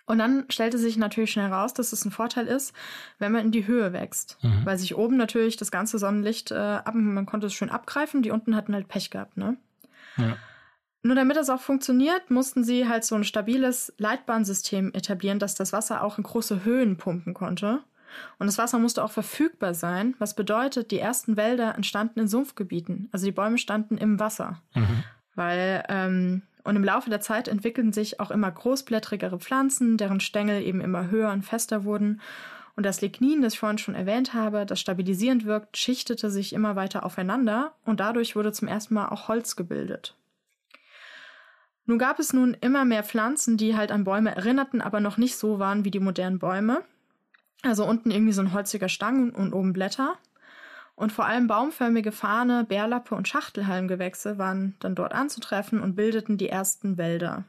Und 0.06 0.18
dann 0.18 0.46
stellte 0.50 0.80
sich 0.80 0.98
natürlich 0.98 1.32
schnell 1.32 1.50
heraus, 1.50 1.74
dass 1.76 1.94
es 1.94 2.04
ein 2.04 2.12
Vorteil 2.12 2.48
ist, 2.48 2.74
wenn 3.20 3.32
man 3.32 3.46
in 3.46 3.52
die 3.52 3.68
Höhe 3.68 3.94
wächst, 3.94 4.38
mhm. 4.42 4.66
weil 4.66 4.78
sich 4.78 4.96
oben 4.96 5.18
natürlich 5.18 5.56
das 5.56 5.70
ganze 5.70 6.00
Sonnenlicht 6.00 6.50
äh, 6.50 6.56
ab, 6.56 6.96
man 6.96 7.28
konnte 7.28 7.48
es 7.48 7.54
schön 7.54 7.70
abgreifen, 7.70 8.24
die 8.24 8.32
unten 8.32 8.56
hatten 8.56 8.74
halt 8.74 8.88
Pech 8.88 9.12
gehabt, 9.12 9.38
ne? 9.38 9.58
Ja. 10.18 10.36
Nur 11.02 11.16
damit 11.16 11.38
das 11.38 11.50
auch 11.50 11.62
funktioniert, 11.62 12.30
mussten 12.30 12.64
sie 12.64 12.88
halt 12.88 13.06
so 13.06 13.16
ein 13.16 13.24
stabiles 13.24 13.94
Leitbahnsystem 13.98 14.94
etablieren, 14.94 15.40
dass 15.40 15.56
das 15.56 15.72
Wasser 15.72 16.04
auch 16.04 16.18
in 16.18 16.26
große 16.26 16.66
Höhen 16.66 16.98
pumpen 16.98 17.34
konnte. 17.34 17.84
Und 18.38 18.48
das 18.48 18.58
Wasser 18.58 18.80
musste 18.80 19.04
auch 19.04 19.12
verfügbar 19.12 19.74
sein, 19.74 20.16
was 20.20 20.36
bedeutet, 20.36 20.92
die 20.92 21.00
ersten 21.00 21.38
Wälder 21.38 21.76
entstanden 21.76 22.22
in 22.22 22.28
Sumpfgebieten. 22.28 23.08
Also 23.12 23.26
die 23.26 23.32
Bäume 23.32 23.58
standen 23.58 23.98
im 23.98 24.20
Wasser. 24.20 24.62
Mhm. 24.74 25.04
Weil, 25.36 25.84
ähm, 25.88 26.42
und 26.64 26.76
im 26.76 26.84
Laufe 26.84 27.10
der 27.10 27.22
Zeit 27.22 27.48
entwickelten 27.48 27.94
sich 27.94 28.20
auch 28.20 28.32
immer 28.32 28.52
großblättrigere 28.52 29.40
Pflanzen, 29.40 29.98
deren 29.98 30.20
Stängel 30.20 30.62
eben 30.64 30.82
immer 30.82 31.10
höher 31.10 31.32
und 31.32 31.44
fester 31.44 31.86
wurden. 31.86 32.20
Und 32.76 32.86
das 32.86 33.02
Lignin, 33.02 33.42
das 33.42 33.54
ich 33.54 33.60
vorhin 33.60 33.78
schon 33.78 33.96
erwähnt 33.96 34.34
habe, 34.34 34.66
das 34.66 34.80
stabilisierend 34.80 35.46
wirkt, 35.46 35.78
schichtete 35.78 36.30
sich 36.30 36.54
immer 36.54 36.76
weiter 36.76 37.06
aufeinander 37.06 37.74
und 37.86 38.00
dadurch 38.00 38.36
wurde 38.36 38.52
zum 38.52 38.68
ersten 38.68 38.94
Mal 38.94 39.10
auch 39.10 39.28
Holz 39.28 39.56
gebildet. 39.56 40.16
Nun 41.90 41.98
gab 41.98 42.20
es 42.20 42.34
nun 42.34 42.56
immer 42.62 42.86
mehr 42.86 43.04
Pflanzen, 43.04 43.58
die 43.58 43.76
halt 43.76 43.92
an 43.92 44.04
Bäume 44.04 44.36
erinnerten, 44.36 44.80
aber 44.80 45.00
noch 45.00 45.18
nicht 45.18 45.36
so 45.36 45.58
waren 45.58 45.86
wie 45.86 45.90
die 45.90 46.00
modernen 46.00 46.38
Bäume. 46.38 46.84
Also 47.64 47.84
unten 47.84 48.12
irgendwie 48.12 48.32
so 48.32 48.42
ein 48.42 48.54
holziger 48.54 48.90
Stang 48.90 49.32
und 49.32 49.54
oben 49.54 49.74
Blätter. 49.74 50.14
Und 50.94 51.12
vor 51.12 51.26
allem 51.26 51.48
baumförmige 51.48 52.12
Fahne, 52.12 52.64
Bärlappe 52.64 53.16
und 53.16 53.28
Schachtelhalmgewächse 53.28 54.38
waren 54.38 54.76
dann 54.82 54.94
dort 54.94 55.14
anzutreffen 55.14 55.82
und 55.82 55.96
bildeten 55.96 56.38
die 56.38 56.50
ersten 56.50 57.00
Wälder. 57.00 57.46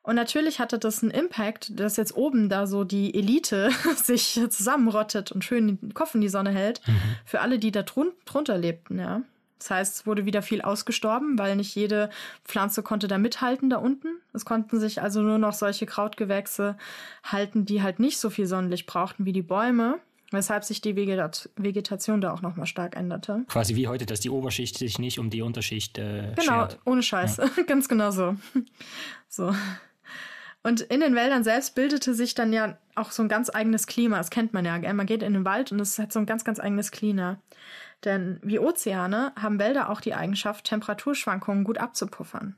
Und 0.00 0.14
natürlich 0.14 0.58
hatte 0.58 0.78
das 0.78 1.02
einen 1.02 1.12
Impact, 1.12 1.78
dass 1.78 1.98
jetzt 1.98 2.16
oben 2.16 2.48
da 2.48 2.66
so 2.66 2.82
die 2.82 3.14
Elite 3.14 3.72
sich 3.96 4.40
zusammenrottet 4.48 5.32
und 5.32 5.44
schön 5.44 5.66
den 5.66 5.92
Kopf 5.92 6.14
in 6.14 6.22
die 6.22 6.30
Sonne 6.30 6.50
hält, 6.50 6.80
mhm. 6.88 6.94
für 7.26 7.42
alle, 7.42 7.58
die 7.58 7.72
da 7.72 7.82
drun 7.82 8.12
drunter 8.24 8.56
lebten, 8.56 8.98
ja. 8.98 9.20
Das 9.62 9.70
heißt, 9.70 9.96
es 9.96 10.06
wurde 10.06 10.26
wieder 10.26 10.42
viel 10.42 10.60
ausgestorben, 10.60 11.38
weil 11.38 11.54
nicht 11.54 11.74
jede 11.74 12.10
Pflanze 12.44 12.82
konnte 12.82 13.06
da 13.06 13.16
mithalten 13.16 13.70
da 13.70 13.76
unten. 13.76 14.08
Es 14.32 14.44
konnten 14.44 14.80
sich 14.80 15.00
also 15.00 15.22
nur 15.22 15.38
noch 15.38 15.52
solche 15.52 15.86
Krautgewächse 15.86 16.76
halten, 17.22 17.64
die 17.64 17.80
halt 17.82 18.00
nicht 18.00 18.18
so 18.18 18.28
viel 18.28 18.46
Sonnenlicht 18.46 18.86
brauchten 18.86 19.24
wie 19.24 19.32
die 19.32 19.42
Bäume. 19.42 20.00
Weshalb 20.32 20.64
sich 20.64 20.80
die 20.80 20.96
Vegetat 20.96 21.50
Vegetation 21.56 22.20
da 22.22 22.32
auch 22.32 22.40
nochmal 22.40 22.66
stark 22.66 22.96
änderte. 22.96 23.44
Quasi 23.48 23.76
wie 23.76 23.86
heute, 23.86 24.06
dass 24.06 24.18
die 24.20 24.30
Oberschicht 24.30 24.78
sich 24.78 24.98
nicht 24.98 25.18
um 25.18 25.28
die 25.28 25.42
Unterschicht 25.42 25.98
äh, 25.98 26.32
Genau, 26.36 26.42
schert. 26.42 26.78
ohne 26.86 27.02
Scheiß. 27.02 27.36
Ja. 27.36 27.50
Ganz 27.66 27.86
genau 27.86 28.10
so. 28.10 28.34
So. 29.28 29.54
Und 30.62 30.80
in 30.80 31.00
den 31.00 31.14
Wäldern 31.14 31.44
selbst 31.44 31.74
bildete 31.74 32.14
sich 32.14 32.34
dann 32.34 32.52
ja 32.52 32.78
auch 32.94 33.10
so 33.10 33.22
ein 33.22 33.28
ganz 33.28 33.50
eigenes 33.52 33.86
Klima. 33.86 34.16
Das 34.18 34.30
kennt 34.30 34.54
man 34.54 34.64
ja. 34.64 34.78
Man 34.92 35.06
geht 35.06 35.22
in 35.22 35.34
den 35.34 35.44
Wald 35.44 35.70
und 35.72 35.80
es 35.80 35.98
hat 35.98 36.12
so 36.12 36.18
ein 36.20 36.26
ganz, 36.26 36.44
ganz 36.44 36.60
eigenes 36.60 36.92
Klima. 36.92 37.38
Denn 38.04 38.40
wie 38.42 38.58
Ozeane 38.58 39.32
haben 39.40 39.58
Wälder 39.58 39.90
auch 39.90 40.00
die 40.00 40.14
Eigenschaft, 40.14 40.64
Temperaturschwankungen 40.64 41.64
gut 41.64 41.78
abzupuffern. 41.78 42.56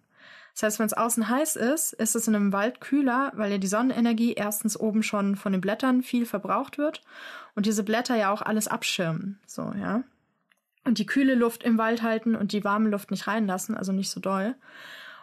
Das 0.55 0.63
heißt, 0.63 0.79
wenn 0.79 0.87
es 0.87 0.93
außen 0.93 1.29
heiß 1.29 1.57
ist, 1.57 1.93
ist 1.95 2.15
es 2.15 2.29
in 2.29 2.37
einem 2.37 2.53
Wald 2.53 2.81
kühler, 2.81 3.33
weil 3.35 3.51
ja 3.51 3.59
die 3.59 3.67
Sonnenenergie 3.67 4.35
erstens 4.35 4.79
oben 4.79 5.03
schon 5.03 5.35
von 5.35 5.51
den 5.51 5.61
Blättern 5.61 6.03
viel 6.03 6.27
verbraucht 6.27 6.79
wird 6.79 7.03
und 7.57 7.67
diese 7.67 7.83
Blätter 7.83 8.17
ja 8.17 8.33
auch 8.33 8.41
alles 8.41 8.69
abschirmen. 8.69 9.41
So, 9.47 9.73
ja. 9.79 10.05
Und 10.85 10.99
die 10.99 11.07
kühle 11.07 11.35
Luft 11.35 11.65
im 11.65 11.77
Wald 11.77 12.03
halten 12.03 12.37
und 12.37 12.53
die 12.53 12.63
warme 12.63 12.89
Luft 12.89 13.11
nicht 13.11 13.27
reinlassen, 13.27 13.77
also 13.77 13.91
nicht 13.91 14.11
so 14.11 14.21
doll. 14.21 14.55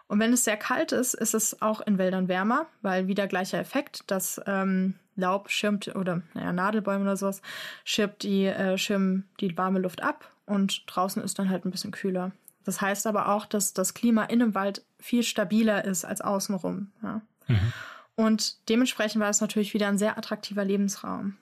Und 0.07 0.19
wenn 0.19 0.33
es 0.33 0.43
sehr 0.43 0.57
kalt 0.57 0.91
ist, 0.91 1.13
ist 1.13 1.33
es 1.33 1.61
auch 1.61 1.79
in 1.79 1.97
Wäldern 1.97 2.27
wärmer, 2.27 2.65
weil 2.81 3.07
wieder 3.07 3.27
gleicher 3.27 3.59
Effekt, 3.59 4.03
das 4.07 4.41
ähm, 4.45 4.95
Laub 5.21 5.49
schirmt 5.49 5.95
oder 5.95 6.21
naja, 6.33 6.51
Nadelbäume 6.51 7.03
oder 7.03 7.15
sowas, 7.15 7.41
schirmt 7.85 8.23
die, 8.23 8.45
äh, 8.45 8.77
schirmen 8.77 9.29
die 9.39 9.57
warme 9.57 9.79
Luft 9.79 10.03
ab 10.03 10.29
und 10.45 10.83
draußen 10.87 11.23
ist 11.23 11.39
dann 11.39 11.49
halt 11.49 11.65
ein 11.65 11.71
bisschen 11.71 11.91
kühler. 11.91 12.31
Das 12.65 12.81
heißt 12.81 13.07
aber 13.07 13.29
auch, 13.29 13.45
dass 13.45 13.73
das 13.73 13.93
Klima 13.93 14.25
in 14.25 14.41
einem 14.41 14.53
Wald 14.53 14.83
viel 14.99 15.23
stabiler 15.23 15.85
ist 15.85 16.05
als 16.05 16.21
außenrum. 16.21 16.91
Ja. 17.01 17.21
Mhm. 17.47 17.73
Und 18.15 18.69
dementsprechend 18.69 19.21
war 19.21 19.29
es 19.29 19.41
natürlich 19.41 19.73
wieder 19.73 19.87
ein 19.87 19.97
sehr 19.97 20.17
attraktiver 20.17 20.65
Lebensraum. 20.65 21.37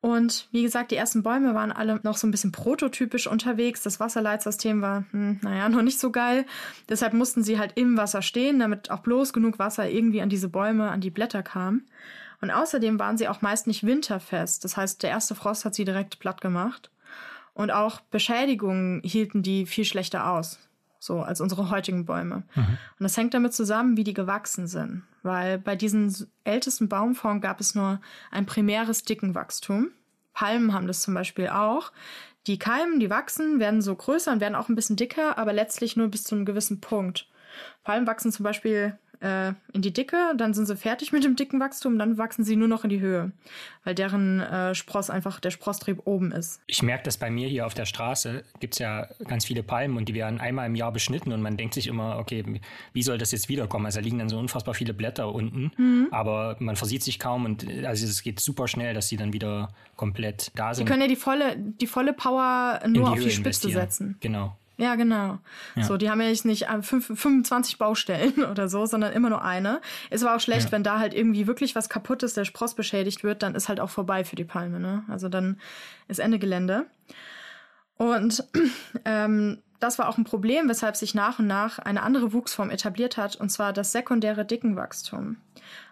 Und 0.00 0.46
wie 0.52 0.62
gesagt, 0.62 0.92
die 0.92 0.96
ersten 0.96 1.24
Bäume 1.24 1.54
waren 1.54 1.72
alle 1.72 1.98
noch 2.04 2.16
so 2.16 2.26
ein 2.28 2.30
bisschen 2.30 2.52
prototypisch 2.52 3.26
unterwegs. 3.26 3.82
Das 3.82 3.98
Wasserleitsystem 3.98 4.80
war, 4.80 5.04
hm, 5.10 5.40
naja, 5.42 5.68
noch 5.68 5.82
nicht 5.82 5.98
so 5.98 6.12
geil. 6.12 6.46
Deshalb 6.88 7.14
mussten 7.14 7.42
sie 7.42 7.58
halt 7.58 7.72
im 7.74 7.96
Wasser 7.96 8.22
stehen, 8.22 8.60
damit 8.60 8.92
auch 8.92 9.00
bloß 9.00 9.32
genug 9.32 9.58
Wasser 9.58 9.90
irgendwie 9.90 10.22
an 10.22 10.28
diese 10.28 10.48
Bäume, 10.48 10.90
an 10.90 11.00
die 11.00 11.10
Blätter 11.10 11.42
kam. 11.42 11.82
Und 12.40 12.50
außerdem 12.50 12.98
waren 12.98 13.18
sie 13.18 13.28
auch 13.28 13.42
meist 13.42 13.66
nicht 13.66 13.84
winterfest. 13.84 14.64
Das 14.64 14.76
heißt, 14.76 15.02
der 15.02 15.10
erste 15.10 15.34
Frost 15.34 15.64
hat 15.64 15.74
sie 15.74 15.84
direkt 15.84 16.18
platt 16.18 16.40
gemacht. 16.40 16.90
Und 17.52 17.72
auch 17.72 18.00
Beschädigungen 18.00 19.02
hielten 19.02 19.42
die 19.42 19.66
viel 19.66 19.84
schlechter 19.84 20.30
aus. 20.30 20.60
So 21.00 21.20
als 21.20 21.40
unsere 21.40 21.70
heutigen 21.70 22.06
Bäume. 22.06 22.44
Mhm. 22.54 22.78
Und 22.98 23.00
das 23.00 23.16
hängt 23.16 23.34
damit 23.34 23.54
zusammen, 23.54 23.96
wie 23.96 24.04
die 24.04 24.14
gewachsen 24.14 24.66
sind. 24.66 25.02
Weil 25.22 25.58
bei 25.58 25.76
diesen 25.76 26.14
ältesten 26.44 26.88
Baumformen 26.88 27.40
gab 27.40 27.60
es 27.60 27.74
nur 27.74 28.00
ein 28.30 28.46
primäres 28.46 29.02
Dickenwachstum. 29.02 29.90
Palmen 30.32 30.72
haben 30.72 30.86
das 30.86 31.00
zum 31.00 31.14
Beispiel 31.14 31.48
auch. 31.48 31.92
Die 32.46 32.58
keimen, 32.58 33.00
die 33.00 33.10
wachsen, 33.10 33.58
werden 33.58 33.82
so 33.82 33.94
größer 33.94 34.32
und 34.32 34.40
werden 34.40 34.54
auch 34.54 34.68
ein 34.68 34.74
bisschen 34.74 34.96
dicker, 34.96 35.36
aber 35.36 35.52
letztlich 35.52 35.96
nur 35.96 36.08
bis 36.08 36.24
zu 36.24 36.34
einem 36.34 36.44
gewissen 36.44 36.80
Punkt. 36.80 37.28
Palmen 37.82 38.06
wachsen 38.06 38.32
zum 38.32 38.44
Beispiel 38.44 38.96
äh, 39.20 39.52
in 39.72 39.82
die 39.82 39.92
Dicke, 39.92 40.16
dann 40.36 40.54
sind 40.54 40.66
sie 40.66 40.76
fertig 40.76 41.12
mit 41.12 41.24
dem 41.24 41.36
dicken 41.36 41.60
Wachstum, 41.60 41.98
dann 41.98 42.18
wachsen 42.18 42.44
sie 42.44 42.56
nur 42.56 42.68
noch 42.68 42.84
in 42.84 42.90
die 42.90 43.00
Höhe, 43.00 43.32
weil 43.84 43.94
deren 43.94 44.40
äh, 44.40 44.74
Spross 44.74 45.10
einfach 45.10 45.40
der 45.40 45.50
Sprosstrieb 45.50 46.02
oben 46.06 46.32
ist. 46.32 46.60
Ich 46.66 46.82
merke 46.82 47.04
das 47.04 47.16
bei 47.16 47.30
mir 47.30 47.48
hier 47.48 47.66
auf 47.66 47.74
der 47.74 47.84
Straße, 47.84 48.44
gibt 48.60 48.74
es 48.74 48.78
ja 48.78 49.08
ganz 49.26 49.44
viele 49.44 49.62
Palmen 49.62 49.96
und 49.96 50.08
die 50.08 50.14
werden 50.14 50.40
einmal 50.40 50.66
im 50.66 50.74
Jahr 50.74 50.92
beschnitten 50.92 51.32
und 51.32 51.42
man 51.42 51.56
denkt 51.56 51.74
sich 51.74 51.86
immer, 51.86 52.18
okay, 52.18 52.44
wie 52.92 53.02
soll 53.02 53.18
das 53.18 53.32
jetzt 53.32 53.48
wiederkommen? 53.48 53.86
Also 53.86 54.00
da 54.00 54.04
liegen 54.04 54.18
dann 54.18 54.28
so 54.28 54.38
unfassbar 54.38 54.74
viele 54.74 54.94
Blätter 54.94 55.32
unten, 55.32 55.72
mhm. 55.76 56.08
aber 56.10 56.56
man 56.60 56.76
versieht 56.76 57.02
sich 57.02 57.18
kaum 57.18 57.44
und 57.44 57.66
also 57.84 58.06
es 58.06 58.22
geht 58.22 58.40
super 58.40 58.68
schnell, 58.68 58.94
dass 58.94 59.08
sie 59.08 59.16
dann 59.16 59.32
wieder 59.32 59.70
komplett 59.96 60.52
da 60.54 60.74
sind. 60.74 60.86
Die 60.86 60.90
können 60.90 61.02
ja 61.02 61.08
die 61.08 61.16
volle, 61.16 61.56
die 61.56 61.86
volle 61.86 62.12
Power 62.12 62.80
nur 62.86 62.92
die 62.92 63.00
auf 63.00 63.18
Höhe 63.18 63.24
die 63.24 63.30
Spitze 63.30 63.70
setzen. 63.70 64.16
Genau. 64.20 64.56
Ja, 64.78 64.94
genau. 64.94 65.38
Ja. 65.74 65.82
So, 65.82 65.96
die 65.96 66.08
haben 66.08 66.20
ja 66.20 66.28
nicht 66.28 66.66
25 66.66 67.78
Baustellen 67.78 68.44
oder 68.50 68.68
so, 68.68 68.86
sondern 68.86 69.12
immer 69.12 69.28
nur 69.28 69.44
eine. 69.44 69.80
Ist 70.08 70.24
aber 70.24 70.36
auch 70.36 70.40
schlecht, 70.40 70.66
ja. 70.66 70.72
wenn 70.72 70.84
da 70.84 71.00
halt 71.00 71.14
irgendwie 71.14 71.48
wirklich 71.48 71.74
was 71.74 71.88
kaputt 71.88 72.22
ist, 72.22 72.36
der 72.36 72.44
Spross 72.44 72.74
beschädigt 72.74 73.24
wird, 73.24 73.42
dann 73.42 73.56
ist 73.56 73.68
halt 73.68 73.80
auch 73.80 73.90
vorbei 73.90 74.24
für 74.24 74.36
die 74.36 74.44
Palme, 74.44 74.78
ne? 74.78 75.02
Also 75.08 75.28
dann 75.28 75.60
ist 76.06 76.20
Ende 76.20 76.38
Gelände. 76.38 76.86
Und 77.96 78.44
ähm, 79.04 79.58
das 79.80 79.98
war 79.98 80.08
auch 80.08 80.16
ein 80.16 80.24
Problem, 80.24 80.68
weshalb 80.68 80.96
sich 80.96 81.12
nach 81.12 81.40
und 81.40 81.48
nach 81.48 81.80
eine 81.80 82.02
andere 82.02 82.32
Wuchsform 82.32 82.70
etabliert 82.70 83.16
hat, 83.16 83.34
und 83.34 83.50
zwar 83.50 83.72
das 83.72 83.90
sekundäre 83.90 84.44
Dickenwachstum, 84.44 85.38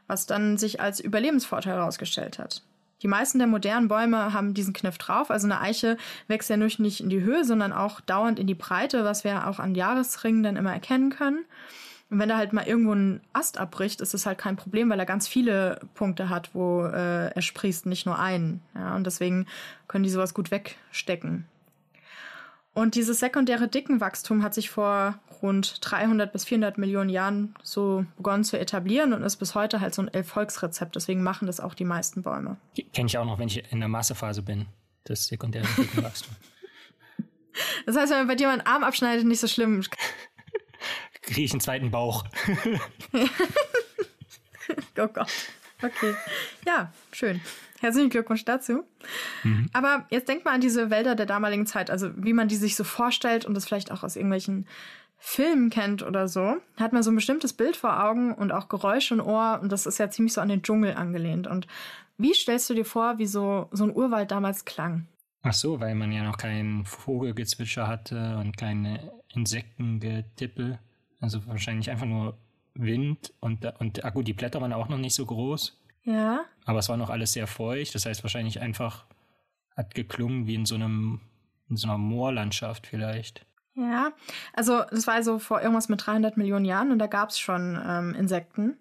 was 0.06 0.26
dann 0.26 0.58
sich 0.58 0.80
als 0.80 1.00
Überlebensvorteil 1.00 1.74
herausgestellt 1.74 2.38
hat. 2.38 2.62
Die 3.02 3.08
meisten 3.08 3.38
der 3.38 3.46
modernen 3.46 3.88
Bäume 3.88 4.32
haben 4.32 4.54
diesen 4.54 4.72
Kniff 4.72 4.98
drauf. 4.98 5.30
Also 5.30 5.46
eine 5.46 5.60
Eiche 5.60 5.96
wächst 6.28 6.48
ja 6.48 6.56
nicht 6.56 7.00
in 7.00 7.10
die 7.10 7.20
Höhe, 7.20 7.44
sondern 7.44 7.72
auch 7.72 8.00
dauernd 8.00 8.38
in 8.38 8.46
die 8.46 8.54
Breite, 8.54 9.04
was 9.04 9.24
wir 9.24 9.46
auch 9.46 9.58
an 9.58 9.74
Jahresringen 9.74 10.42
dann 10.42 10.56
immer 10.56 10.72
erkennen 10.72 11.10
können. 11.10 11.44
Und 12.08 12.20
wenn 12.20 12.28
da 12.28 12.36
halt 12.36 12.52
mal 12.52 12.66
irgendwo 12.66 12.92
ein 12.92 13.20
Ast 13.32 13.58
abbricht, 13.58 14.00
ist 14.00 14.14
es 14.14 14.26
halt 14.26 14.38
kein 14.38 14.56
Problem, 14.56 14.88
weil 14.90 15.00
er 15.00 15.06
ganz 15.06 15.26
viele 15.26 15.80
Punkte 15.94 16.28
hat, 16.28 16.50
wo 16.54 16.84
äh, 16.84 17.30
er 17.30 17.42
sprießt, 17.42 17.86
nicht 17.86 18.06
nur 18.06 18.18
einen. 18.18 18.62
Ja, 18.74 18.94
und 18.94 19.04
deswegen 19.04 19.46
können 19.88 20.04
die 20.04 20.10
sowas 20.10 20.32
gut 20.32 20.50
wegstecken. 20.50 21.46
Und 22.76 22.94
dieses 22.94 23.20
sekundäre 23.20 23.68
Dickenwachstum 23.68 24.42
hat 24.42 24.52
sich 24.52 24.68
vor 24.68 25.18
rund 25.40 25.78
300 25.80 26.30
bis 26.30 26.44
400 26.44 26.76
Millionen 26.76 27.08
Jahren 27.08 27.54
so 27.62 28.04
begonnen 28.18 28.44
zu 28.44 28.58
etablieren 28.58 29.14
und 29.14 29.22
ist 29.22 29.36
bis 29.36 29.54
heute 29.54 29.80
halt 29.80 29.94
so 29.94 30.02
ein 30.02 30.08
Erfolgsrezept. 30.08 30.94
Deswegen 30.94 31.22
machen 31.22 31.46
das 31.46 31.58
auch 31.58 31.72
die 31.72 31.86
meisten 31.86 32.22
Bäume. 32.22 32.58
Kenne 32.92 33.06
ich 33.06 33.16
auch 33.16 33.24
noch, 33.24 33.38
wenn 33.38 33.48
ich 33.48 33.72
in 33.72 33.80
der 33.80 33.88
Massephase 33.88 34.42
bin, 34.42 34.66
das 35.04 35.26
sekundäre 35.26 35.66
Dickenwachstum. 35.74 36.36
das 37.86 37.96
heißt, 37.96 38.10
wenn 38.10 38.18
man 38.18 38.26
bei 38.26 38.34
dir 38.34 38.48
mal 38.48 38.52
einen 38.52 38.66
Arm 38.66 38.84
abschneidet, 38.84 39.24
nicht 39.24 39.40
so 39.40 39.48
schlimm. 39.48 39.82
kriege 41.22 41.44
ich 41.44 41.52
einen 41.52 41.62
zweiten 41.62 41.90
Bauch. 41.90 42.24
oh 44.98 45.08
Gott. 45.08 45.32
Okay. 45.82 46.14
Ja, 46.66 46.92
schön. 47.10 47.40
Herzlichen 47.86 48.10
Glückwunsch 48.10 48.44
dazu. 48.44 48.82
Mhm. 49.44 49.70
Aber 49.72 50.06
jetzt 50.10 50.28
denkt 50.28 50.44
mal 50.44 50.54
an 50.54 50.60
diese 50.60 50.90
Wälder 50.90 51.14
der 51.14 51.26
damaligen 51.26 51.66
Zeit, 51.66 51.88
also 51.88 52.10
wie 52.16 52.32
man 52.32 52.48
die 52.48 52.56
sich 52.56 52.74
so 52.74 52.82
vorstellt 52.82 53.44
und 53.44 53.54
das 53.54 53.64
vielleicht 53.64 53.92
auch 53.92 54.02
aus 54.02 54.16
irgendwelchen 54.16 54.66
Filmen 55.18 55.70
kennt 55.70 56.02
oder 56.02 56.26
so, 56.26 56.56
hat 56.76 56.92
man 56.92 57.04
so 57.04 57.12
ein 57.12 57.14
bestimmtes 57.14 57.52
Bild 57.52 57.76
vor 57.76 58.02
Augen 58.02 58.34
und 58.34 58.50
auch 58.50 58.68
Geräusche 58.68 59.14
im 59.14 59.20
Ohr 59.20 59.60
und 59.62 59.70
das 59.70 59.86
ist 59.86 59.98
ja 59.98 60.10
ziemlich 60.10 60.32
so 60.32 60.40
an 60.40 60.48
den 60.48 60.62
Dschungel 60.62 60.94
angelehnt. 60.94 61.46
Und 61.46 61.68
wie 62.18 62.34
stellst 62.34 62.68
du 62.68 62.74
dir 62.74 62.84
vor, 62.84 63.18
wie 63.18 63.26
so, 63.26 63.68
so 63.70 63.84
ein 63.84 63.94
Urwald 63.94 64.32
damals 64.32 64.64
klang? 64.64 65.06
Ach 65.42 65.52
so, 65.52 65.78
weil 65.78 65.94
man 65.94 66.10
ja 66.10 66.24
noch 66.24 66.38
kein 66.38 66.84
Vogelgezwitscher 66.84 67.86
hatte 67.86 68.38
und 68.38 68.56
keine 68.56 69.12
Insektengetippel. 69.32 70.80
Also 71.20 71.46
wahrscheinlich 71.46 71.88
einfach 71.88 72.06
nur 72.06 72.36
Wind 72.74 73.32
und, 73.38 73.64
und 73.78 74.04
ah 74.04 74.10
gut, 74.10 74.26
die 74.26 74.32
Blätter 74.32 74.60
waren 74.60 74.72
auch 74.72 74.88
noch 74.88 74.98
nicht 74.98 75.14
so 75.14 75.24
groß. 75.24 75.80
Ja. 76.02 76.40
Aber 76.66 76.80
es 76.80 76.88
war 76.88 76.98
noch 76.98 77.10
alles 77.10 77.32
sehr 77.32 77.46
feucht. 77.46 77.94
Das 77.94 78.04
heißt 78.04 78.22
wahrscheinlich 78.22 78.60
einfach 78.60 79.06
hat 79.76 79.94
geklungen 79.94 80.46
wie 80.46 80.54
in 80.54 80.66
so 80.66 80.74
einem 80.74 81.20
in 81.68 81.76
so 81.76 81.88
einer 81.88 81.98
Moorlandschaft 81.98 82.86
vielleicht. 82.86 83.46
Ja, 83.74 84.12
also 84.52 84.82
das 84.90 85.06
war 85.06 85.22
so 85.22 85.38
vor 85.38 85.60
irgendwas 85.60 85.88
mit 85.88 86.06
300 86.06 86.36
Millionen 86.36 86.64
Jahren 86.64 86.92
und 86.92 86.98
da 86.98 87.06
gab 87.06 87.30
es 87.30 87.38
schon 87.38 87.78
ähm, 87.86 88.14
Insekten. 88.14 88.78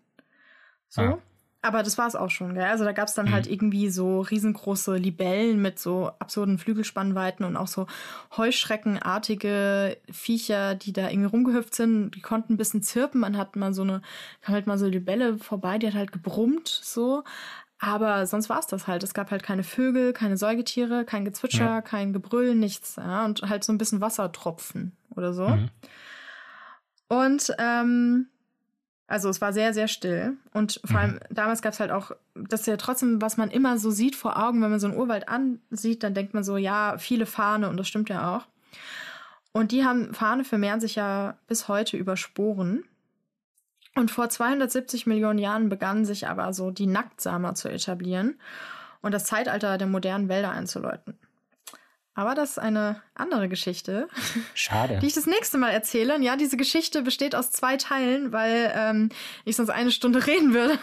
So. 0.87 1.01
Ah. 1.01 1.21
Aber 1.65 1.81
das 1.81 1.97
war 1.97 2.05
es 2.05 2.15
auch 2.15 2.29
schon, 2.29 2.53
gell? 2.53 2.65
Also 2.65 2.85
da 2.85 2.91
gab 2.91 3.07
es 3.07 3.15
dann 3.15 3.31
halt 3.31 3.45
mhm. 3.45 3.49
halt 3.49 3.51
irgendwie 3.51 3.89
so 3.89 4.21
riesengroße 4.21 4.97
Libellen 4.97 5.59
mit 5.63 5.79
so 5.79 6.11
absurden 6.19 6.59
Flügelspannweiten 6.59 7.43
und 7.43 7.57
auch 7.57 7.65
so 7.65 7.87
Heuschreckenartige 8.37 9.97
Viecher, 10.11 10.75
die 10.75 10.93
da 10.93 11.09
irgendwie 11.09 11.27
rumgehüpft 11.27 11.73
sind. 11.73 12.11
Die 12.11 12.21
konnten 12.21 12.53
ein 12.53 12.57
bisschen 12.57 12.83
zirpen. 12.83 13.19
Man 13.19 13.35
hat 13.35 13.55
mal 13.55 13.73
so 13.73 13.81
eine, 13.81 14.03
kam 14.41 14.53
halt 14.53 14.67
mal 14.67 14.77
so 14.77 14.85
Libelle 14.85 15.39
vorbei, 15.39 15.79
die 15.79 15.87
hat 15.87 15.95
halt 15.95 16.11
gebrummt 16.11 16.67
so. 16.67 17.23
Aber 17.79 18.25
sonst 18.25 18.49
war 18.49 18.59
es 18.59 18.67
das 18.67 18.87
halt. 18.87 19.03
Es 19.03 19.13
gab 19.13 19.31
halt 19.31 19.43
keine 19.43 19.63
Vögel, 19.63 20.13
keine 20.13 20.37
Säugetiere, 20.37 21.05
kein 21.05 21.25
Gezwitscher, 21.25 21.65
ja. 21.65 21.81
kein 21.81 22.13
Gebrüll, 22.13 22.55
nichts. 22.55 22.95
Ja? 22.95 23.25
Und 23.25 23.41
halt 23.43 23.63
so 23.63 23.73
ein 23.73 23.77
bisschen 23.77 24.01
Wassertropfen 24.01 24.95
oder 25.09 25.33
so. 25.33 25.49
Mhm. 25.49 25.69
Und 27.07 27.53
ähm, 27.59 28.27
also 29.07 29.29
es 29.29 29.39
war 29.41 29.53
sehr, 29.53 29.73
sehr 29.73 29.87
still. 29.87 30.37
Und 30.53 30.81
vor 30.85 30.99
allem 30.99 31.15
mhm. 31.15 31.19
damals 31.29 31.61
gab 31.61 31.73
es 31.73 31.79
halt 31.79 31.91
auch, 31.91 32.11
das 32.33 32.61
ist 32.61 32.67
ja 32.67 32.77
trotzdem, 32.77 33.21
was 33.21 33.37
man 33.37 33.51
immer 33.51 33.77
so 33.77 33.91
sieht 33.91 34.15
vor 34.15 34.41
Augen, 34.41 34.61
wenn 34.61 34.71
man 34.71 34.79
so 34.79 34.87
einen 34.87 34.97
Urwald 34.97 35.27
ansieht, 35.29 36.03
dann 36.03 36.13
denkt 36.13 36.33
man 36.33 36.43
so, 36.43 36.57
ja, 36.57 36.97
viele 36.97 37.25
Fahne 37.25 37.69
und 37.69 37.77
das 37.77 37.87
stimmt 37.87 38.09
ja 38.09 38.35
auch. 38.35 38.47
Und 39.51 39.71
die 39.71 39.85
haben, 39.85 40.13
Fahne 40.13 40.43
vermehren 40.43 40.81
sich 40.81 40.95
ja 40.95 41.37
bis 41.47 41.67
heute 41.67 41.97
über 41.97 42.17
Sporen. 42.17 42.83
Und 43.95 44.11
vor 44.11 44.29
270 44.29 45.07
Millionen 45.07 45.39
Jahren 45.39 45.69
begannen 45.69 46.05
sich 46.05 46.27
aber 46.27 46.53
so 46.53 46.69
die 46.69 46.85
Nacktsamer 46.85 47.55
zu 47.55 47.69
etablieren 47.69 48.39
und 49.01 49.13
das 49.13 49.23
Zeitalter 49.23 49.77
der 49.77 49.87
modernen 49.87 50.27
Wälder 50.27 50.51
einzuläuten. 50.51 51.17
Aber 52.13 52.33
das 52.33 52.51
ist 52.51 52.59
eine 52.59 53.01
andere 53.13 53.49
Geschichte. 53.49 54.07
Schade. 54.53 54.97
Die 55.01 55.07
ich 55.07 55.13
das 55.13 55.25
nächste 55.25 55.57
Mal 55.57 55.71
erzähle. 55.71 56.15
Und 56.15 56.23
ja, 56.23 56.37
diese 56.37 56.55
Geschichte 56.55 57.01
besteht 57.01 57.35
aus 57.35 57.51
zwei 57.51 57.75
Teilen, 57.75 58.31
weil 58.31 58.71
ähm, 58.73 59.09
ich 59.43 59.57
sonst 59.57 59.69
eine 59.69 59.91
Stunde 59.91 60.25
reden 60.27 60.53
würde. 60.53 60.79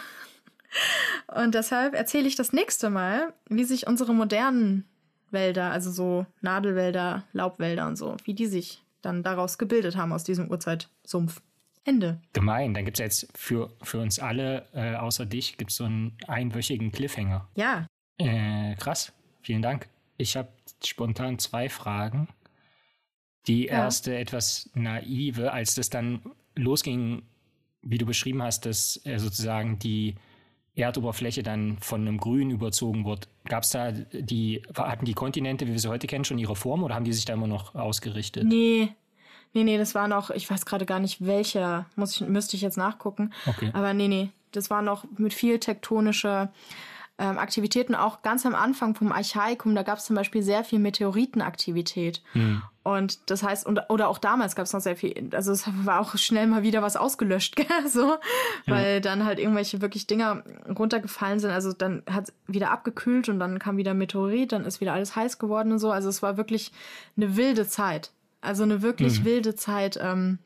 Und 1.27 1.55
deshalb 1.55 1.95
erzähle 1.95 2.27
ich 2.27 2.35
das 2.35 2.53
nächste 2.53 2.89
Mal, 2.89 3.33
wie 3.47 3.63
sich 3.63 3.87
unsere 3.87 4.13
modernen 4.13 4.85
Wälder, 5.31 5.71
also 5.71 5.91
so 5.91 6.25
Nadelwälder, 6.41 7.23
Laubwälder 7.33 7.87
und 7.87 7.95
so, 7.95 8.15
wie 8.25 8.35
die 8.35 8.45
sich 8.45 8.83
dann 9.01 9.23
daraus 9.23 9.57
gebildet 9.57 9.97
haben 9.97 10.13
aus 10.13 10.23
diesem 10.23 10.49
Urzeitsumpf. 10.49 11.41
Ende. 11.85 12.21
Gemein, 12.31 12.73
dann 12.73 12.85
gibt 12.85 12.99
es 12.99 13.03
jetzt 13.03 13.37
für, 13.37 13.71
für 13.81 13.99
uns 13.99 14.19
alle, 14.19 14.67
äh, 14.73 14.95
außer 14.95 15.25
dich, 15.25 15.57
gibt 15.57 15.71
es 15.71 15.77
so 15.77 15.83
einen 15.83 16.17
einwöchigen 16.27 16.91
Cliffhanger. 16.91 17.47
Ja. 17.55 17.87
Äh, 18.17 18.75
krass, 18.75 19.11
vielen 19.41 19.61
Dank. 19.61 19.89
Ich 20.17 20.37
habe 20.37 20.49
spontan 20.83 21.39
zwei 21.39 21.69
Fragen. 21.69 22.29
Die 23.47 23.65
erste 23.65 24.13
ja. 24.13 24.19
etwas 24.19 24.69
naive, 24.73 25.51
als 25.51 25.75
das 25.75 25.89
dann 25.89 26.21
losging, 26.55 27.23
wie 27.81 27.97
du 27.97 28.05
beschrieben 28.05 28.41
hast, 28.41 28.65
dass 28.65 29.05
äh, 29.05 29.19
sozusagen 29.19 29.79
die 29.79 30.15
Erdoberfläche 30.75 31.43
dann 31.43 31.77
von 31.79 32.01
einem 32.01 32.17
Grün 32.17 32.49
überzogen 32.49 33.05
wird. 33.05 33.27
Gab 33.45 33.63
es 33.63 33.71
da 33.71 33.91
die, 33.91 34.63
hatten 34.75 35.05
die 35.05 35.13
Kontinente, 35.13 35.67
wie 35.67 35.73
wir 35.73 35.79
sie 35.79 35.89
heute 35.89 36.07
kennen, 36.07 36.23
schon 36.23 36.39
ihre 36.39 36.55
Form 36.55 36.83
oder 36.83 36.95
haben 36.95 37.03
die 37.03 37.13
sich 37.13 37.25
da 37.25 37.33
immer 37.33 37.47
noch 37.47 37.75
ausgerichtet? 37.75 38.45
Nee. 38.45 38.89
Nee, 39.53 39.63
nee, 39.63 39.77
das 39.77 39.95
war 39.95 40.07
noch, 40.07 40.31
ich 40.31 40.49
weiß 40.49 40.65
gerade 40.65 40.85
gar 40.85 40.99
nicht 40.99 41.25
welcher, 41.25 41.85
muss 41.95 42.15
ich, 42.19 42.27
müsste 42.27 42.55
ich 42.55 42.61
jetzt 42.61 42.77
nachgucken. 42.77 43.31
Okay. 43.45 43.69
Aber 43.73 43.93
nee, 43.93 44.07
nee, 44.07 44.29
das 44.51 44.69
war 44.69 44.81
noch 44.81 45.05
mit 45.17 45.33
viel 45.33 45.59
tektonischer 45.59 46.51
ähm, 47.19 47.37
Aktivitäten 47.37 47.93
auch 47.93 48.23
ganz 48.23 48.43
am 48.45 48.55
Anfang 48.55 48.95
vom 48.95 49.11
Archaikum, 49.11 49.75
da 49.75 49.83
gab 49.83 49.99
es 49.99 50.05
zum 50.05 50.15
Beispiel 50.15 50.41
sehr 50.41 50.63
viel 50.63 50.79
Meteoritenaktivität. 50.79 52.23
Hm. 52.33 52.63
Und 52.81 53.29
das 53.29 53.43
heißt, 53.43 53.65
und, 53.65 53.81
oder 53.89 54.09
auch 54.09 54.17
damals 54.17 54.55
gab 54.55 54.65
es 54.65 54.73
noch 54.73 54.81
sehr 54.81 54.95
viel, 54.95 55.29
also 55.33 55.51
es 55.51 55.65
war 55.85 56.01
auch 56.01 56.17
schnell 56.17 56.47
mal 56.47 56.63
wieder 56.63 56.81
was 56.81 56.97
ausgelöscht, 56.97 57.55
gell? 57.55 57.67
so, 57.87 58.15
weil 58.65 58.99
dann 58.99 59.25
halt 59.25 59.39
irgendwelche 59.39 59.79
wirklich 59.79 60.07
Dinger 60.07 60.43
runtergefallen 60.67 61.39
sind. 61.39 61.51
Also 61.51 61.71
dann 61.71 62.01
hat 62.09 62.33
wieder 62.47 62.71
abgekühlt 62.71 63.29
und 63.29 63.39
dann 63.39 63.59
kam 63.59 63.77
wieder 63.77 63.93
Meteorit, 63.93 64.51
dann 64.51 64.65
ist 64.65 64.81
wieder 64.81 64.93
alles 64.93 65.15
heiß 65.15 65.37
geworden 65.37 65.71
und 65.71 65.79
so. 65.79 65.91
Also 65.91 66.09
es 66.09 66.23
war 66.23 66.35
wirklich 66.35 66.71
eine 67.15 67.37
wilde 67.37 67.67
Zeit. 67.67 68.11
Also 68.43 68.63
eine 68.63 68.81
wirklich 68.81 69.19
hm. 69.19 69.25
wilde 69.25 69.55
Zeit. 69.55 69.97
Ähm, 70.01 70.39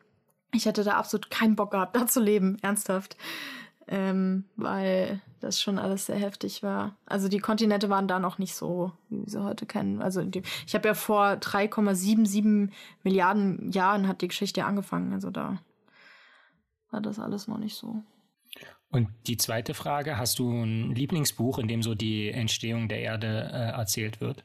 ich 0.53 0.65
hätte 0.65 0.83
da 0.83 0.93
absolut 0.93 1.29
keinen 1.29 1.55
Bock 1.55 1.71
gehabt, 1.71 1.95
da 1.97 2.07
zu 2.07 2.21
leben, 2.21 2.57
ernsthaft 2.61 3.17
ähm, 3.87 4.45
weil 4.55 5.21
das 5.39 5.61
schon 5.61 5.79
alles 5.79 6.07
sehr 6.07 6.17
heftig 6.17 6.61
war. 6.63 6.97
Also 7.05 7.29
die 7.29 7.39
Kontinente 7.39 7.89
waren 7.89 8.07
da 8.07 8.19
noch 8.19 8.37
nicht 8.37 8.55
so, 8.55 8.91
wie 9.09 9.19
wir 9.19 9.29
sie 9.29 9.43
heute 9.43 9.65
kennen. 9.65 10.01
Also 10.01 10.23
die, 10.23 10.41
ich 10.65 10.75
habe 10.75 10.89
ja 10.89 10.93
vor 10.93 11.33
3,77 11.33 12.69
Milliarden 13.03 13.71
Jahren 13.71 14.07
hat 14.07 14.21
die 14.21 14.27
Geschichte 14.27 14.65
angefangen. 14.65 15.13
Also 15.13 15.29
da 15.29 15.61
war 16.91 17.01
das 17.01 17.19
alles 17.19 17.47
noch 17.47 17.59
nicht 17.59 17.75
so. 17.75 18.03
Und 18.89 19.09
die 19.27 19.37
zweite 19.37 19.73
Frage, 19.73 20.17
hast 20.17 20.39
du 20.39 20.49
ein 20.49 20.95
Lieblingsbuch, 20.95 21.59
in 21.59 21.67
dem 21.67 21.83
so 21.83 21.93
die 21.93 22.29
Entstehung 22.29 22.87
der 22.87 22.99
Erde 22.99 23.49
äh, 23.53 23.77
erzählt 23.77 24.21
wird? 24.21 24.43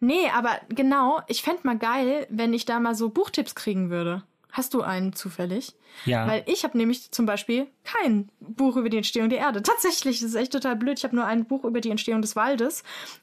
Nee, 0.00 0.30
aber 0.34 0.60
genau, 0.68 1.20
ich 1.26 1.42
fände 1.42 1.60
mal 1.64 1.78
geil, 1.78 2.26
wenn 2.30 2.54
ich 2.54 2.64
da 2.64 2.78
mal 2.78 2.94
so 2.94 3.08
Buchtipps 3.08 3.54
kriegen 3.54 3.90
würde. 3.90 4.22
Hast 4.50 4.72
du 4.74 4.82
einen 4.82 5.12
zufällig? 5.12 5.74
Ja. 6.04 6.26
Weil 6.26 6.42
ich 6.46 6.64
habe 6.64 6.78
nämlich 6.78 7.10
zum 7.12 7.26
Beispiel 7.26 7.66
kein 7.84 8.30
Buch 8.40 8.76
über 8.76 8.88
die 8.88 8.96
Entstehung 8.96 9.28
der 9.28 9.38
Erde. 9.38 9.62
Tatsächlich, 9.62 10.20
das 10.20 10.30
ist 10.30 10.34
echt 10.34 10.52
total 10.52 10.74
blöd. 10.74 10.98
Ich 10.98 11.04
habe 11.04 11.14
nur 11.14 11.26
ein 11.26 11.44
Buch 11.44 11.64
über 11.64 11.80
die 11.80 11.90
Entstehung 11.90 12.22
des 12.22 12.34
Waldes 12.34 12.82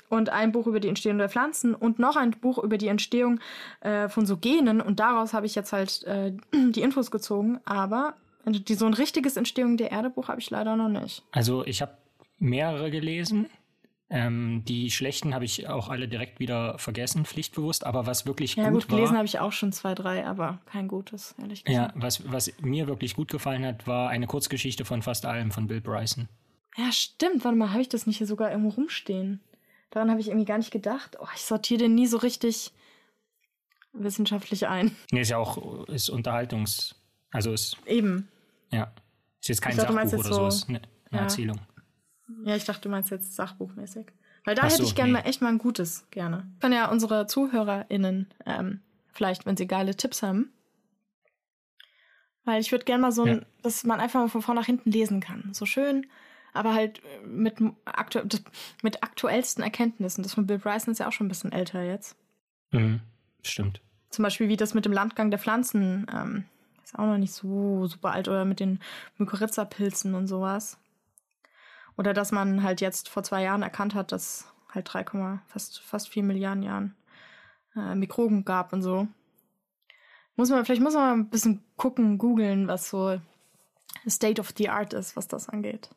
und 0.10 0.30
ein 0.30 0.52
Buch 0.52 0.68
über 0.68 0.80
die 0.80 0.88
Entstehung 0.88 1.18
der 1.18 1.30
Pflanzen 1.30 1.74
und 1.74 1.98
noch 1.98 2.16
ein 2.16 2.32
Buch 2.32 2.58
über 2.60 2.78
die 2.78 2.88
Entstehung 2.88 3.40
äh, 3.82 4.08
von 4.08 4.26
so 4.26 4.38
Genen. 4.38 4.82
Und 4.82 5.00
daraus 5.00 5.34
habe 5.34 5.46
ich 5.46 5.56
jetzt 5.56 5.74
halt 5.74 6.04
äh, 6.04 6.32
die 6.54 6.82
Infos 6.82 7.10
gezogen. 7.10 7.60
Aber 7.66 8.14
die, 8.46 8.76
so 8.76 8.86
ein 8.86 8.94
richtiges 8.94 9.36
Entstehung 9.36 9.78
der 9.78 9.92
Erde 9.92 10.12
Buch 10.12 10.28
habe 10.28 10.40
ich 10.40 10.50
leider 10.52 10.76
noch 10.76 10.90
nicht. 10.90 11.24
Also 11.32 11.66
ich 11.66 11.82
habe 11.82 11.98
mehrere 12.38 12.92
gelesen. 12.92 13.50
Ähm, 14.08 14.64
die 14.66 14.92
schlechten 14.92 15.34
habe 15.34 15.46
ich 15.46 15.68
auch 15.68 15.90
alle 15.90 16.08
direkt 16.08 16.40
wieder 16.40 16.78
vergessen, 16.78 17.26
pflichtbewusst. 17.26 17.86
Aber 17.86 18.06
was 18.06 18.26
wirklich 18.26 18.56
ja, 18.56 18.70
gut, 18.70 18.84
gut 18.84 18.90
gelesen 18.90 19.18
habe 19.18 19.26
ich 19.26 19.40
auch 19.40 19.52
schon 19.52 19.72
zwei, 19.72 19.96
drei, 19.96 20.26
aber 20.26 20.60
kein 20.68 20.88
gutes, 20.88 21.34
ehrlich 21.40 21.64
gesagt. 21.64 21.96
Ja, 21.96 22.02
was, 22.02 22.32
was 22.32 22.54
mir 22.62 22.88
wirklich 22.88 23.16
gut 23.16 23.32
gefallen 23.32 23.66
hat, 23.66 23.88
war 23.88 24.10
eine 24.10 24.28
Kurzgeschichte 24.28 24.86
von 24.86 25.02
fast 25.02 25.26
allem 25.26 25.52
von 25.52 25.68
Bill 25.68 25.82
Bryson. 25.82 26.30
Ja, 26.78 26.92
stimmt. 26.92 27.44
Warte 27.44 27.58
mal, 27.58 27.72
habe 27.72 27.82
ich 27.82 27.90
das 27.90 28.06
nicht 28.06 28.18
hier 28.18 28.28
sogar 28.28 28.52
irgendwo 28.52 28.70
rumstehen? 28.70 29.42
Daran 29.90 30.12
habe 30.12 30.20
ich 30.20 30.28
irgendwie 30.28 30.46
gar 30.46 30.58
nicht 30.58 30.72
gedacht. 30.72 31.18
Oh, 31.20 31.28
ich 31.36 31.42
sortiere 31.42 31.84
den 31.84 31.96
nie 31.96 32.06
so 32.06 32.18
richtig 32.18 32.74
wissenschaftlich 33.94 34.68
ein. 34.68 34.96
Nee, 35.12 35.22
ist 35.22 35.30
ja 35.30 35.38
auch 35.38 35.88
ist 35.88 36.10
Unterhaltungs... 36.10 36.96
Also 37.32 37.54
ist... 37.54 37.78
Eben. 37.86 38.28
Ja. 38.72 38.94
Ist 39.42 39.50
jetzt 39.50 39.62
kein 39.62 39.76
dachte, 39.76 39.94
Sachbuch 39.94 40.20
oder 40.20 40.30
so, 40.30 40.34
so 40.34 40.48
ist 40.48 40.70
eine, 40.70 40.82
eine 41.10 41.20
ja. 41.20 41.20
Erzählung. 41.20 41.60
Ja, 42.44 42.56
ich 42.56 42.66
dachte, 42.66 42.82
du 42.82 42.90
meinst 42.90 43.12
jetzt 43.12 43.36
sachbuchmäßig. 43.36 44.08
Weil 44.44 44.56
da 44.56 44.70
so, 44.70 44.76
hätte 44.76 44.84
ich 44.84 44.96
gerne 44.96 45.12
nee. 45.12 45.20
mal 45.20 45.26
echt 45.26 45.42
mal 45.42 45.50
ein 45.50 45.58
gutes, 45.58 46.08
gerne. 46.12 46.48
Können 46.62 46.74
ja 46.74 46.90
unsere 46.90 47.28
ZuhörerInnen 47.28 48.28
ähm, 48.46 48.82
vielleicht, 49.12 49.46
wenn 49.46 49.58
sie 49.58 49.68
geile 49.68 49.96
Tipps 49.96 50.22
haben. 50.22 50.52
Weil 52.44 52.62
ich 52.62 52.72
würde 52.72 52.86
gerne 52.86 53.02
mal 53.02 53.12
so 53.12 53.24
ein, 53.24 53.40
ja. 53.40 53.46
dass 53.64 53.84
man 53.84 54.00
einfach 54.00 54.20
mal 54.20 54.30
von 54.30 54.44
vorn 54.44 54.58
nach 54.58 54.68
hinten 54.68 54.92
lesen 54.92 55.20
kann. 55.20 55.50
So 55.54 55.66
schön, 55.66 56.06
aber 56.54 56.74
halt 56.76 57.02
mit, 57.26 57.56
aktu 57.86 58.22
mit 58.84 59.04
aktuellsten 59.04 59.64
Erkenntnissen. 59.64 60.22
Das 60.22 60.36
von 60.36 60.46
Bill 60.46 60.60
Bryson 60.60 60.92
ist 60.92 61.00
ja 61.00 61.08
auch 61.08 61.12
schon 61.12 61.26
ein 61.26 61.30
bisschen 61.30 61.52
älter 61.52 61.84
jetzt. 61.84 62.16
Mhm, 62.72 63.02
stimmt. 63.44 63.82
Zum 64.12 64.24
Beispiel 64.24 64.48
wie 64.48 64.58
das 64.58 64.76
mit 64.76 64.86
dem 64.86 64.94
Landgang 64.94 65.32
der 65.32 65.40
Pflanzen 65.40 66.06
ähm, 66.14 66.46
ist 66.84 66.98
auch 66.98 67.08
noch 67.08 67.18
nicht 67.18 67.34
so 67.34 67.88
super 67.88 68.12
alt 68.12 68.28
oder 68.28 68.46
mit 68.46 68.60
den 68.60 68.80
Mykorrhiza-Pilzen 69.18 70.14
und 70.14 70.28
sowas. 70.28 70.78
Oder 71.98 72.14
dass 72.14 72.32
man 72.32 72.64
halt 72.64 72.82
jetzt 72.82 73.10
vor 73.10 73.24
zwei 73.24 73.44
Jahren 73.44 73.62
erkannt 73.62 73.96
hat, 73.96 74.12
dass 74.12 74.52
halt 74.74 74.92
3, 74.94 75.06
fast, 75.48 75.82
fast 75.82 76.10
4 76.10 76.24
Milliarden 76.24 76.64
Jahren 76.64 76.96
äh, 77.76 77.96
Mikroben 77.96 78.46
gab 78.46 78.74
und 78.74 78.82
so. 78.82 79.08
Muss 80.36 80.50
man, 80.50 80.66
vielleicht 80.66 80.82
muss 80.82 80.94
man 80.94 81.04
mal 81.04 81.14
ein 81.14 81.30
bisschen 81.30 81.64
gucken, 81.78 82.18
googeln, 82.18 82.68
was 82.68 82.90
so 82.90 83.20
State 84.08 84.42
of 84.42 84.54
the 84.58 84.70
Art 84.70 84.94
ist, 84.94 85.16
was 85.16 85.28
das 85.28 85.48
angeht. 85.48 85.90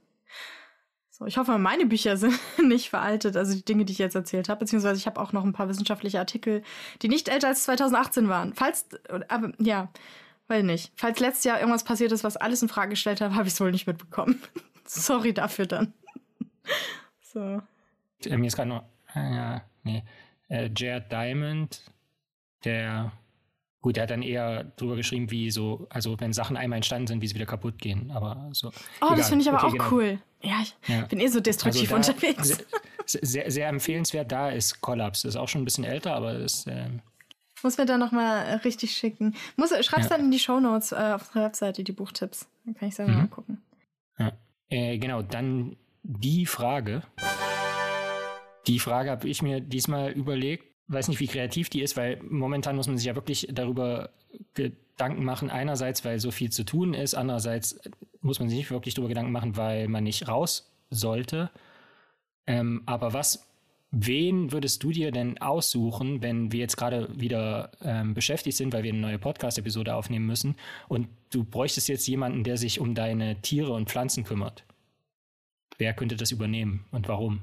So, 1.10 1.26
ich 1.26 1.36
hoffe, 1.36 1.58
meine 1.58 1.86
Bücher 1.86 2.16
sind 2.16 2.38
nicht 2.62 2.90
veraltet, 2.90 3.36
also 3.36 3.54
die 3.54 3.64
Dinge, 3.64 3.84
die 3.84 3.92
ich 3.92 3.98
jetzt 3.98 4.14
erzählt 4.14 4.48
habe, 4.48 4.60
beziehungsweise 4.60 4.98
ich 4.98 5.06
habe 5.06 5.20
auch 5.20 5.32
noch 5.32 5.44
ein 5.44 5.52
paar 5.52 5.68
wissenschaftliche 5.68 6.20
Artikel, 6.20 6.62
die 7.02 7.08
nicht 7.08 7.28
älter 7.28 7.48
als 7.48 7.64
2018 7.64 8.28
waren. 8.28 8.54
Falls, 8.54 8.86
aber 9.28 9.52
ja, 9.58 9.88
weil 10.46 10.62
nicht. 10.62 10.92
Falls 10.96 11.20
letztes 11.20 11.44
Jahr 11.44 11.58
irgendwas 11.58 11.84
passiert 11.84 12.12
ist, 12.12 12.24
was 12.24 12.36
alles 12.36 12.62
in 12.62 12.68
Frage 12.68 12.90
gestellt 12.90 13.20
hat, 13.20 13.32
habe 13.34 13.48
ich 13.48 13.54
es 13.54 13.60
wohl 13.60 13.72
nicht 13.72 13.86
mitbekommen. 13.86 14.40
Sorry 14.88 15.32
dafür 15.32 15.66
dann. 15.66 15.92
so. 17.20 17.62
Äh, 18.24 18.36
mir 18.36 18.46
ist 18.46 18.56
gerade 18.56 18.68
noch, 18.68 18.84
äh, 19.14 19.34
ja, 19.34 19.62
nee, 19.82 20.02
äh, 20.48 20.70
Jared 20.74 21.10
Diamond, 21.12 21.82
der 22.64 23.12
Gut, 23.80 23.96
er 23.96 24.02
hat 24.02 24.10
dann 24.10 24.22
eher 24.22 24.64
drüber 24.76 24.96
geschrieben, 24.96 25.30
wie 25.30 25.52
so, 25.52 25.86
also 25.88 26.18
wenn 26.18 26.32
Sachen 26.32 26.56
einmal 26.56 26.78
entstanden 26.78 27.06
sind, 27.06 27.22
wie 27.22 27.28
sie 27.28 27.36
wieder 27.36 27.46
kaputt 27.46 27.78
gehen. 27.78 28.10
Aber 28.10 28.50
so. 28.52 28.68
Oh, 29.00 29.06
egal. 29.06 29.16
das 29.16 29.28
finde 29.28 29.42
ich 29.42 29.48
aber 29.48 29.58
okay, 29.58 29.66
auch 29.66 29.72
genau. 29.72 29.92
cool. 29.92 30.18
Ja, 30.42 30.60
ich 30.62 30.76
ja. 30.88 31.06
bin 31.06 31.20
eh 31.20 31.28
so 31.28 31.38
destruktiv 31.38 31.92
also 31.92 32.12
unterwegs. 32.12 32.58
Sehr, 33.06 33.24
sehr, 33.24 33.50
sehr, 33.50 33.68
empfehlenswert 33.68 34.32
da 34.32 34.50
ist 34.50 34.80
Collapse. 34.80 35.26
Das 35.26 35.34
ist 35.34 35.40
auch 35.40 35.48
schon 35.48 35.62
ein 35.62 35.64
bisschen 35.64 35.84
älter, 35.84 36.14
aber 36.14 36.34
das. 36.34 36.66
Ähm, 36.66 37.00
muss 37.62 37.78
mir 37.78 37.86
da 37.86 37.98
nochmal 37.98 38.56
richtig 38.64 38.92
schicken. 38.92 39.34
Muss, 39.56 39.70
schreib's 39.70 40.04
ja. 40.04 40.16
dann 40.16 40.26
in 40.26 40.30
die 40.30 40.38
Shownotes 40.38 40.92
äh, 40.92 41.12
auf 41.14 41.28
unserer 41.28 41.44
Webseite, 41.44 41.84
die 41.84 41.92
Buchtipps. 41.92 42.48
Dann 42.64 42.74
kann 42.74 42.88
ich 42.88 42.96
selber 42.96 43.12
mhm. 43.12 43.18
mal 43.18 43.28
gucken. 43.28 43.62
Ja. 44.18 44.32
Äh, 44.70 44.98
genau, 44.98 45.22
dann 45.22 45.76
die 46.02 46.46
Frage. 46.46 47.02
Die 48.66 48.78
Frage 48.78 49.10
habe 49.10 49.28
ich 49.28 49.42
mir 49.42 49.60
diesmal 49.60 50.12
überlegt 50.12 50.68
weiß 50.88 51.08
nicht, 51.08 51.20
wie 51.20 51.26
kreativ 51.26 51.68
die 51.68 51.82
ist, 51.82 51.96
weil 51.96 52.20
momentan 52.22 52.74
muss 52.76 52.88
man 52.88 52.96
sich 52.96 53.06
ja 53.06 53.14
wirklich 53.14 53.46
darüber 53.52 54.10
Gedanken 54.54 55.24
machen. 55.24 55.50
Einerseits, 55.50 56.04
weil 56.04 56.18
so 56.18 56.30
viel 56.30 56.50
zu 56.50 56.64
tun 56.64 56.94
ist, 56.94 57.14
andererseits 57.14 57.78
muss 58.20 58.40
man 58.40 58.48
sich 58.48 58.58
nicht 58.58 58.70
wirklich 58.70 58.94
darüber 58.94 59.10
Gedanken 59.10 59.32
machen, 59.32 59.56
weil 59.56 59.88
man 59.88 60.04
nicht 60.04 60.26
raus 60.28 60.74
sollte. 60.90 61.50
Ähm, 62.46 62.82
aber 62.86 63.12
was, 63.12 63.47
wen 63.90 64.52
würdest 64.52 64.82
du 64.82 64.90
dir 64.90 65.12
denn 65.12 65.38
aussuchen, 65.38 66.22
wenn 66.22 66.52
wir 66.52 66.60
jetzt 66.60 66.76
gerade 66.76 67.08
wieder 67.18 67.70
ähm, 67.82 68.14
beschäftigt 68.14 68.56
sind, 68.56 68.72
weil 68.72 68.82
wir 68.82 68.92
eine 68.92 69.00
neue 69.00 69.18
Podcast-Episode 69.18 69.94
aufnehmen 69.94 70.26
müssen 70.26 70.56
und 70.88 71.08
du 71.30 71.44
bräuchtest 71.44 71.88
jetzt 71.88 72.06
jemanden, 72.06 72.44
der 72.44 72.56
sich 72.56 72.80
um 72.80 72.94
deine 72.94 73.40
Tiere 73.40 73.72
und 73.72 73.88
Pflanzen 73.88 74.24
kümmert? 74.24 74.64
Wer 75.78 75.94
könnte 75.94 76.16
das 76.16 76.32
übernehmen 76.32 76.84
und 76.90 77.08
warum? 77.08 77.40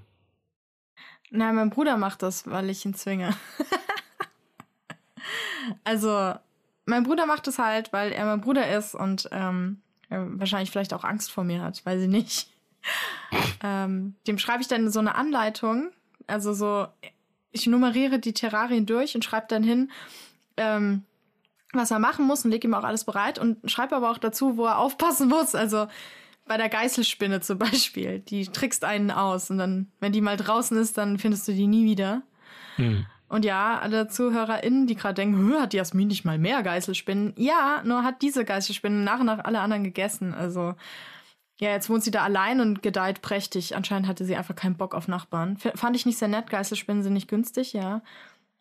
Nein, 1.32 1.56
mein 1.56 1.70
Bruder 1.70 1.98
macht 1.98 2.22
das, 2.22 2.48
weil 2.48 2.70
ich 2.70 2.86
ihn 2.86 2.94
zwinge. 2.94 3.36
also, 5.84 6.36
mein 6.86 7.04
Bruder 7.04 7.26
macht 7.26 7.48
es 7.48 7.58
halt, 7.58 7.92
weil 7.92 8.12
er 8.12 8.26
mein 8.26 8.42
Bruder 8.42 8.78
ist 8.78 8.94
und 8.94 9.28
ähm, 9.32 9.82
wahrscheinlich 10.10 10.70
vielleicht 10.70 10.94
auch 10.94 11.04
Angst 11.04 11.32
vor 11.32 11.44
mir 11.44 11.62
hat, 11.62 11.84
weiß 11.86 12.04
ich 12.04 12.10
nicht. 12.10 12.50
ähm, 13.64 14.16
dem 14.28 14.38
schreibe 14.38 14.62
ich 14.62 14.68
dann 14.68 14.92
so 14.92 15.00
eine 15.00 15.16
Anleitung. 15.16 15.92
Also 16.28 16.54
so, 16.54 16.88
ich 17.52 17.68
nummeriere 17.68 18.20
die 18.20 18.34
Terrarien 18.34 18.86
durch 18.86 19.16
und 19.16 19.24
schreibe 19.24 19.48
dann 19.50 19.64
hin, 19.64 19.92
ähm, 20.58 21.04
was 21.74 21.92
er 21.92 22.00
machen 22.00 22.26
muss 22.26 22.46
und 22.46 22.52
lege 22.52 22.68
ihm 22.68 22.74
auch 22.74 22.84
alles 22.84 23.04
bereit 23.04 23.40
und 23.40 23.70
schreibe 23.70 23.96
aber 23.96 24.12
auch 24.12 24.18
dazu, 24.18 24.58
wo 24.58 24.66
er 24.66 24.80
aufpassen 24.80 25.28
muss. 25.28 25.56
Also 25.56 25.88
bei 26.46 26.58
der 26.58 26.70
Geißelspinne 26.70 27.42
zum 27.42 27.58
Beispiel, 27.60 28.20
die 28.20 28.46
trickst 28.46 28.84
einen 28.84 29.12
aus 29.12 29.50
und 29.50 29.58
dann, 29.58 29.92
wenn 30.00 30.12
die 30.12 30.22
mal 30.22 30.38
draußen 30.38 30.78
ist, 30.78 30.98
dann 30.98 31.18
findest 31.18 31.48
du 31.48 31.54
die 31.54 31.68
nie 31.68 31.86
wieder. 31.86 32.22
Hm. 32.76 33.06
Und 33.28 33.44
ja, 33.44 33.80
alle 33.80 34.08
ZuhörerInnen, 34.08 34.86
die 34.86 34.96
gerade 34.96 35.16
denken, 35.16 35.54
hat 35.60 35.74
Jasmin 35.74 36.08
nicht 36.08 36.26
mal 36.26 36.38
mehr 36.38 36.62
Geißelspinnen? 36.62 37.34
Ja, 37.38 37.82
nur 37.84 38.04
hat 38.04 38.22
diese 38.22 38.46
Geißelspinne 38.46 38.98
nach 38.98 39.20
und 39.20 39.26
nach 39.26 39.44
alle 39.44 39.62
anderen 39.62 39.84
gegessen. 39.84 40.34
Also, 40.34 40.76
ja, 41.58 41.70
jetzt 41.70 41.90
wohnt 41.90 42.04
sie 42.04 42.12
da 42.12 42.24
allein 42.24 42.60
und 42.60 42.82
gedeiht 42.84 43.22
prächtig. 43.22 43.76
Anscheinend 43.76 44.08
hatte 44.08 44.26
sie 44.26 44.36
einfach 44.36 44.56
keinen 44.56 44.76
Bock 44.76 44.94
auf 44.94 45.08
Nachbarn. 45.08 45.58
F 45.62 45.80
fand 45.80 45.96
ich 45.96 46.06
nicht 46.06 46.18
sehr 46.18 46.28
nett. 46.28 46.50
Geißelspinnen 46.50 47.02
sind 47.02 47.14
nicht 47.14 47.30
günstig, 47.30 47.74
ja. 47.74 48.02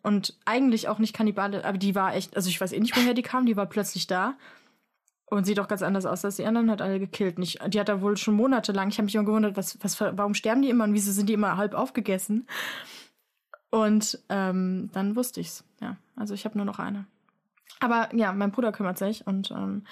Und 0.03 0.39
eigentlich 0.45 0.89
auch 0.89 0.99
nicht 0.99 1.15
Kannibale, 1.15 1.65
aber 1.65 1.79
die 1.79 1.95
war 1.95 2.15
echt, 2.15 2.37
also 2.37 2.49
ich 2.49 2.61
weiß 2.61 2.73
eh 2.73 2.81
nicht, 2.81 2.97
woher 2.97 3.15
die 3.15 3.23
kam, 3.23 3.47
die 3.47 3.57
war 3.57 3.67
plötzlich 3.67 4.07
da. 4.07 4.35
Und 5.27 5.47
sieht 5.47 5.59
auch 5.59 5.67
ganz 5.67 5.83
anders 5.83 6.07
aus 6.07 6.25
als 6.25 6.37
die 6.37 6.45
anderen, 6.45 6.71
hat 6.71 6.83
alle 6.83 7.01
gekillt. 7.01 7.39
Nicht, 7.39 7.61
die 7.73 7.81
hat 7.81 7.89
er 7.89 8.03
wohl 8.03 8.17
schon 8.17 8.35
monatelang. 8.35 8.91
Ich 8.91 8.99
habe 8.99 9.07
mich 9.07 9.15
immer 9.15 9.25
gewundert, 9.25 9.57
was, 9.57 9.79
was, 9.83 10.01
warum 10.01 10.35
sterben 10.35 10.63
die 10.63 10.69
immer 10.69 10.85
und 10.85 10.93
wieso 10.93 11.11
sind 11.11 11.29
die 11.29 11.33
immer 11.33 11.57
halb 11.57 11.75
aufgegessen? 11.75 12.47
Und 13.71 14.21
ähm, 14.29 14.91
dann 14.93 15.17
wusste 15.17 15.41
ich's. 15.41 15.65
Ja, 15.81 15.97
also 16.15 16.35
ich 16.35 16.45
habe 16.45 16.59
nur 16.59 16.67
noch 16.67 16.79
eine. 16.79 17.07
Aber 17.81 18.15
ja, 18.15 18.33
mein 18.33 18.53
Bruder 18.53 18.71
kümmert 18.71 18.99
sich 18.99 19.27
und 19.27 19.51
ähm, 19.51 19.85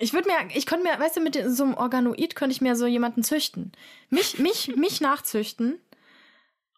ich 0.00 0.14
würde 0.14 0.28
mir, 0.28 0.56
ich 0.56 0.66
könnte 0.66 0.84
mir, 0.88 0.98
weißt 0.98 1.16
du, 1.16 1.20
mit 1.20 1.38
so 1.46 1.62
einem 1.62 1.74
Organoid 1.74 2.34
könnte 2.34 2.54
ich 2.54 2.62
mir 2.62 2.74
so 2.74 2.86
jemanden 2.86 3.22
züchten. 3.22 3.72
Mich, 4.08 4.38
mich, 4.38 4.68
mich 4.76 5.00
nachzüchten. 5.00 5.78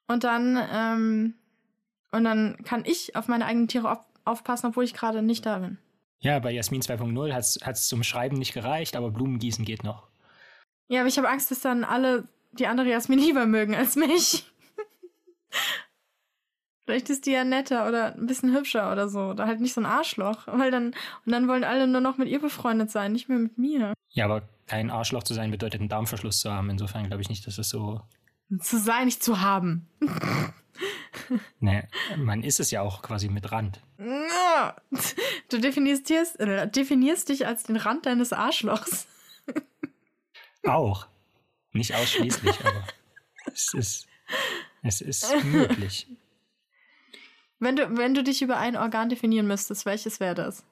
Und 0.08 0.24
dann, 0.24 0.60
ähm, 0.70 1.34
und 2.10 2.24
dann 2.24 2.58
kann 2.64 2.84
ich 2.84 3.16
auf 3.16 3.28
meine 3.28 3.46
eigenen 3.46 3.68
Tiere 3.68 3.90
auf, 3.92 4.00
aufpassen, 4.24 4.66
obwohl 4.66 4.84
ich 4.84 4.92
gerade 4.92 5.22
nicht 5.22 5.46
da 5.46 5.58
bin. 5.58 5.78
Ja, 6.18 6.38
bei 6.40 6.52
Jasmin 6.52 6.82
2.0 6.82 7.32
hat 7.32 7.76
es 7.76 7.88
zum 7.88 8.02
Schreiben 8.02 8.36
nicht 8.36 8.52
gereicht, 8.52 8.96
aber 8.96 9.10
Blumengießen 9.10 9.64
geht 9.64 9.84
noch. 9.84 10.08
Ja, 10.88 11.00
aber 11.00 11.08
ich 11.08 11.16
habe 11.16 11.28
Angst, 11.28 11.50
dass 11.50 11.60
dann 11.60 11.84
alle 11.84 12.28
die 12.52 12.66
andere 12.66 12.88
Jasmin 12.88 13.18
lieber 13.20 13.46
mögen 13.46 13.74
als 13.74 13.96
mich. 13.96 14.44
Vielleicht 16.84 17.10
ist 17.10 17.26
die 17.26 17.32
ja 17.32 17.44
netter 17.44 17.88
oder 17.88 18.14
ein 18.14 18.26
bisschen 18.26 18.54
hübscher 18.54 18.90
oder 18.90 19.08
so. 19.08 19.20
Oder 19.20 19.46
halt 19.46 19.60
nicht 19.60 19.74
so 19.74 19.80
ein 19.80 19.86
Arschloch. 19.86 20.46
Weil 20.48 20.70
dann, 20.70 20.86
und 21.24 21.32
dann 21.32 21.46
wollen 21.48 21.64
alle 21.64 21.86
nur 21.86 22.00
noch 22.00 22.18
mit 22.18 22.28
ihr 22.28 22.40
befreundet 22.40 22.90
sein, 22.90 23.12
nicht 23.12 23.28
mehr 23.28 23.38
mit 23.38 23.56
mir. 23.56 23.94
Ja, 24.10 24.24
aber 24.24 24.42
kein 24.66 24.90
Arschloch 24.90 25.22
zu 25.22 25.34
sein 25.34 25.50
bedeutet 25.50 25.80
einen 25.80 25.88
Darmverschluss 25.88 26.40
zu 26.40 26.52
haben. 26.52 26.70
Insofern 26.70 27.06
glaube 27.06 27.22
ich 27.22 27.28
nicht, 27.28 27.46
dass 27.46 27.56
das 27.56 27.68
so. 27.68 28.00
Zu 28.60 28.78
sein, 28.78 29.06
nicht 29.06 29.22
zu 29.22 29.40
haben. 29.40 29.88
nee, 31.60 31.84
man 32.16 32.42
ist 32.42 32.60
es 32.60 32.70
ja 32.70 32.82
auch 32.82 33.02
quasi 33.02 33.28
mit 33.28 33.52
Rand. 33.52 33.80
Du 35.48 35.58
definierst, 35.58 36.40
äh, 36.40 36.68
definierst 36.68 37.28
dich 37.28 37.46
als 37.46 37.64
den 37.64 37.76
Rand 37.76 38.06
deines 38.06 38.32
Arschlochs. 38.32 39.06
Auch. 40.66 41.06
Nicht 41.72 41.94
ausschließlich, 41.94 42.58
aber 42.64 42.84
es 43.52 43.74
ist, 43.74 44.06
es 44.82 45.00
ist 45.00 45.44
möglich. 45.44 46.06
Wenn 47.62 47.76
du, 47.76 47.96
wenn 47.96 48.12
du 48.12 48.24
dich 48.24 48.42
über 48.42 48.58
ein 48.58 48.76
Organ 48.76 49.08
definieren 49.08 49.46
müsstest, 49.46 49.86
welches 49.86 50.18
wäre 50.18 50.34
das? 50.34 50.66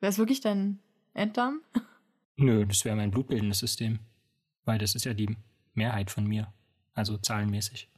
Wäre 0.00 0.10
es 0.10 0.18
wirklich 0.18 0.42
dein 0.42 0.80
Enddarm? 1.14 1.62
Nö, 2.36 2.66
das 2.66 2.84
wäre 2.84 2.94
mein 2.94 3.10
blutbildendes 3.10 3.60
System. 3.60 4.00
Weil 4.66 4.76
das 4.76 4.94
ist 4.94 5.06
ja 5.06 5.14
die 5.14 5.34
Mehrheit 5.72 6.10
von 6.10 6.26
mir. 6.26 6.52
Also 6.92 7.16
zahlenmäßig. 7.16 7.88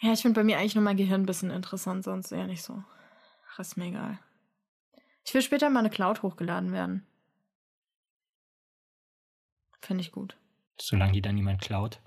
Ja, 0.00 0.14
ich 0.14 0.22
finde 0.22 0.40
bei 0.40 0.44
mir 0.44 0.56
eigentlich 0.56 0.74
nur 0.74 0.84
mein 0.84 0.96
Gehirn 0.96 1.20
ein 1.20 1.26
bisschen 1.26 1.50
interessant, 1.50 2.04
sonst 2.04 2.32
eher 2.32 2.46
nicht 2.46 2.62
so. 2.62 2.82
Ach, 3.52 3.58
ist 3.58 3.76
mir 3.76 3.88
egal. 3.88 4.18
Ich 5.26 5.34
will 5.34 5.42
später 5.42 5.68
mal 5.68 5.80
eine 5.80 5.90
Cloud 5.90 6.22
hochgeladen 6.22 6.72
werden. 6.72 7.06
Finde 9.82 10.00
ich 10.00 10.12
gut. 10.12 10.38
Solange 10.80 11.12
die 11.12 11.20
dann 11.20 11.34
niemand 11.34 11.60
klaut. 11.60 12.00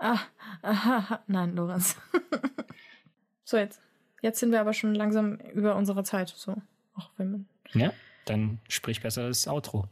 Ah, 0.00 0.18
aha, 0.62 1.20
nein, 1.26 1.54
Lorenz. 1.54 1.96
so, 3.44 3.58
jetzt. 3.58 3.80
Jetzt 4.22 4.40
sind 4.40 4.50
wir 4.50 4.60
aber 4.60 4.72
schon 4.72 4.94
langsam 4.94 5.36
über 5.54 5.76
unsere 5.76 6.04
Zeit. 6.04 6.30
So. 6.30 6.56
Auch 6.94 7.10
wenn 7.18 7.30
man. 7.30 7.48
Ja, 7.72 7.92
dann 8.24 8.58
sprich 8.68 9.02
besser 9.02 9.28
das 9.28 9.46
Outro. 9.46 9.86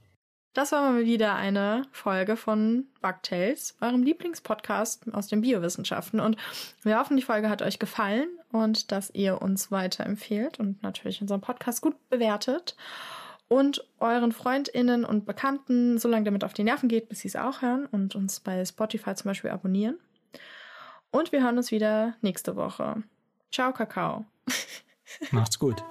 Das 0.55 0.73
war 0.73 0.91
mal 0.91 1.05
wieder 1.05 1.35
eine 1.35 1.83
Folge 1.93 2.37
von 2.37 2.87
Bugtails, 3.03 3.77
eurem 3.81 4.03
Lieblingspodcast 4.03 5.13
aus 5.13 5.29
den 5.29 5.43
Biowissenschaften. 5.43 6.21
Und 6.21 6.37
wir 6.83 6.99
hoffen, 6.99 7.17
die 7.17 7.23
Folge 7.23 7.51
hat 7.51 7.63
euch 7.63 7.79
gefallen 7.79 8.29
und 8.51 8.91
dass 8.91 9.11
ihr 9.11 9.43
uns 9.43 9.71
weiterempfehlt 9.71 10.59
und 10.59 10.83
natürlich 10.83 11.21
unseren 11.21 11.43
Podcast 11.43 11.83
gut 11.83 11.97
bewertet 12.09 12.77
und 13.49 13.85
euren 13.99 14.33
FreundInnen 14.33 15.05
und 15.05 15.27
Bekannten 15.27 15.99
so 15.99 16.09
lange 16.09 16.25
damit 16.25 16.45
auf 16.45 16.53
die 16.53 16.65
Nerven 16.65 16.89
geht, 16.89 17.09
bis 17.09 17.21
sie 17.21 17.29
es 17.29 17.37
auch 17.37 17.63
hören 17.63 17.87
und 17.87 18.15
uns 18.15 18.41
bei 18.41 18.65
Spotify 18.65 19.15
zum 19.15 19.31
Beispiel 19.31 19.51
abonnieren. 19.51 19.99
Und 21.11 21.33
wir 21.33 21.43
hören 21.43 21.57
uns 21.57 21.71
wieder 21.71 22.15
nächste 22.21 22.57
Woche. 22.57 23.03
Ciao, 23.51 23.73
Kakao. 23.73 24.27
Macht's 25.31 25.59
gut. 25.59 25.83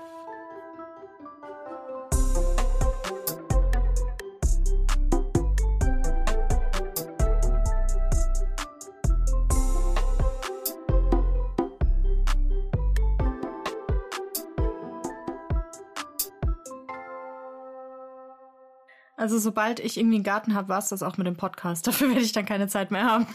Also 19.28 19.40
sobald 19.40 19.82
ich 19.82 19.98
irgendwie 19.98 20.16
einen 20.16 20.24
Garten 20.24 20.54
habe, 20.54 20.70
war 20.70 20.80
es 20.80 20.88
das 20.88 21.04
auch 21.04 21.18
mit 21.18 21.28
dem 21.28 21.36
Podcast. 21.36 21.86
Dafür 21.88 22.08
werde 22.08 22.22
ich 22.22 22.32
dann 22.32 22.46
keine 22.46 22.70
Zeit 22.70 22.92
mehr 22.92 23.04
haben. 23.04 23.28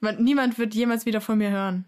Niemand 0.18 0.58
wird 0.58 0.74
jemals 0.74 1.06
wieder 1.06 1.20
von 1.20 1.38
mir 1.38 1.50
hören. 1.50 1.84